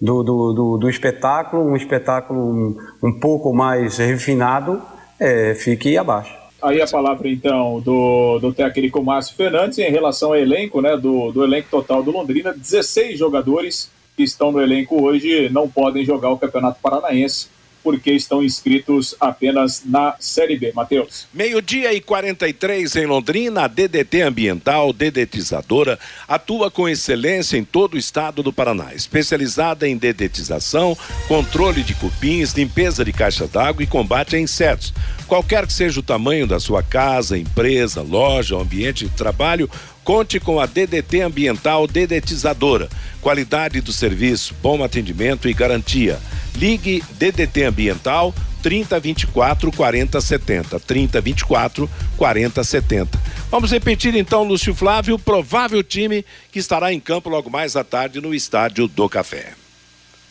do, 0.00 0.22
do, 0.22 0.52
do, 0.52 0.78
do 0.78 0.88
espetáculo, 0.88 1.64
um 1.64 1.74
espetáculo 1.74 2.40
um, 2.40 2.76
um 3.02 3.12
pouco 3.18 3.52
mais 3.52 3.98
refinado, 3.98 4.80
é, 5.18 5.52
fique 5.54 5.98
abaixo. 5.98 6.45
Aí 6.66 6.82
a 6.82 6.86
palavra 6.86 7.28
então 7.28 7.80
do, 7.80 8.40
do 8.40 8.52
técnico 8.52 9.00
Márcio 9.00 9.36
Fernandes 9.36 9.78
em 9.78 9.88
relação 9.88 10.30
ao 10.30 10.36
elenco, 10.36 10.80
né, 10.82 10.96
do, 10.96 11.30
do 11.30 11.44
elenco 11.44 11.68
total 11.70 12.02
do 12.02 12.10
Londrina, 12.10 12.52
16 12.52 13.16
jogadores 13.16 13.88
que 14.16 14.24
estão 14.24 14.50
no 14.50 14.60
elenco 14.60 15.00
hoje 15.00 15.48
não 15.48 15.68
podem 15.68 16.04
jogar 16.04 16.30
o 16.30 16.36
Campeonato 16.36 16.80
Paranaense 16.82 17.46
porque 17.84 18.10
estão 18.10 18.42
inscritos 18.42 19.14
apenas 19.20 19.84
na 19.84 20.16
Série 20.18 20.56
B. 20.56 20.72
Matheus. 20.74 21.28
Meio-dia 21.32 21.94
e 21.94 22.00
43 22.00 22.96
em 22.96 23.06
Londrina, 23.06 23.62
a 23.62 23.68
DDT 23.68 24.22
Ambiental, 24.22 24.92
dedetizadora, 24.92 25.96
atua 26.26 26.68
com 26.68 26.88
excelência 26.88 27.56
em 27.56 27.62
todo 27.62 27.94
o 27.94 27.96
estado 27.96 28.42
do 28.42 28.52
Paraná, 28.52 28.92
especializada 28.92 29.86
em 29.86 29.96
dedetização, 29.96 30.98
controle 31.28 31.84
de 31.84 31.94
cupins, 31.94 32.54
limpeza 32.54 33.04
de 33.04 33.12
caixa 33.12 33.46
d'água 33.46 33.84
e 33.84 33.86
combate 33.86 34.34
a 34.34 34.40
insetos. 34.40 34.92
Qualquer 35.26 35.66
que 35.66 35.72
seja 35.72 36.00
o 36.00 36.02
tamanho 36.02 36.46
da 36.46 36.60
sua 36.60 36.82
casa, 36.82 37.36
empresa, 37.36 38.02
loja 38.02 38.56
ambiente 38.56 39.06
de 39.06 39.10
trabalho, 39.10 39.68
Conte 40.06 40.38
com 40.38 40.60
a 40.60 40.66
DDT 40.66 41.22
Ambiental 41.22 41.84
Dedetizadora. 41.88 42.88
Qualidade 43.20 43.80
do 43.80 43.92
serviço, 43.92 44.54
bom 44.62 44.84
atendimento 44.84 45.48
e 45.48 45.52
garantia. 45.52 46.20
Ligue 46.54 47.02
DDT 47.18 47.64
Ambiental 47.64 48.32
3024 48.62 49.72
4070. 49.72 50.78
3024 50.78 51.90
4070. 52.16 53.20
Vamos 53.50 53.72
repetir 53.72 54.14
então, 54.14 54.44
Lúcio 54.44 54.72
Flávio, 54.76 55.16
o 55.16 55.18
provável 55.18 55.82
time 55.82 56.24
que 56.52 56.60
estará 56.60 56.92
em 56.92 57.00
campo 57.00 57.28
logo 57.28 57.50
mais 57.50 57.74
à 57.74 57.82
tarde 57.82 58.20
no 58.20 58.32
Estádio 58.32 58.86
do 58.86 59.08
Café. 59.08 59.54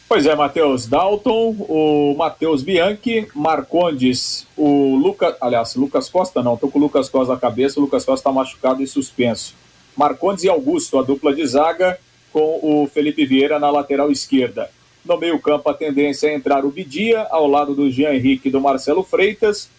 Pois 0.07 0.27
é, 0.27 0.35
Matheus 0.35 0.85
Dalton, 0.85 1.55
o 1.67 2.13
Matheus 2.15 2.61
Bianchi, 2.61 3.27
Marcondes, 3.33 4.45
o 4.55 4.95
Lucas, 4.95 5.35
aliás, 5.41 5.75
Lucas 5.75 6.07
Costa 6.07 6.43
não, 6.43 6.55
tô 6.55 6.69
com 6.69 6.77
o 6.77 6.81
Lucas 6.83 7.09
Costa 7.09 7.33
na 7.33 7.39
cabeça, 7.39 7.79
o 7.79 7.83
Lucas 7.83 8.05
Costa 8.05 8.29
está 8.29 8.31
machucado 8.31 8.83
e 8.83 8.87
suspenso. 8.87 9.55
Marcondes 9.97 10.43
e 10.43 10.49
Augusto, 10.49 10.99
a 10.99 11.01
dupla 11.01 11.33
de 11.33 11.45
zaga, 11.47 11.99
com 12.31 12.59
o 12.61 12.87
Felipe 12.87 13.25
Vieira 13.25 13.57
na 13.57 13.71
lateral 13.71 14.11
esquerda. 14.11 14.69
No 15.03 15.17
meio-campo, 15.17 15.67
a 15.69 15.73
tendência 15.73 16.27
é 16.27 16.35
entrar 16.35 16.65
o 16.65 16.69
Bidia, 16.69 17.25
ao 17.31 17.47
lado 17.47 17.73
do 17.73 17.89
Jean 17.89 18.13
Henrique 18.13 18.49
e 18.49 18.51
do 18.51 18.61
Marcelo 18.61 19.03
Freitas. 19.03 19.69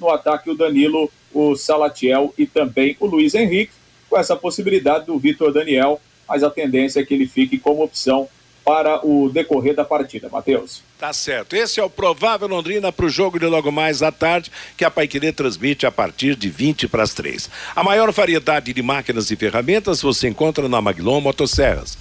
No 0.00 0.10
ataque, 0.10 0.50
o 0.50 0.56
Danilo, 0.56 1.08
o 1.32 1.54
Salatiel 1.54 2.34
e 2.36 2.44
também 2.44 2.96
o 2.98 3.06
Luiz 3.06 3.36
Henrique, 3.36 3.72
com 4.10 4.18
essa 4.18 4.34
possibilidade 4.34 5.06
do 5.06 5.16
Vitor 5.16 5.52
Daniel, 5.52 6.00
mas 6.28 6.42
a 6.42 6.50
tendência 6.50 7.00
é 7.00 7.04
que 7.04 7.14
ele 7.14 7.26
fique 7.26 7.56
como 7.56 7.84
opção 7.84 8.28
para 8.66 9.06
o 9.06 9.28
decorrer 9.28 9.76
da 9.76 9.84
partida. 9.84 10.28
Matheus. 10.28 10.82
Tá 10.98 11.12
certo. 11.12 11.54
Esse 11.54 11.78
é 11.78 11.84
o 11.84 11.88
provável 11.88 12.48
Londrina 12.48 12.90
para 12.90 13.06
o 13.06 13.08
jogo 13.08 13.38
de 13.38 13.46
logo 13.46 13.70
mais 13.70 14.02
à 14.02 14.10
tarde, 14.10 14.50
que 14.76 14.84
a 14.84 14.90
Paiquerê 14.90 15.30
transmite 15.30 15.86
a 15.86 15.92
partir 15.92 16.34
de 16.34 16.50
20 16.50 16.88
para 16.88 17.04
as 17.04 17.14
3. 17.14 17.48
A 17.76 17.84
maior 17.84 18.10
variedade 18.10 18.72
de 18.72 18.82
máquinas 18.82 19.30
e 19.30 19.36
ferramentas 19.36 20.02
você 20.02 20.26
encontra 20.26 20.68
na 20.68 20.82
Maglon 20.82 21.20
Motosserras. 21.20 21.96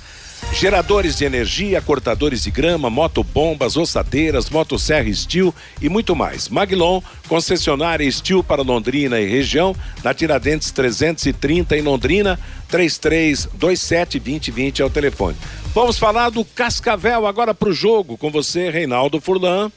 Geradores 0.54 1.18
de 1.18 1.26
energia, 1.26 1.82
cortadores 1.82 2.44
de 2.44 2.52
grama, 2.52 2.90
motobombas, 2.90 3.76
ossadeiras, 3.76 4.50
motosserra 4.50 5.14
Steel 5.14 5.54
e 5.82 5.90
muito 5.90 6.16
mais. 6.16 6.48
Maglon, 6.48 7.02
concessionária 7.28 8.10
Steel 8.10 8.44
para 8.44 8.62
Londrina 8.62 9.20
e 9.20 9.28
região, 9.28 9.76
na 10.04 10.14
Tiradentes 10.14 10.72
330 10.72 11.78
em 11.78 11.82
Londrina, 11.82 12.40
3327 12.70 14.20
2020 14.20 14.82
é 14.82 14.86
o 14.86 14.90
telefone. 14.90 15.38
Vamos 15.74 15.98
falar 15.98 16.30
do 16.30 16.46
Cascavel 16.46 17.28
agora 17.28 17.54
para 17.54 17.70
o 17.70 17.74
jogo 17.74 18.18
com 18.18 18.32
você, 18.32 18.70
Reinaldo 18.70 19.20
Furlan. 19.20 19.72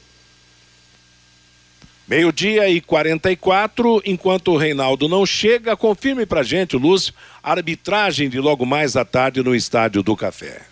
Meio-dia 2.09 2.67
e 2.67 2.81
44, 2.81 4.01
enquanto 4.03 4.47
o 4.49 4.57
Reinaldo 4.57 5.07
não 5.07 5.27
chega, 5.27 5.77
confirme 5.77 6.25
pra 6.25 6.41
gente, 6.41 6.75
Lúcio, 6.75 7.13
a 7.43 7.51
arbitragem 7.51 8.27
de 8.27 8.39
logo 8.39 8.65
mais 8.65 8.95
à 8.95 9.05
tarde 9.05 9.43
no 9.43 9.53
Estádio 9.53 10.01
do 10.01 10.15
Café. 10.15 10.63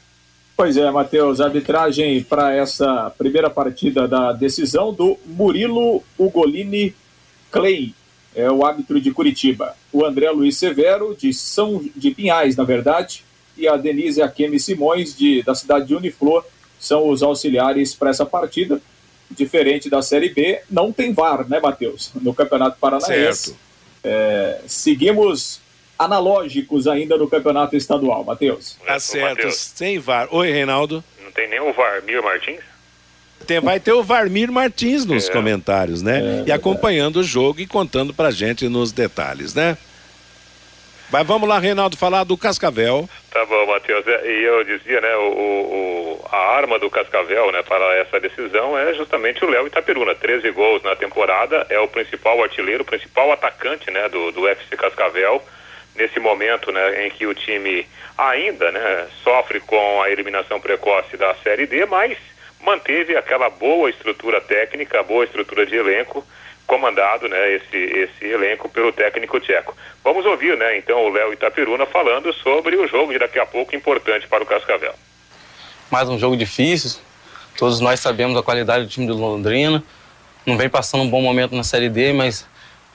Pois 0.56 0.76
é, 0.78 0.90
Matheus, 0.90 1.40
arbitragem 1.40 2.24
para 2.24 2.56
essa 2.56 3.14
primeira 3.16 3.52
partida 3.52 4.08
da 4.08 4.34
decisão 4.34 4.92
do 4.92 5.16
Murilo 5.28 6.02
Ugolini 6.18 6.96
Clay, 7.52 7.94
é 8.36 8.50
o 8.50 8.66
árbitro 8.66 9.00
de 9.00 9.12
Curitiba. 9.12 9.76
O 9.94 10.04
André 10.04 10.32
Luiz 10.32 10.58
Severo, 10.58 11.16
de 11.16 11.32
São 11.36 11.88
de 11.96 12.10
Pinhais, 12.10 12.56
na 12.56 12.64
verdade, 12.64 13.24
e 13.56 13.68
a 13.68 13.78
Denise 13.78 14.24
Akemi 14.24 14.60
Simões, 14.60 15.16
de, 15.16 15.44
da 15.44 15.54
cidade 15.54 15.86
de 15.86 15.94
Uniflor, 15.94 16.44
são 16.80 17.08
os 17.08 17.22
auxiliares 17.22 17.94
para 17.94 18.10
essa 18.10 18.26
partida 18.26 18.82
diferente 19.32 19.90
da 19.90 20.02
Série 20.02 20.30
B, 20.30 20.60
não 20.70 20.92
tem 20.92 21.14
VAR, 21.14 21.48
né, 21.48 21.60
Matheus? 21.60 22.12
No 22.22 22.34
Campeonato 22.34 22.78
Paranaense. 22.80 23.56
É, 24.04 24.62
seguimos 24.68 25.60
analógicos 26.00 26.88
ainda 26.88 27.18
no 27.18 27.28
Campeonato 27.28 27.76
Estadual, 27.76 28.24
Matheus. 28.24 28.78
Tá 28.86 29.00
certo, 29.00 29.52
sem 29.52 30.00
VAR. 30.00 30.28
Oi, 30.32 30.52
Reinaldo. 30.52 31.04
Não 31.24 31.32
tem 31.32 31.50
nem 31.50 31.60
o 31.60 31.74
Varmir 31.74 32.22
Martins? 32.24 32.60
Tem, 33.46 33.60
vai 33.60 33.80
ter 33.80 33.94
o 33.94 34.04
Varmir 34.04 34.52
Martins 34.52 35.06
nos 35.06 35.30
É. 35.30 35.32
comentários, 35.32 36.02
né? 36.02 36.44
e 36.46 36.52
acompanhando 36.52 37.18
o 37.18 37.24
jogo 37.24 37.60
e 37.62 37.68
contando 37.68 38.14
pra 38.14 38.32
gente 38.32 38.68
nos 38.68 38.92
detalhes, 38.92 39.54
né? 39.54 39.78
Mas 41.10 41.26
vamos 41.26 41.48
lá, 41.48 41.58
Reinaldo, 41.58 41.96
falar 41.98 42.24
do 42.26 42.38
Cascavel. 42.38 43.08
Tá 43.32 43.46
bom, 43.46 43.66
Matheus. 43.66 44.06
É, 44.08 44.28
E 44.30 44.44
eu 44.44 44.64
dizia, 44.66 45.00
né, 45.00 45.16
o, 45.16 45.22
o- 45.30 46.26
a 46.32 46.38
arma 46.58 46.78
do 46.78 46.90
Cascavel, 46.90 47.52
né, 47.52 47.64
para 47.64 47.96
essa 47.98 48.20
decisão 48.20 48.78
é 48.78 48.94
justamente 48.94 49.44
o 49.46 49.50
Léo 49.50 49.68
Itaperuna. 49.68 50.14
13 50.16 50.52
gols 50.52 50.84
na 50.84 50.96
temporada, 50.96 51.66
é 51.70 51.80
o 51.80 51.88
principal 51.88 52.44
artilheiro, 52.44 52.84
o 52.84 52.86
principal 52.86 53.32
atacante, 53.32 53.90
né, 53.90 54.10
do, 54.10 54.32
do 54.34 54.48
FC 54.48 54.76
Cascavel. 54.76 55.42
Nesse 55.96 56.20
momento, 56.20 56.72
né, 56.72 57.08
em 57.08 57.10
que 57.10 57.26
o 57.26 57.34
time 57.34 57.88
ainda, 58.18 58.72
né, 58.72 59.08
sofre 59.24 59.60
com 59.62 60.02
a 60.02 60.10
eliminação 60.12 60.60
precoce 60.60 61.16
da 61.16 61.34
Série 61.36 61.66
D, 61.66 61.86
mas 61.86 62.18
manteve 62.62 63.16
aquela 63.16 63.50
boa 63.50 63.90
estrutura 63.90 64.42
técnica, 64.42 65.02
boa 65.04 65.24
estrutura 65.24 65.66
de 65.66 65.76
elenco, 65.76 66.26
comandado, 66.68 67.30
né, 67.30 67.56
esse, 67.56 67.78
esse 67.78 68.26
elenco 68.26 68.68
pelo 68.68 68.92
técnico 68.92 69.40
tcheco. 69.40 69.76
Vamos 70.04 70.26
ouvir, 70.26 70.58
né, 70.58 70.78
então, 70.78 71.06
o 71.06 71.10
Léo 71.10 71.34
Itaperuna 71.34 71.86
falando 71.86 72.32
sobre 72.34 72.76
o 72.76 72.86
jogo 72.88 73.14
de 73.14 73.20
daqui 73.20 73.40
a 73.40 73.46
pouco 73.46 73.74
importante 73.76 74.28
para 74.28 74.44
o 74.44 74.46
Cascavel. 74.46 74.94
mais 75.90 76.10
um 76.10 76.20
jogo 76.20 76.36
difícil. 76.36 77.00
Todos 77.58 77.80
nós 77.80 78.00
sabemos 78.02 78.38
a 78.38 78.44
qualidade 78.44 78.84
do 78.84 78.90
time 78.90 79.08
do 79.08 79.16
Londrina. 79.16 79.82
Não 80.46 80.58
vem 80.58 80.70
passando 80.70 81.04
um 81.04 81.10
bom 81.10 81.22
momento 81.22 81.56
na 81.56 81.64
Série 81.64 81.90
D, 81.90 82.14
mas 82.14 82.46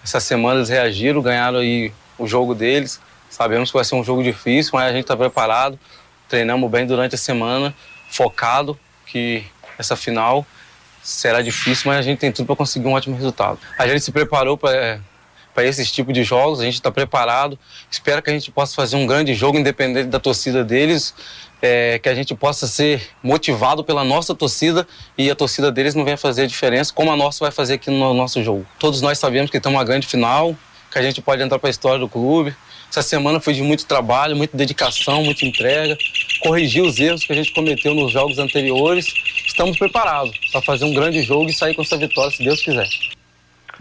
essa 0.05 0.20
semana 0.20 0.59
eles 0.59 0.68
reagiram, 0.68 1.20
ganharam 1.20 1.59
aí 1.59 1.93
o 2.18 2.27
jogo 2.27 2.55
deles. 2.55 3.01
Sabemos 3.29 3.70
que 3.70 3.77
vai 3.77 3.85
ser 3.85 3.95
um 3.95 4.05
jogo 4.05 4.23
difícil, 4.23 4.73
mas 4.75 4.85
a 4.85 4.93
gente 4.93 5.03
está 5.03 5.16
preparado. 5.16 5.79
Treinamos 6.29 6.70
bem 6.70 6.87
durante 6.87 7.14
a 7.14 7.18
semana, 7.18 7.75
focado 8.11 8.79
que 9.07 9.45
essa 9.79 9.97
final 9.97 10.47
será 11.03 11.43
difícil, 11.43 11.85
mas 11.87 11.99
a 11.99 12.03
gente 12.03 12.19
tem 12.19 12.31
tudo 12.31 12.47
para 12.47 12.57
conseguir 12.57 12.87
um 12.87 12.93
ótimo 12.93 13.17
resultado. 13.17 13.59
A 13.79 13.87
gente 13.87 14.01
se 14.01 14.13
preparou 14.13 14.57
para 14.57 15.01
para 15.55 15.65
esses 15.65 15.91
tipos 15.91 16.15
de 16.15 16.25
jogos, 16.25 16.61
a 16.61 16.65
gente 16.65 16.75
está 16.75 16.91
preparado. 16.91 17.59
Espero 17.91 18.23
que 18.23 18.31
a 18.31 18.33
gente 18.33 18.51
possa 18.51 18.75
fazer 18.75 18.97
um 18.97 19.07
grande 19.07 19.35
jogo, 19.35 19.59
independente 19.59 20.09
da 20.09 20.19
torcida 20.19 20.65
deles, 20.65 21.15
é, 21.61 21.99
que 21.99 22.09
a 22.09 22.15
gente 22.15 22.35
possa 22.35 22.67
ser 22.67 23.11
motivado 23.23 23.85
pela 23.85 24.03
nossa 24.03 24.35
torcida 24.35 24.87
e 25.17 25.31
a 25.31 25.35
torcida 25.35 25.71
deles 25.71 25.95
não 25.95 26.05
venha 26.05 26.17
fazer 26.17 26.43
a 26.43 26.47
diferença, 26.47 26.93
como 26.93 27.13
a 27.13 27.17
nossa 27.17 27.45
vai 27.45 27.53
fazer 27.53 27.75
aqui 27.75 27.91
no 27.91 28.15
nosso 28.15 28.43
jogo. 28.43 28.67
Todos 28.79 29.01
nós 29.01 29.19
sabemos 29.19 29.51
que 29.51 29.59
estamos 29.59 29.77
uma 29.77 29.85
grande 29.85 30.07
final, 30.07 30.57
que 30.91 30.99
a 30.99 31.03
gente 31.03 31.21
pode 31.23 31.43
entrar 31.43 31.59
para 31.59 31.69
a 31.69 31.71
história 31.71 31.99
do 31.99 32.09
clube. 32.09 32.55
Essa 32.91 33.03
semana 33.03 33.41
foi 33.41 33.55
de 33.55 33.63
muito 33.63 33.87
trabalho, 33.87 34.37
muita 34.37 34.55
dedicação, 34.55 35.23
muita 35.23 35.47
entrega, 35.47 35.97
corrigir 36.43 36.83
os 36.83 36.99
erros 36.99 37.25
que 37.25 37.33
a 37.33 37.37
gente 37.37 37.53
cometeu 37.53 37.95
nos 37.95 38.13
jogos 38.13 38.39
anteriores. 38.39 39.07
Estamos 39.53 39.79
preparados 39.79 40.35
para 40.51 40.63
fazer 40.63 40.87
um 40.87 40.95
grande 40.95 41.21
jogo 41.23 41.51
e 41.51 41.53
sair 41.53 41.75
com 41.75 41.83
essa 41.83 41.99
vitória, 41.99 42.35
se 42.35 42.43
Deus 42.43 42.63
quiser. 42.63 42.89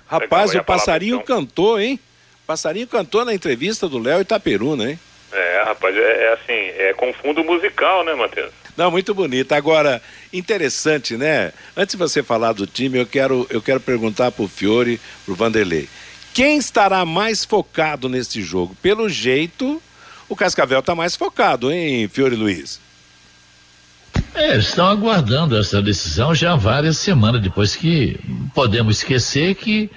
Rapaz, 0.06 0.52
Legal, 0.52 0.64
o 0.64 0.66
passarinho 0.66 1.22
palavra, 1.22 1.36
cantou, 1.46 1.80
hein? 1.80 1.98
O 2.44 2.48
passarinho 2.48 2.88
cantou 2.88 3.24
na 3.24 3.34
entrevista 3.34 3.88
do 3.88 3.98
Léo 3.98 4.20
Itaperuna, 4.20 4.92
hein? 4.92 5.00
É, 5.32 5.64
rapaz, 5.66 5.96
é, 5.96 6.00
é 6.00 6.34
assim, 6.34 6.78
é 6.78 6.94
com 6.94 7.14
fundo 7.14 7.42
musical, 7.46 8.04
né, 8.04 8.14
Matheus? 8.14 8.52
Não, 8.76 8.92
muito 8.92 9.14
bonito. 9.16 9.54
Agora, 9.54 10.02
interessante, 10.34 11.16
né? 11.16 11.54
Antes 11.76 11.96
de 11.96 11.98
você 11.98 12.22
falar 12.22 12.52
do 12.52 12.68
time, 12.68 13.00
eu 13.00 13.06
quero, 13.06 13.48
eu 13.50 13.62
quero 13.62 13.80
perguntar 13.80 14.30
pro 14.30 14.50
Fiore, 14.50 15.00
pro 15.24 15.36
Vanderlei. 15.36 15.88
Quem 16.34 16.58
estará 16.58 17.06
mais 17.06 17.46
focado 17.46 18.10
nesse 18.10 18.42
jogo? 18.42 18.76
Pelo 18.82 19.08
jeito, 19.08 19.82
o 20.28 20.36
Cascavel 20.36 20.84
tá 20.84 20.94
mais 20.94 21.16
focado, 21.16 21.72
hein, 21.72 22.10
Fiore 22.10 22.36
Luiz? 22.36 22.91
É, 24.34 24.58
estão 24.58 24.88
aguardando 24.88 25.58
essa 25.58 25.82
decisão 25.82 26.34
já 26.34 26.56
várias 26.56 26.98
semanas, 26.98 27.42
depois 27.42 27.76
que 27.76 28.20
podemos 28.54 28.98
esquecer 28.98 29.56
que 29.56 29.90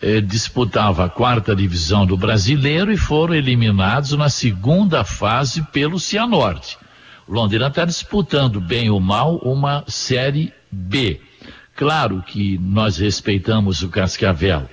eh, 0.00 0.20
disputava 0.20 1.04
a 1.04 1.08
quarta 1.08 1.54
divisão 1.54 2.06
do 2.06 2.16
brasileiro 2.16 2.92
e 2.92 2.96
foram 2.96 3.34
eliminados 3.34 4.12
na 4.12 4.28
segunda 4.28 5.04
fase 5.04 5.62
pelo 5.72 5.98
Cianorte. 5.98 6.78
O 7.26 7.32
Londrina 7.32 7.68
está 7.68 7.84
disputando, 7.84 8.60
bem 8.60 8.90
ou 8.90 9.00
mal, 9.00 9.36
uma 9.36 9.84
Série 9.86 10.52
B. 10.70 11.20
Claro 11.76 12.22
que 12.26 12.58
nós 12.58 12.98
respeitamos 12.98 13.82
o 13.82 13.88
Cascavel 13.88 14.68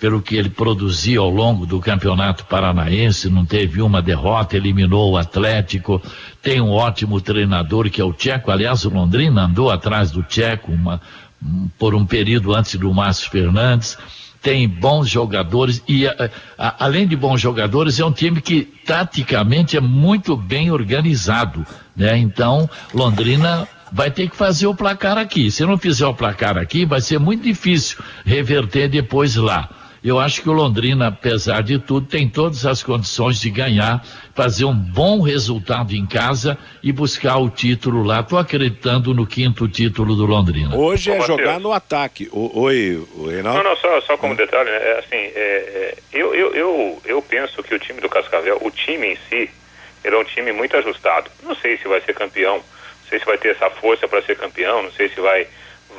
pelo 0.00 0.22
que 0.22 0.34
ele 0.34 0.48
produziu 0.48 1.22
ao 1.22 1.28
longo 1.28 1.66
do 1.66 1.78
Campeonato 1.78 2.46
Paranaense, 2.46 3.28
não 3.28 3.44
teve 3.44 3.82
uma 3.82 4.00
derrota, 4.00 4.56
eliminou 4.56 5.12
o 5.12 5.16
Atlético, 5.18 6.02
tem 6.42 6.58
um 6.58 6.70
ótimo 6.70 7.20
treinador 7.20 7.90
que 7.90 8.00
é 8.00 8.04
o 8.04 8.12
Tcheco, 8.12 8.50
aliás, 8.50 8.86
o 8.86 8.88
Londrina 8.88 9.42
andou 9.42 9.70
atrás 9.70 10.10
do 10.10 10.22
Tcheco 10.22 10.72
uma, 10.72 11.02
um, 11.44 11.68
por 11.78 11.94
um 11.94 12.06
período 12.06 12.54
antes 12.54 12.76
do 12.76 12.92
Márcio 12.94 13.30
Fernandes, 13.30 13.98
tem 14.40 14.66
bons 14.66 15.06
jogadores 15.06 15.82
e 15.86 16.06
a, 16.06 16.30
a, 16.56 16.84
além 16.86 17.06
de 17.06 17.14
bons 17.14 17.38
jogadores 17.38 18.00
é 18.00 18.04
um 18.04 18.12
time 18.12 18.40
que 18.40 18.62
taticamente 18.86 19.76
é 19.76 19.80
muito 19.82 20.34
bem 20.34 20.70
organizado, 20.70 21.66
né? 21.94 22.16
Então, 22.16 22.68
Londrina 22.94 23.68
vai 23.92 24.10
ter 24.10 24.30
que 24.30 24.36
fazer 24.36 24.66
o 24.66 24.74
placar 24.74 25.18
aqui. 25.18 25.50
Se 25.50 25.62
não 25.66 25.76
fizer 25.76 26.06
o 26.06 26.14
placar 26.14 26.56
aqui, 26.56 26.86
vai 26.86 27.02
ser 27.02 27.18
muito 27.18 27.42
difícil 27.42 27.98
reverter 28.24 28.88
depois 28.88 29.36
lá. 29.36 29.68
Eu 30.02 30.18
acho 30.18 30.40
que 30.40 30.48
o 30.48 30.52
Londrina, 30.52 31.08
apesar 31.08 31.62
de 31.62 31.78
tudo, 31.78 32.06
tem 32.06 32.26
todas 32.26 32.64
as 32.64 32.82
condições 32.82 33.38
de 33.38 33.50
ganhar, 33.50 34.02
fazer 34.34 34.64
um 34.64 34.74
bom 34.74 35.20
resultado 35.20 35.92
em 35.92 36.06
casa 36.06 36.56
e 36.82 36.90
buscar 36.90 37.36
o 37.36 37.50
título 37.50 38.02
lá. 38.02 38.20
Estou 38.20 38.38
acreditando 38.38 39.12
no 39.12 39.26
quinto 39.26 39.68
título 39.68 40.16
do 40.16 40.24
Londrina. 40.24 40.74
Hoje 40.74 41.10
é 41.10 41.18
Ô, 41.18 41.26
jogar 41.26 41.60
no 41.60 41.70
ataque. 41.70 42.30
O, 42.32 42.60
oi, 42.60 43.06
o 43.14 43.28
Reinaldo. 43.28 43.62
Não, 43.62 43.70
não, 43.70 43.76
só, 43.76 44.00
só 44.00 44.16
como 44.16 44.34
detalhe, 44.34 44.70
né? 44.70 44.76
É, 44.76 44.98
assim, 45.00 45.16
é, 45.16 45.28
é, 45.36 45.94
eu, 46.12 46.34
eu, 46.34 46.54
eu, 46.54 47.02
eu 47.04 47.22
penso 47.22 47.62
que 47.62 47.74
o 47.74 47.78
time 47.78 48.00
do 48.00 48.08
Cascavel, 48.08 48.58
o 48.62 48.70
time 48.70 49.06
em 49.06 49.18
si, 49.28 49.50
ele 50.02 50.16
é 50.16 50.18
um 50.18 50.24
time 50.24 50.50
muito 50.50 50.74
ajustado. 50.78 51.30
Não 51.42 51.54
sei 51.54 51.76
se 51.76 51.86
vai 51.86 52.00
ser 52.00 52.14
campeão, 52.14 52.56
não 52.56 53.08
sei 53.10 53.18
se 53.18 53.26
vai 53.26 53.36
ter 53.36 53.50
essa 53.50 53.68
força 53.68 54.08
para 54.08 54.22
ser 54.22 54.36
campeão, 54.36 54.82
não 54.82 54.92
sei 54.92 55.10
se 55.10 55.20
vai, 55.20 55.46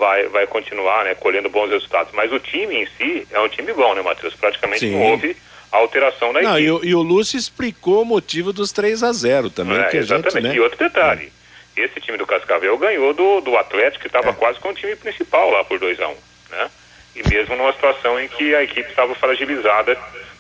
vai, 0.02 0.28
vai 0.30 0.48
continuar 0.48 1.06
né, 1.06 1.14
colhendo 1.14 1.48
bons 1.48 1.70
resultados. 1.70 2.12
Mas 2.14 2.32
o 2.34 2.40
time 2.40 2.76
em 2.84 2.88
si 2.98 3.28
é 3.32 3.40
um 3.40 3.48
time 3.48 3.72
bom, 3.72 3.94
né, 3.94 4.02
Matheus? 4.02 4.34
Praticamente 4.34 4.80
Sim. 4.80 4.94
não 4.94 5.04
houve 5.12 5.38
alteração 5.72 6.34
na 6.34 6.42
Não, 6.42 6.58
equipe. 6.58 6.68
e, 6.68 6.72
o- 6.72 6.86
e 6.86 6.96
o 6.96 7.02
Lúcio 7.04 7.38
explicou 7.38 8.02
o 8.02 8.06
motivo 8.06 8.52
dos 8.52 8.72
3 8.72 9.04
a 9.04 9.12
0 9.14 9.52
também, 9.52 9.78
É, 9.80 9.84
que 9.84 9.98
a 9.98 10.02
gente, 10.02 10.12
exatamente. 10.26 10.48
né? 10.50 10.56
E 10.56 10.60
outro 10.60 10.78
detalhe, 10.80 11.32
esse 11.78 12.02
time 12.02 12.18
do 12.18 12.26
Cascavel 12.26 12.76
ganhou 12.80 13.14
do, 13.14 13.42
do 13.42 13.56
Atlético, 13.56 14.02
que 14.02 14.08
estava 14.08 14.32
É. 14.32 14.34
quase 14.34 14.60
com 14.60 14.70
o 14.70 14.74
time 14.74 14.96
principal 14.96 15.52
lá 15.52 15.64
por 15.64 15.78
2 15.80 16.00
a 16.02 16.08
1 16.10 16.16
né? 16.50 16.70
E 17.16 17.28
mesmo 17.30 17.56
numa 17.56 17.72
situação 17.74 18.20
em 18.20 18.28
que 18.28 18.56
a 18.56 18.64
equipe 18.64 18.90
estava 18.90 19.14
fragilizada 19.16 19.96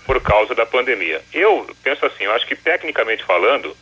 por 0.07 0.19
causa 0.21 0.55
da 0.55 0.65
pandemia. 0.65 1.21
Eu 1.31 1.69
penso 1.83 2.03
assim, 2.05 2.23
eu 2.23 2.31
acho 2.33 2.47
que 2.47 2.55
tecnicamente 2.55 3.23
falando, 3.23 3.77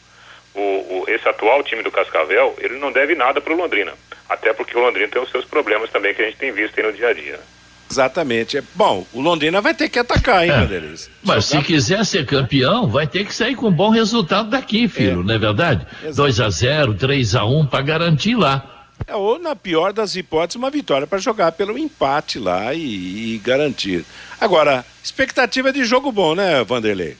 o, 0.56 0.60
o- 0.60 1.06
esse 1.08 1.28
atual 1.28 1.64
time 1.64 1.84
do 1.84 1.92
Cascavel, 1.92 2.56
ele 2.60 2.78
não 2.78 2.92
deve 2.92 3.16
nada 3.16 3.40
para 3.42 3.54
o 3.54 3.58
Londrina. 3.58 3.94
Até 4.30 4.54
porque 4.54 4.78
o 4.78 4.82
Londrina 4.82 5.08
tem 5.10 5.22
os 5.22 5.30
seus 5.32 5.46
problemas 5.46 5.90
também 5.90 6.14
que 6.14 6.22
a 6.22 6.26
gente 6.26 6.38
tem 6.38 6.52
visto 6.52 6.78
aí 6.80 6.86
no 6.86 6.94
dia 6.94 7.08
a 7.10 7.14
dia. 7.14 7.34
né? 7.34 7.40
Exatamente. 7.92 8.58
É, 8.58 8.64
Bom, 8.76 9.06
o 9.12 9.20
Londrina 9.22 9.62
vai 9.62 9.74
ter 9.74 9.90
que 9.90 9.98
atacar, 9.98 10.44
hein, 10.46 10.52
É. 10.52 10.60
Vanderlei? 10.60 10.94
Mas 11.24 11.46
se 11.46 11.60
quiser 11.64 12.06
ser 12.06 12.24
campeão, 12.26 12.88
vai 12.88 13.08
ter 13.08 13.26
que 13.26 13.34
sair 13.34 13.56
com 13.56 13.68
um 13.70 13.72
bom 13.72 13.90
resultado 13.90 14.50
daqui, 14.50 14.88
filho, 14.88 15.24
não 15.24 15.34
é 15.34 15.38
verdade? 15.40 15.88
2 16.16 16.40
a 16.40 16.50
0 16.50 16.94
3 16.94 17.36
a 17.36 17.46
1 17.46 17.66
para 17.66 17.82
garantir 17.82 18.36
lá. 18.36 18.86
É, 19.08 19.16
ou, 19.16 19.40
na 19.40 19.56
pior 19.56 19.92
das 19.92 20.16
hipóteses, 20.16 20.58
uma 20.58 20.70
vitória 20.70 21.08
para 21.08 21.18
jogar 21.18 21.52
pelo 21.54 21.78
empate 21.80 22.38
lá 22.38 22.74
e, 22.76 23.36
e 23.36 23.42
garantir. 23.44 24.06
Agora, 24.40 24.86
expectativa 25.04 25.72
de 25.74 25.84
jogo 25.84 26.12
bom, 26.12 26.36
né, 26.36 26.64
Vanderlei? 26.64 27.18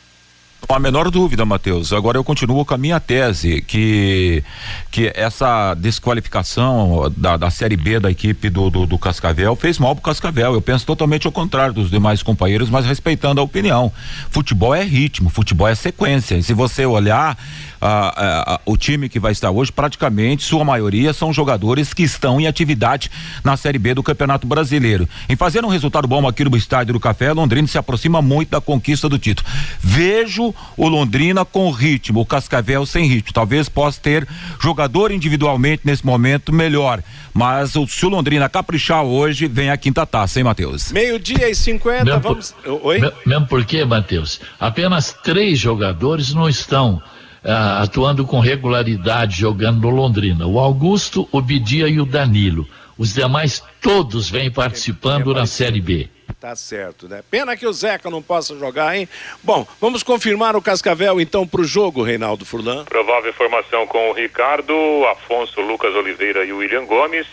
Há 0.68 0.76
a 0.76 0.80
menor 0.80 1.10
dúvida, 1.10 1.46
Matheus. 1.46 1.92
Agora 1.94 2.18
eu 2.18 2.24
continuo 2.24 2.64
com 2.64 2.74
a 2.74 2.78
minha 2.78 3.00
tese, 3.00 3.62
que, 3.62 4.44
que 4.92 5.12
essa 5.16 5.74
desqualificação 5.74 7.12
da, 7.16 7.38
da 7.38 7.50
Série 7.50 7.78
B 7.78 8.00
da 8.00 8.12
equipe 8.12 8.50
do, 8.50 8.70
do, 8.70 8.86
do 8.86 9.00
Cascavel 9.00 9.56
fez 9.56 9.80
mal 9.80 9.96
pro 9.96 10.04
Cascavel. 10.04 10.54
Eu 10.54 10.62
penso 10.62 10.86
totalmente 10.86 11.26
ao 11.26 11.32
contrário 11.32 11.74
dos 11.74 11.90
demais 11.90 12.22
companheiros, 12.22 12.70
mas 12.70 12.86
respeitando 12.86 13.42
a 13.42 13.44
opinião. 13.44 13.92
Futebol 14.30 14.76
é 14.76 14.84
ritmo, 14.84 15.30
futebol 15.30 15.68
é 15.68 15.74
sequência. 15.74 16.36
E 16.36 16.44
se 16.44 16.54
você 16.54 16.86
olhar 16.86 17.36
ah, 17.82 18.54
ah, 18.56 18.62
o 18.66 18.76
time 18.78 19.08
que 19.10 19.20
vai 19.20 19.32
estar 19.32 19.52
hoje, 19.52 19.72
praticamente, 19.72 20.44
sua 20.44 20.64
maioria 20.66 21.14
são 21.14 21.32
jogadores 21.34 21.94
que 21.94 22.04
estão 22.04 22.40
em 22.40 22.48
atividade 22.48 23.10
na 23.44 23.56
Série 23.58 23.80
B 23.80 23.94
do 23.94 24.04
Campeonato 24.04 24.46
Brasileiro. 24.48 25.08
Em 25.28 25.36
fazer 25.36 25.64
um 25.64 25.70
resultado 25.70 26.08
bom 26.08 26.28
aqui 26.28 26.44
no 26.44 26.56
Estádio 26.58 26.94
do 26.94 27.00
Café, 27.00 27.32
Londrina 27.32 27.68
se 27.68 27.78
aproxima 27.78 28.22
muito 28.22 28.50
da 28.50 28.60
conquista 28.62 29.08
do 29.08 29.18
título. 29.18 29.48
Vejo 29.80 30.54
o 30.78 30.88
Londrina 30.88 31.46
com 31.46 31.70
ritmo, 31.72 32.20
o 32.22 32.26
Cascavel 32.26 32.86
sem 32.86 33.06
ritmo. 33.08 33.34
Talvez 33.34 33.70
possa 33.70 34.00
ter 34.02 34.28
jogador 34.62 35.12
individualmente 35.12 35.82
nesse 35.86 36.06
momento 36.06 36.52
melhor, 36.54 37.02
mas 37.34 37.76
o, 37.76 37.88
se 37.88 38.06
o 38.06 38.10
Londrina 38.10 38.50
caprichar 38.50 39.04
hoje, 39.04 39.48
vem 39.48 39.70
a 39.70 39.78
quinta 39.78 40.06
taça, 40.06 40.40
hein, 40.40 40.44
Matheus? 40.44 40.92
Meio-dia 40.92 41.50
e 41.50 41.56
50, 41.56 42.04
Mesmo 42.06 42.20
vamos. 42.20 42.56
Oi? 42.84 43.00
Me- 43.00 43.12
Mesmo 43.26 43.48
porque, 43.48 43.84
Matheus, 43.86 44.40
apenas 44.60 45.16
três 45.24 45.58
jogadores 45.60 46.34
não 46.34 46.50
estão 46.50 47.02
ah, 47.50 47.82
atuando 47.82 48.26
com 48.26 48.40
regularidade 48.40 49.40
jogando 49.40 49.82
no 49.82 49.90
Londrina. 49.90 50.46
O 50.46 50.60
Augusto, 50.60 51.28
o 51.32 51.42
Bidia 51.42 51.88
e 51.88 52.00
o 52.00 52.06
Danilo. 52.06 52.68
Os 52.98 53.14
demais 53.14 53.64
todos 53.82 54.30
vêm 54.30 54.52
participando 54.52 55.34
na 55.34 55.46
Série 55.46 55.82
B. 55.82 56.10
Tá 56.40 56.56
certo, 56.56 57.08
né? 57.08 57.22
Pena 57.30 57.58
que 57.58 57.66
o 57.66 57.74
Zeca 57.74 58.10
não 58.10 58.22
possa 58.22 58.58
jogar, 58.58 58.96
hein? 58.96 59.10
Bom, 59.44 59.68
vamos 59.82 60.04
confirmar 60.04 60.56
o 60.56 60.62
Cascavel 60.62 61.20
então 61.20 61.46
pro 61.46 61.64
jogo, 61.64 62.04
Reinaldo 62.04 62.46
Furlan. 62.46 62.86
Provável 62.86 63.34
formação 63.34 63.86
com 63.88 64.10
o 64.10 64.14
Ricardo, 64.14 64.74
Afonso, 65.12 65.60
Lucas 65.60 65.94
Oliveira 65.96 66.46
e 66.46 66.54
o 66.54 66.58
William 66.58 66.86
Gomes, 66.86 67.28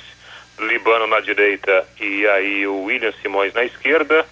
Libano 0.58 1.06
na 1.06 1.20
direita 1.20 1.86
e 2.00 2.26
aí 2.26 2.66
o 2.66 2.84
William 2.84 3.12
Simões 3.22 3.52
na 3.54 3.64
esquerda, 3.64 4.24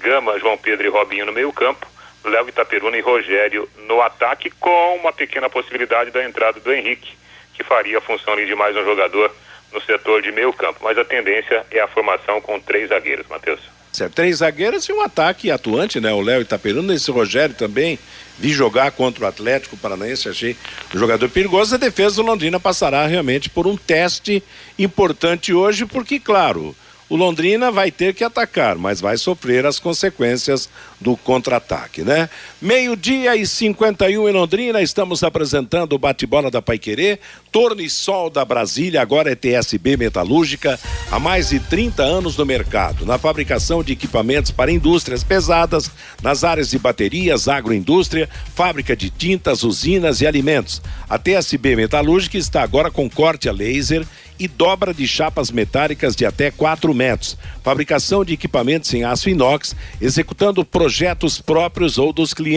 Gama, 0.00 0.38
João 0.38 0.58
Pedro 0.58 0.86
e 0.86 0.90
Robinho 0.90 1.26
no 1.26 1.32
meio 1.32 1.52
campo, 1.52 1.86
Léo 2.24 2.48
Itaperuna 2.48 2.96
e 2.96 3.00
Rogério 3.00 3.68
no 3.86 4.00
ataque, 4.00 4.50
com 4.50 4.96
uma 4.96 5.12
pequena 5.12 5.50
possibilidade 5.50 6.10
da 6.10 6.24
entrada 6.24 6.60
do 6.60 6.72
Henrique, 6.72 7.14
que 7.54 7.64
faria 7.64 7.98
a 7.98 8.00
função 8.00 8.36
de 8.36 8.54
mais 8.54 8.76
um 8.76 8.84
jogador 8.84 9.34
no 9.72 9.80
setor 9.80 10.22
de 10.22 10.30
meio 10.30 10.52
campo. 10.52 10.80
Mas 10.82 10.96
a 10.98 11.04
tendência 11.04 11.64
é 11.70 11.80
a 11.80 11.88
formação 11.88 12.40
com 12.40 12.60
três 12.60 12.88
zagueiros, 12.88 13.26
Matheus. 13.28 13.60
Certo, 13.92 14.14
três 14.14 14.38
zagueiros 14.38 14.88
e 14.88 14.92
um 14.92 15.02
ataque 15.02 15.50
atuante, 15.50 16.00
né? 16.00 16.10
O 16.12 16.22
Léo 16.22 16.40
Itaperuna, 16.40 16.94
esse 16.94 17.10
Rogério 17.10 17.54
também. 17.54 17.98
Vi 18.38 18.48
jogar 18.48 18.90
contra 18.92 19.24
o 19.24 19.28
Atlético 19.28 19.76
Paranaense, 19.76 20.30
achei 20.30 20.56
um 20.94 20.98
jogador 20.98 21.28
perigoso. 21.28 21.74
A 21.74 21.78
defesa 21.78 22.16
do 22.16 22.22
Londrina 22.22 22.58
passará 22.58 23.06
realmente 23.06 23.50
por 23.50 23.66
um 23.66 23.76
teste 23.76 24.42
importante 24.78 25.52
hoje, 25.52 25.84
porque, 25.84 26.18
claro, 26.18 26.74
o 27.12 27.16
Londrina 27.16 27.70
vai 27.70 27.90
ter 27.90 28.14
que 28.14 28.24
atacar, 28.24 28.74
mas 28.78 28.98
vai 28.98 29.18
sofrer 29.18 29.66
as 29.66 29.78
consequências 29.78 30.66
do 30.98 31.14
contra-ataque, 31.14 32.00
né? 32.00 32.30
Meio-dia 32.62 33.34
e 33.34 33.44
51 33.44 34.28
em 34.28 34.32
Londrina, 34.32 34.80
estamos 34.80 35.24
apresentando 35.24 35.94
o 35.94 35.98
bate-bola 35.98 36.48
da 36.48 36.62
Paiquerê, 36.62 37.18
Torno 37.50 37.82
e 37.82 37.90
Sol 37.90 38.30
da 38.30 38.44
Brasília, 38.44 39.02
agora 39.02 39.32
é 39.32 39.34
TSB 39.34 39.96
Metalúrgica, 39.96 40.78
há 41.10 41.18
mais 41.18 41.48
de 41.48 41.58
30 41.58 42.04
anos 42.04 42.36
no 42.36 42.46
mercado, 42.46 43.04
na 43.04 43.18
fabricação 43.18 43.82
de 43.82 43.92
equipamentos 43.92 44.52
para 44.52 44.70
indústrias 44.70 45.24
pesadas, 45.24 45.90
nas 46.22 46.44
áreas 46.44 46.70
de 46.70 46.78
baterias, 46.78 47.48
agroindústria, 47.48 48.28
fábrica 48.54 48.94
de 48.94 49.10
tintas, 49.10 49.64
usinas 49.64 50.20
e 50.20 50.26
alimentos. 50.28 50.80
A 51.10 51.18
TSB 51.18 51.74
Metalúrgica 51.74 52.38
está 52.38 52.62
agora 52.62 52.92
com 52.92 53.10
corte 53.10 53.48
a 53.48 53.52
laser 53.52 54.06
e 54.38 54.48
dobra 54.48 54.92
de 54.92 55.06
chapas 55.06 55.50
metálicas 55.50 56.16
de 56.16 56.24
até 56.24 56.50
4 56.50 56.92
metros. 56.94 57.36
Fabricação 57.62 58.24
de 58.24 58.32
equipamentos 58.32 58.92
em 58.92 59.04
aço 59.04 59.28
inox, 59.28 59.76
executando 60.00 60.64
projetos 60.64 61.40
próprios 61.40 61.98
ou 61.98 62.12
dos 62.12 62.34
clientes. 62.34 62.51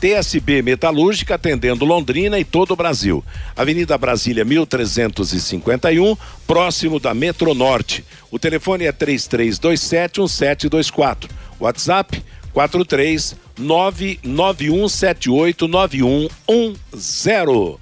TSB 0.00 0.62
Metalúrgica 0.62 1.34
atendendo 1.34 1.84
Londrina 1.84 2.38
e 2.38 2.44
todo 2.44 2.70
o 2.72 2.76
Brasil. 2.76 3.24
Avenida 3.56 3.98
Brasília 3.98 4.44
1351, 4.44 6.16
próximo 6.46 7.00
da 7.00 7.12
Metronorte. 7.14 8.04
O 8.30 8.38
telefone 8.38 8.84
é 8.84 8.92
3327 8.92 10.20
1724. 10.20 11.28
WhatsApp 11.60 12.22
43 12.52 13.36
99178 13.58 15.68
9110. 15.68 17.78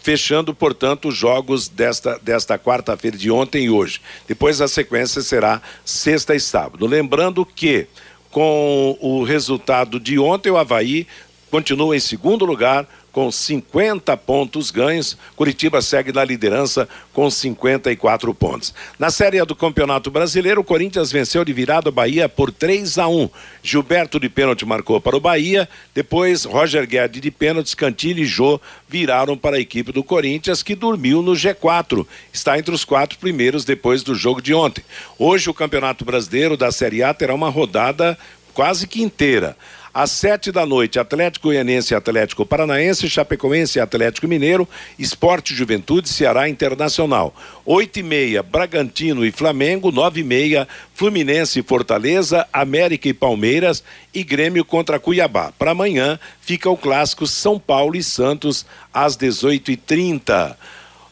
fechando, 0.05 0.53
portanto, 0.53 1.07
os 1.07 1.17
jogos 1.17 1.67
desta, 1.67 2.19
desta 2.21 2.59
quarta-feira 2.59 3.17
de 3.17 3.31
ontem 3.31 3.63
e 3.63 3.69
hoje. 3.71 3.99
Depois 4.27 4.61
a 4.61 4.67
sequência 4.67 5.19
será 5.23 5.59
sexta 5.83 6.35
e 6.35 6.39
sábado. 6.39 6.85
Lembrando 6.85 7.43
que, 7.43 7.87
com 8.29 8.95
o 9.01 9.23
resultado 9.23 9.99
de 9.99 10.19
ontem, 10.19 10.51
o 10.51 10.57
Havaí 10.57 11.07
continua 11.49 11.97
em 11.97 11.99
segundo 11.99 12.45
lugar 12.45 12.87
com 13.15 13.31
50 13.31 14.17
pontos 14.17 14.69
ganhos. 14.69 15.17
Curitiba 15.37 15.81
segue 15.81 16.11
na 16.11 16.21
liderança 16.25 16.85
com 17.13 17.31
54 17.31 18.33
pontos. 18.33 18.73
Na 18.99 19.09
Série 19.09 19.41
do 19.45 19.55
Campeonato 19.55 20.11
Brasileiro, 20.11 20.59
o 20.59 20.65
Corinthians 20.65 21.13
venceu 21.13 21.45
de 21.45 21.53
virada 21.53 21.87
o 21.87 21.93
Bahia 21.93 22.27
por 22.27 22.51
3 22.51 22.97
a 22.97 23.07
1. 23.07 23.29
Gilberto 23.63 24.19
de 24.19 24.27
pênalti 24.27 24.65
marcou 24.65 24.99
para 24.99 25.15
o 25.15 25.21
Bahia, 25.21 25.69
depois 25.93 26.43
Roger 26.43 26.85
Guedes 26.85 27.21
de 27.21 27.31
pênalti, 27.31 27.73
Cantilho 27.77 28.21
e 28.21 28.25
Jô 28.25 28.59
viraram 28.85 29.37
para 29.37 29.55
a 29.55 29.61
equipe 29.61 29.93
do 29.93 30.03
Corinthians 30.03 30.61
que 30.61 30.75
dormiu 30.75 31.21
no 31.21 31.31
G4. 31.31 32.05
Está 32.33 32.59
entre 32.59 32.75
os 32.75 32.83
quatro 32.83 33.17
primeiros 33.17 33.63
depois 33.63 34.03
do 34.03 34.13
jogo 34.13 34.41
de 34.41 34.53
ontem. 34.53 34.83
Hoje 35.17 35.49
o 35.49 35.53
Campeonato 35.53 36.03
Brasileiro 36.03 36.57
da 36.57 36.69
Série 36.69 37.01
A 37.01 37.13
terá 37.13 37.33
uma 37.33 37.49
rodada 37.49 38.17
quase 38.53 38.85
que 38.85 39.01
inteira. 39.01 39.55
Às 39.97 40.11
sete 40.11 40.51
da 40.51 40.65
noite, 40.65 40.99
Atlético 40.99 41.47
Goianense 41.47 41.93
e 41.93 41.95
Atlético 41.95 42.45
Paranaense, 42.45 43.09
Chapecoense 43.09 43.79
e 43.79 43.81
Atlético 43.81 44.27
Mineiro, 44.27 44.67
Esporte 44.99 45.55
Juventude, 45.55 46.09
Ceará 46.09 46.49
Internacional. 46.49 47.33
Oito 47.65 47.97
e 48.01 48.03
meia, 48.03 48.43
Bragantino 48.43 49.25
e 49.25 49.31
Flamengo, 49.31 49.93
nove 49.93 50.19
e 50.19 50.23
meia, 50.25 50.67
Fluminense 50.93 51.61
e 51.61 51.63
Fortaleza, 51.63 52.45
América 52.51 53.07
e 53.07 53.13
Palmeiras 53.13 53.81
e 54.13 54.21
Grêmio 54.21 54.65
contra 54.65 54.99
Cuiabá. 54.99 55.53
Para 55.57 55.71
amanhã 55.71 56.19
fica 56.41 56.69
o 56.69 56.75
clássico 56.75 57.25
São 57.25 57.57
Paulo 57.57 57.95
e 57.95 58.03
Santos 58.03 58.65
às 58.93 59.15
dezoito 59.15 59.71
e 59.71 59.77
trinta. 59.77 60.57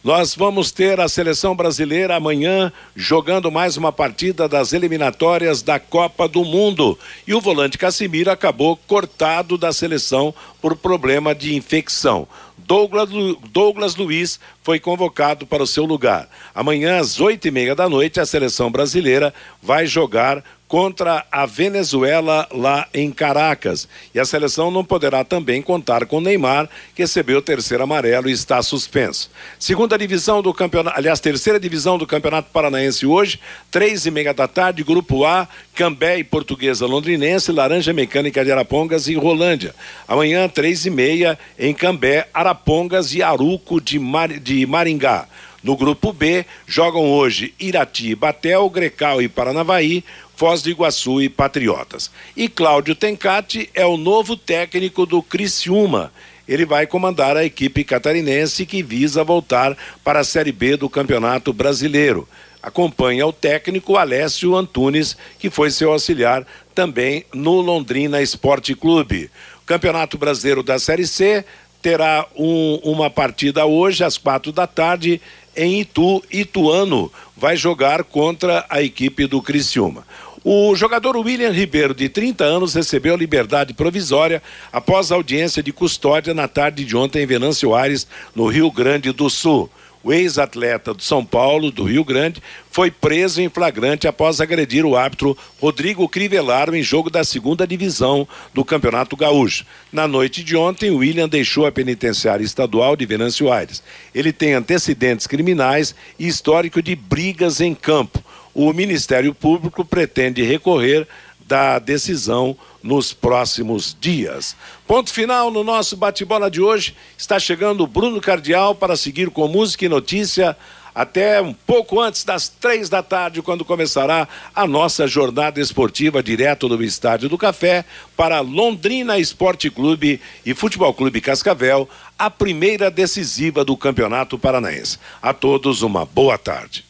Nós 0.03 0.35
vamos 0.35 0.69
ter 0.69 0.99
a 0.99 1.07
seleção 1.07 1.55
brasileira 1.55 2.17
amanhã 2.17 2.73
jogando 2.93 3.49
mais 3.49 3.77
uma 3.77 3.89
partida 3.89 4.49
das 4.49 4.73
eliminatórias 4.73 5.61
da 5.61 5.79
Copa 5.79 6.27
do 6.27 6.43
Mundo. 6.43 6.99
E 7.25 7.33
o 7.33 7.39
volante 7.39 7.77
Casimiro 7.77 8.29
acabou 8.29 8.75
cortado 8.75 9.57
da 9.57 9.71
seleção 9.71 10.35
por 10.61 10.75
problema 10.75 11.33
de 11.33 11.55
infecção. 11.55 12.27
Douglas, 12.57 13.09
Douglas 13.49 13.95
Luiz 13.95 14.41
foi 14.61 14.77
convocado 14.77 15.47
para 15.47 15.63
o 15.63 15.67
seu 15.67 15.85
lugar. 15.85 16.27
Amanhã, 16.53 16.99
às 16.99 17.21
oito 17.21 17.47
e 17.47 17.51
meia 17.51 17.73
da 17.73 17.87
noite, 17.87 18.19
a 18.19 18.25
seleção 18.25 18.69
brasileira 18.69 19.33
vai 19.61 19.85
jogar 19.85 20.43
contra 20.73 21.23
a 21.31 21.45
Venezuela 21.45 22.47
lá 22.51 22.87
em 22.91 23.11
Caracas. 23.11 23.87
E 24.11 24.19
a 24.19 24.25
seleção 24.25 24.71
não 24.71 24.83
poderá 24.83 25.23
também 25.23 25.61
contar 25.61 26.07
com 26.07 26.19
Neymar, 26.19 26.67
que 26.95 27.03
recebeu 27.03 27.37
o 27.37 27.41
terceiro 27.43 27.83
amarelo 27.83 28.27
e 28.27 28.31
está 28.31 28.59
suspenso. 28.63 29.29
Segunda 29.59 29.99
divisão 29.99 30.41
do 30.41 30.51
campeonato, 30.51 30.97
aliás, 30.97 31.19
terceira 31.19 31.59
divisão 31.59 31.95
do 31.95 32.07
Campeonato 32.07 32.49
Paranaense 32.51 33.05
hoje, 33.05 33.39
três 33.69 34.07
e 34.07 34.09
meia 34.09 34.33
da 34.33 34.47
tarde, 34.47 34.83
Grupo 34.83 35.23
A, 35.23 35.47
Cambé 35.75 36.17
e 36.17 36.23
Portuguesa 36.23 36.87
Londrinense, 36.87 37.51
Laranja 37.51 37.93
Mecânica 37.93 38.43
de 38.43 38.51
Arapongas 38.51 39.07
e 39.07 39.13
Rolândia. 39.13 39.75
Amanhã, 40.07 40.49
três 40.49 40.87
e 40.87 40.89
meia, 40.89 41.37
em 41.59 41.71
Cambé, 41.71 42.27
Arapongas 42.33 43.13
e 43.13 43.21
Aruco 43.21 43.79
de, 43.79 43.99
Mar... 43.99 44.27
de 44.39 44.65
Maringá. 44.65 45.27
No 45.63 45.77
grupo 45.77 46.11
B, 46.11 46.45
jogam 46.67 47.09
hoje 47.09 47.53
Irati, 47.57 48.13
Batel, 48.15 48.69
Grecal 48.69 49.21
e 49.21 49.29
Paranavaí, 49.29 50.03
Foz 50.35 50.61
do 50.61 50.69
Iguaçu 50.69 51.21
e 51.21 51.29
Patriotas. 51.29 52.09
E 52.35 52.47
Cláudio 52.47 52.95
Tencati 52.95 53.69
é 53.73 53.85
o 53.85 53.97
novo 53.97 54.35
técnico 54.35 55.05
do 55.05 55.21
Criciúma. 55.21 56.11
Ele 56.47 56.65
vai 56.65 56.85
comandar 56.85 57.37
a 57.37 57.45
equipe 57.45 57.83
catarinense 57.83 58.65
que 58.65 58.83
visa 58.83 59.23
voltar 59.23 59.77
para 60.03 60.19
a 60.19 60.23
Série 60.23 60.51
B 60.51 60.75
do 60.75 60.89
Campeonato 60.89 61.53
Brasileiro. 61.53 62.27
Acompanha 62.61 63.27
o 63.27 63.33
técnico 63.33 63.97
Alessio 63.97 64.55
Antunes, 64.55 65.17
que 65.37 65.49
foi 65.49 65.69
seu 65.69 65.91
auxiliar 65.91 66.45
também 66.73 67.25
no 67.33 67.61
Londrina 67.61 68.21
Esporte 68.21 68.73
Clube. 68.73 69.29
O 69.61 69.65
Campeonato 69.65 70.17
Brasileiro 70.17 70.63
da 70.63 70.79
Série 70.79 71.05
C 71.05 71.45
terá 71.81 72.25
um, 72.35 72.79
uma 72.83 73.09
partida 73.09 73.65
hoje 73.65 74.03
às 74.03 74.17
quatro 74.17 74.51
da 74.53 74.65
tarde 74.65 75.21
em 75.55 75.81
Itu. 75.81 76.23
Ituano 76.31 77.11
vai 77.35 77.55
jogar 77.55 78.03
contra 78.03 78.65
a 78.69 78.81
equipe 78.81 79.27
do 79.27 79.41
Criciúma. 79.41 80.05
O 80.45 80.75
jogador 80.75 81.15
William 81.15 81.51
Ribeiro, 81.51 81.93
de 81.93 82.09
30 82.09 82.43
anos, 82.43 82.73
recebeu 82.73 83.15
liberdade 83.15 83.73
provisória 83.73 84.43
após 84.73 85.09
audiência 85.09 85.63
de 85.63 85.71
custódia 85.71 86.33
na 86.33 86.49
tarde 86.49 86.83
de 86.83 86.97
ontem 86.97 87.23
em 87.23 87.25
Venâncio 87.25 87.73
Aires, 87.73 88.05
no 88.35 88.47
Rio 88.47 88.69
Grande 88.69 89.13
do 89.13 89.29
Sul. 89.29 89.69
O 90.03 90.11
ex-atleta 90.11 90.93
do 90.93 91.01
São 91.01 91.23
Paulo, 91.23 91.71
do 91.71 91.85
Rio 91.85 92.03
Grande, 92.03 92.43
foi 92.69 92.91
preso 92.91 93.41
em 93.41 93.47
flagrante 93.47 94.05
após 94.05 94.41
agredir 94.41 94.85
o 94.85 94.97
árbitro 94.97 95.37
Rodrigo 95.61 96.09
Crivellaro 96.09 96.75
em 96.75 96.83
jogo 96.83 97.09
da 97.09 97.23
segunda 97.23 97.65
divisão 97.65 98.27
do 98.53 98.65
Campeonato 98.65 99.15
Gaúcho. 99.15 99.65
Na 99.93 100.05
noite 100.05 100.43
de 100.43 100.57
ontem, 100.57 100.91
William 100.91 101.29
deixou 101.29 101.65
a 101.65 101.71
penitenciária 101.71 102.43
estadual 102.43 102.97
de 102.97 103.05
Venâncio 103.05 103.49
Aires. 103.49 103.81
Ele 104.13 104.33
tem 104.33 104.53
antecedentes 104.53 105.25
criminais 105.25 105.95
e 106.19 106.27
histórico 106.27 106.81
de 106.81 106.95
brigas 106.95 107.61
em 107.61 107.73
campo 107.73 108.21
o 108.53 108.71
Ministério 108.71 109.33
Público 109.33 109.83
pretende 109.83 110.43
recorrer 110.43 111.07
da 111.47 111.79
decisão 111.79 112.55
nos 112.81 113.13
próximos 113.13 113.95
dias. 113.99 114.55
Ponto 114.87 115.11
final 115.11 115.49
no 115.51 115.63
nosso 115.63 115.95
bate-bola 115.95 116.49
de 116.49 116.61
hoje. 116.61 116.95
Está 117.17 117.39
chegando 117.39 117.83
o 117.83 117.87
Bruno 117.87 118.19
Cardial 118.19 118.75
para 118.75 118.97
seguir 118.97 119.29
com 119.29 119.47
música 119.47 119.85
e 119.85 119.89
notícia 119.89 120.57
até 120.95 121.41
um 121.41 121.53
pouco 121.53 121.99
antes 121.99 122.23
das 122.23 122.47
três 122.47 122.87
da 122.87 123.01
tarde, 123.01 123.41
quando 123.41 123.65
começará 123.65 124.27
a 124.53 124.67
nossa 124.67 125.07
jornada 125.07 125.59
esportiva 125.59 126.21
direto 126.21 126.69
do 126.69 126.83
Estádio 126.83 127.27
do 127.27 127.37
Café 127.37 127.83
para 128.15 128.41
Londrina 128.41 129.17
Esporte 129.17 129.71
Clube 129.71 130.21
e 130.45 130.53
Futebol 130.53 130.93
Clube 130.93 131.19
Cascavel, 131.19 131.89
a 132.17 132.29
primeira 132.29 132.91
decisiva 132.91 133.65
do 133.65 133.75
Campeonato 133.75 134.37
Paranaense. 134.37 134.99
A 135.19 135.33
todos 135.33 135.81
uma 135.81 136.05
boa 136.05 136.37
tarde 136.37 136.85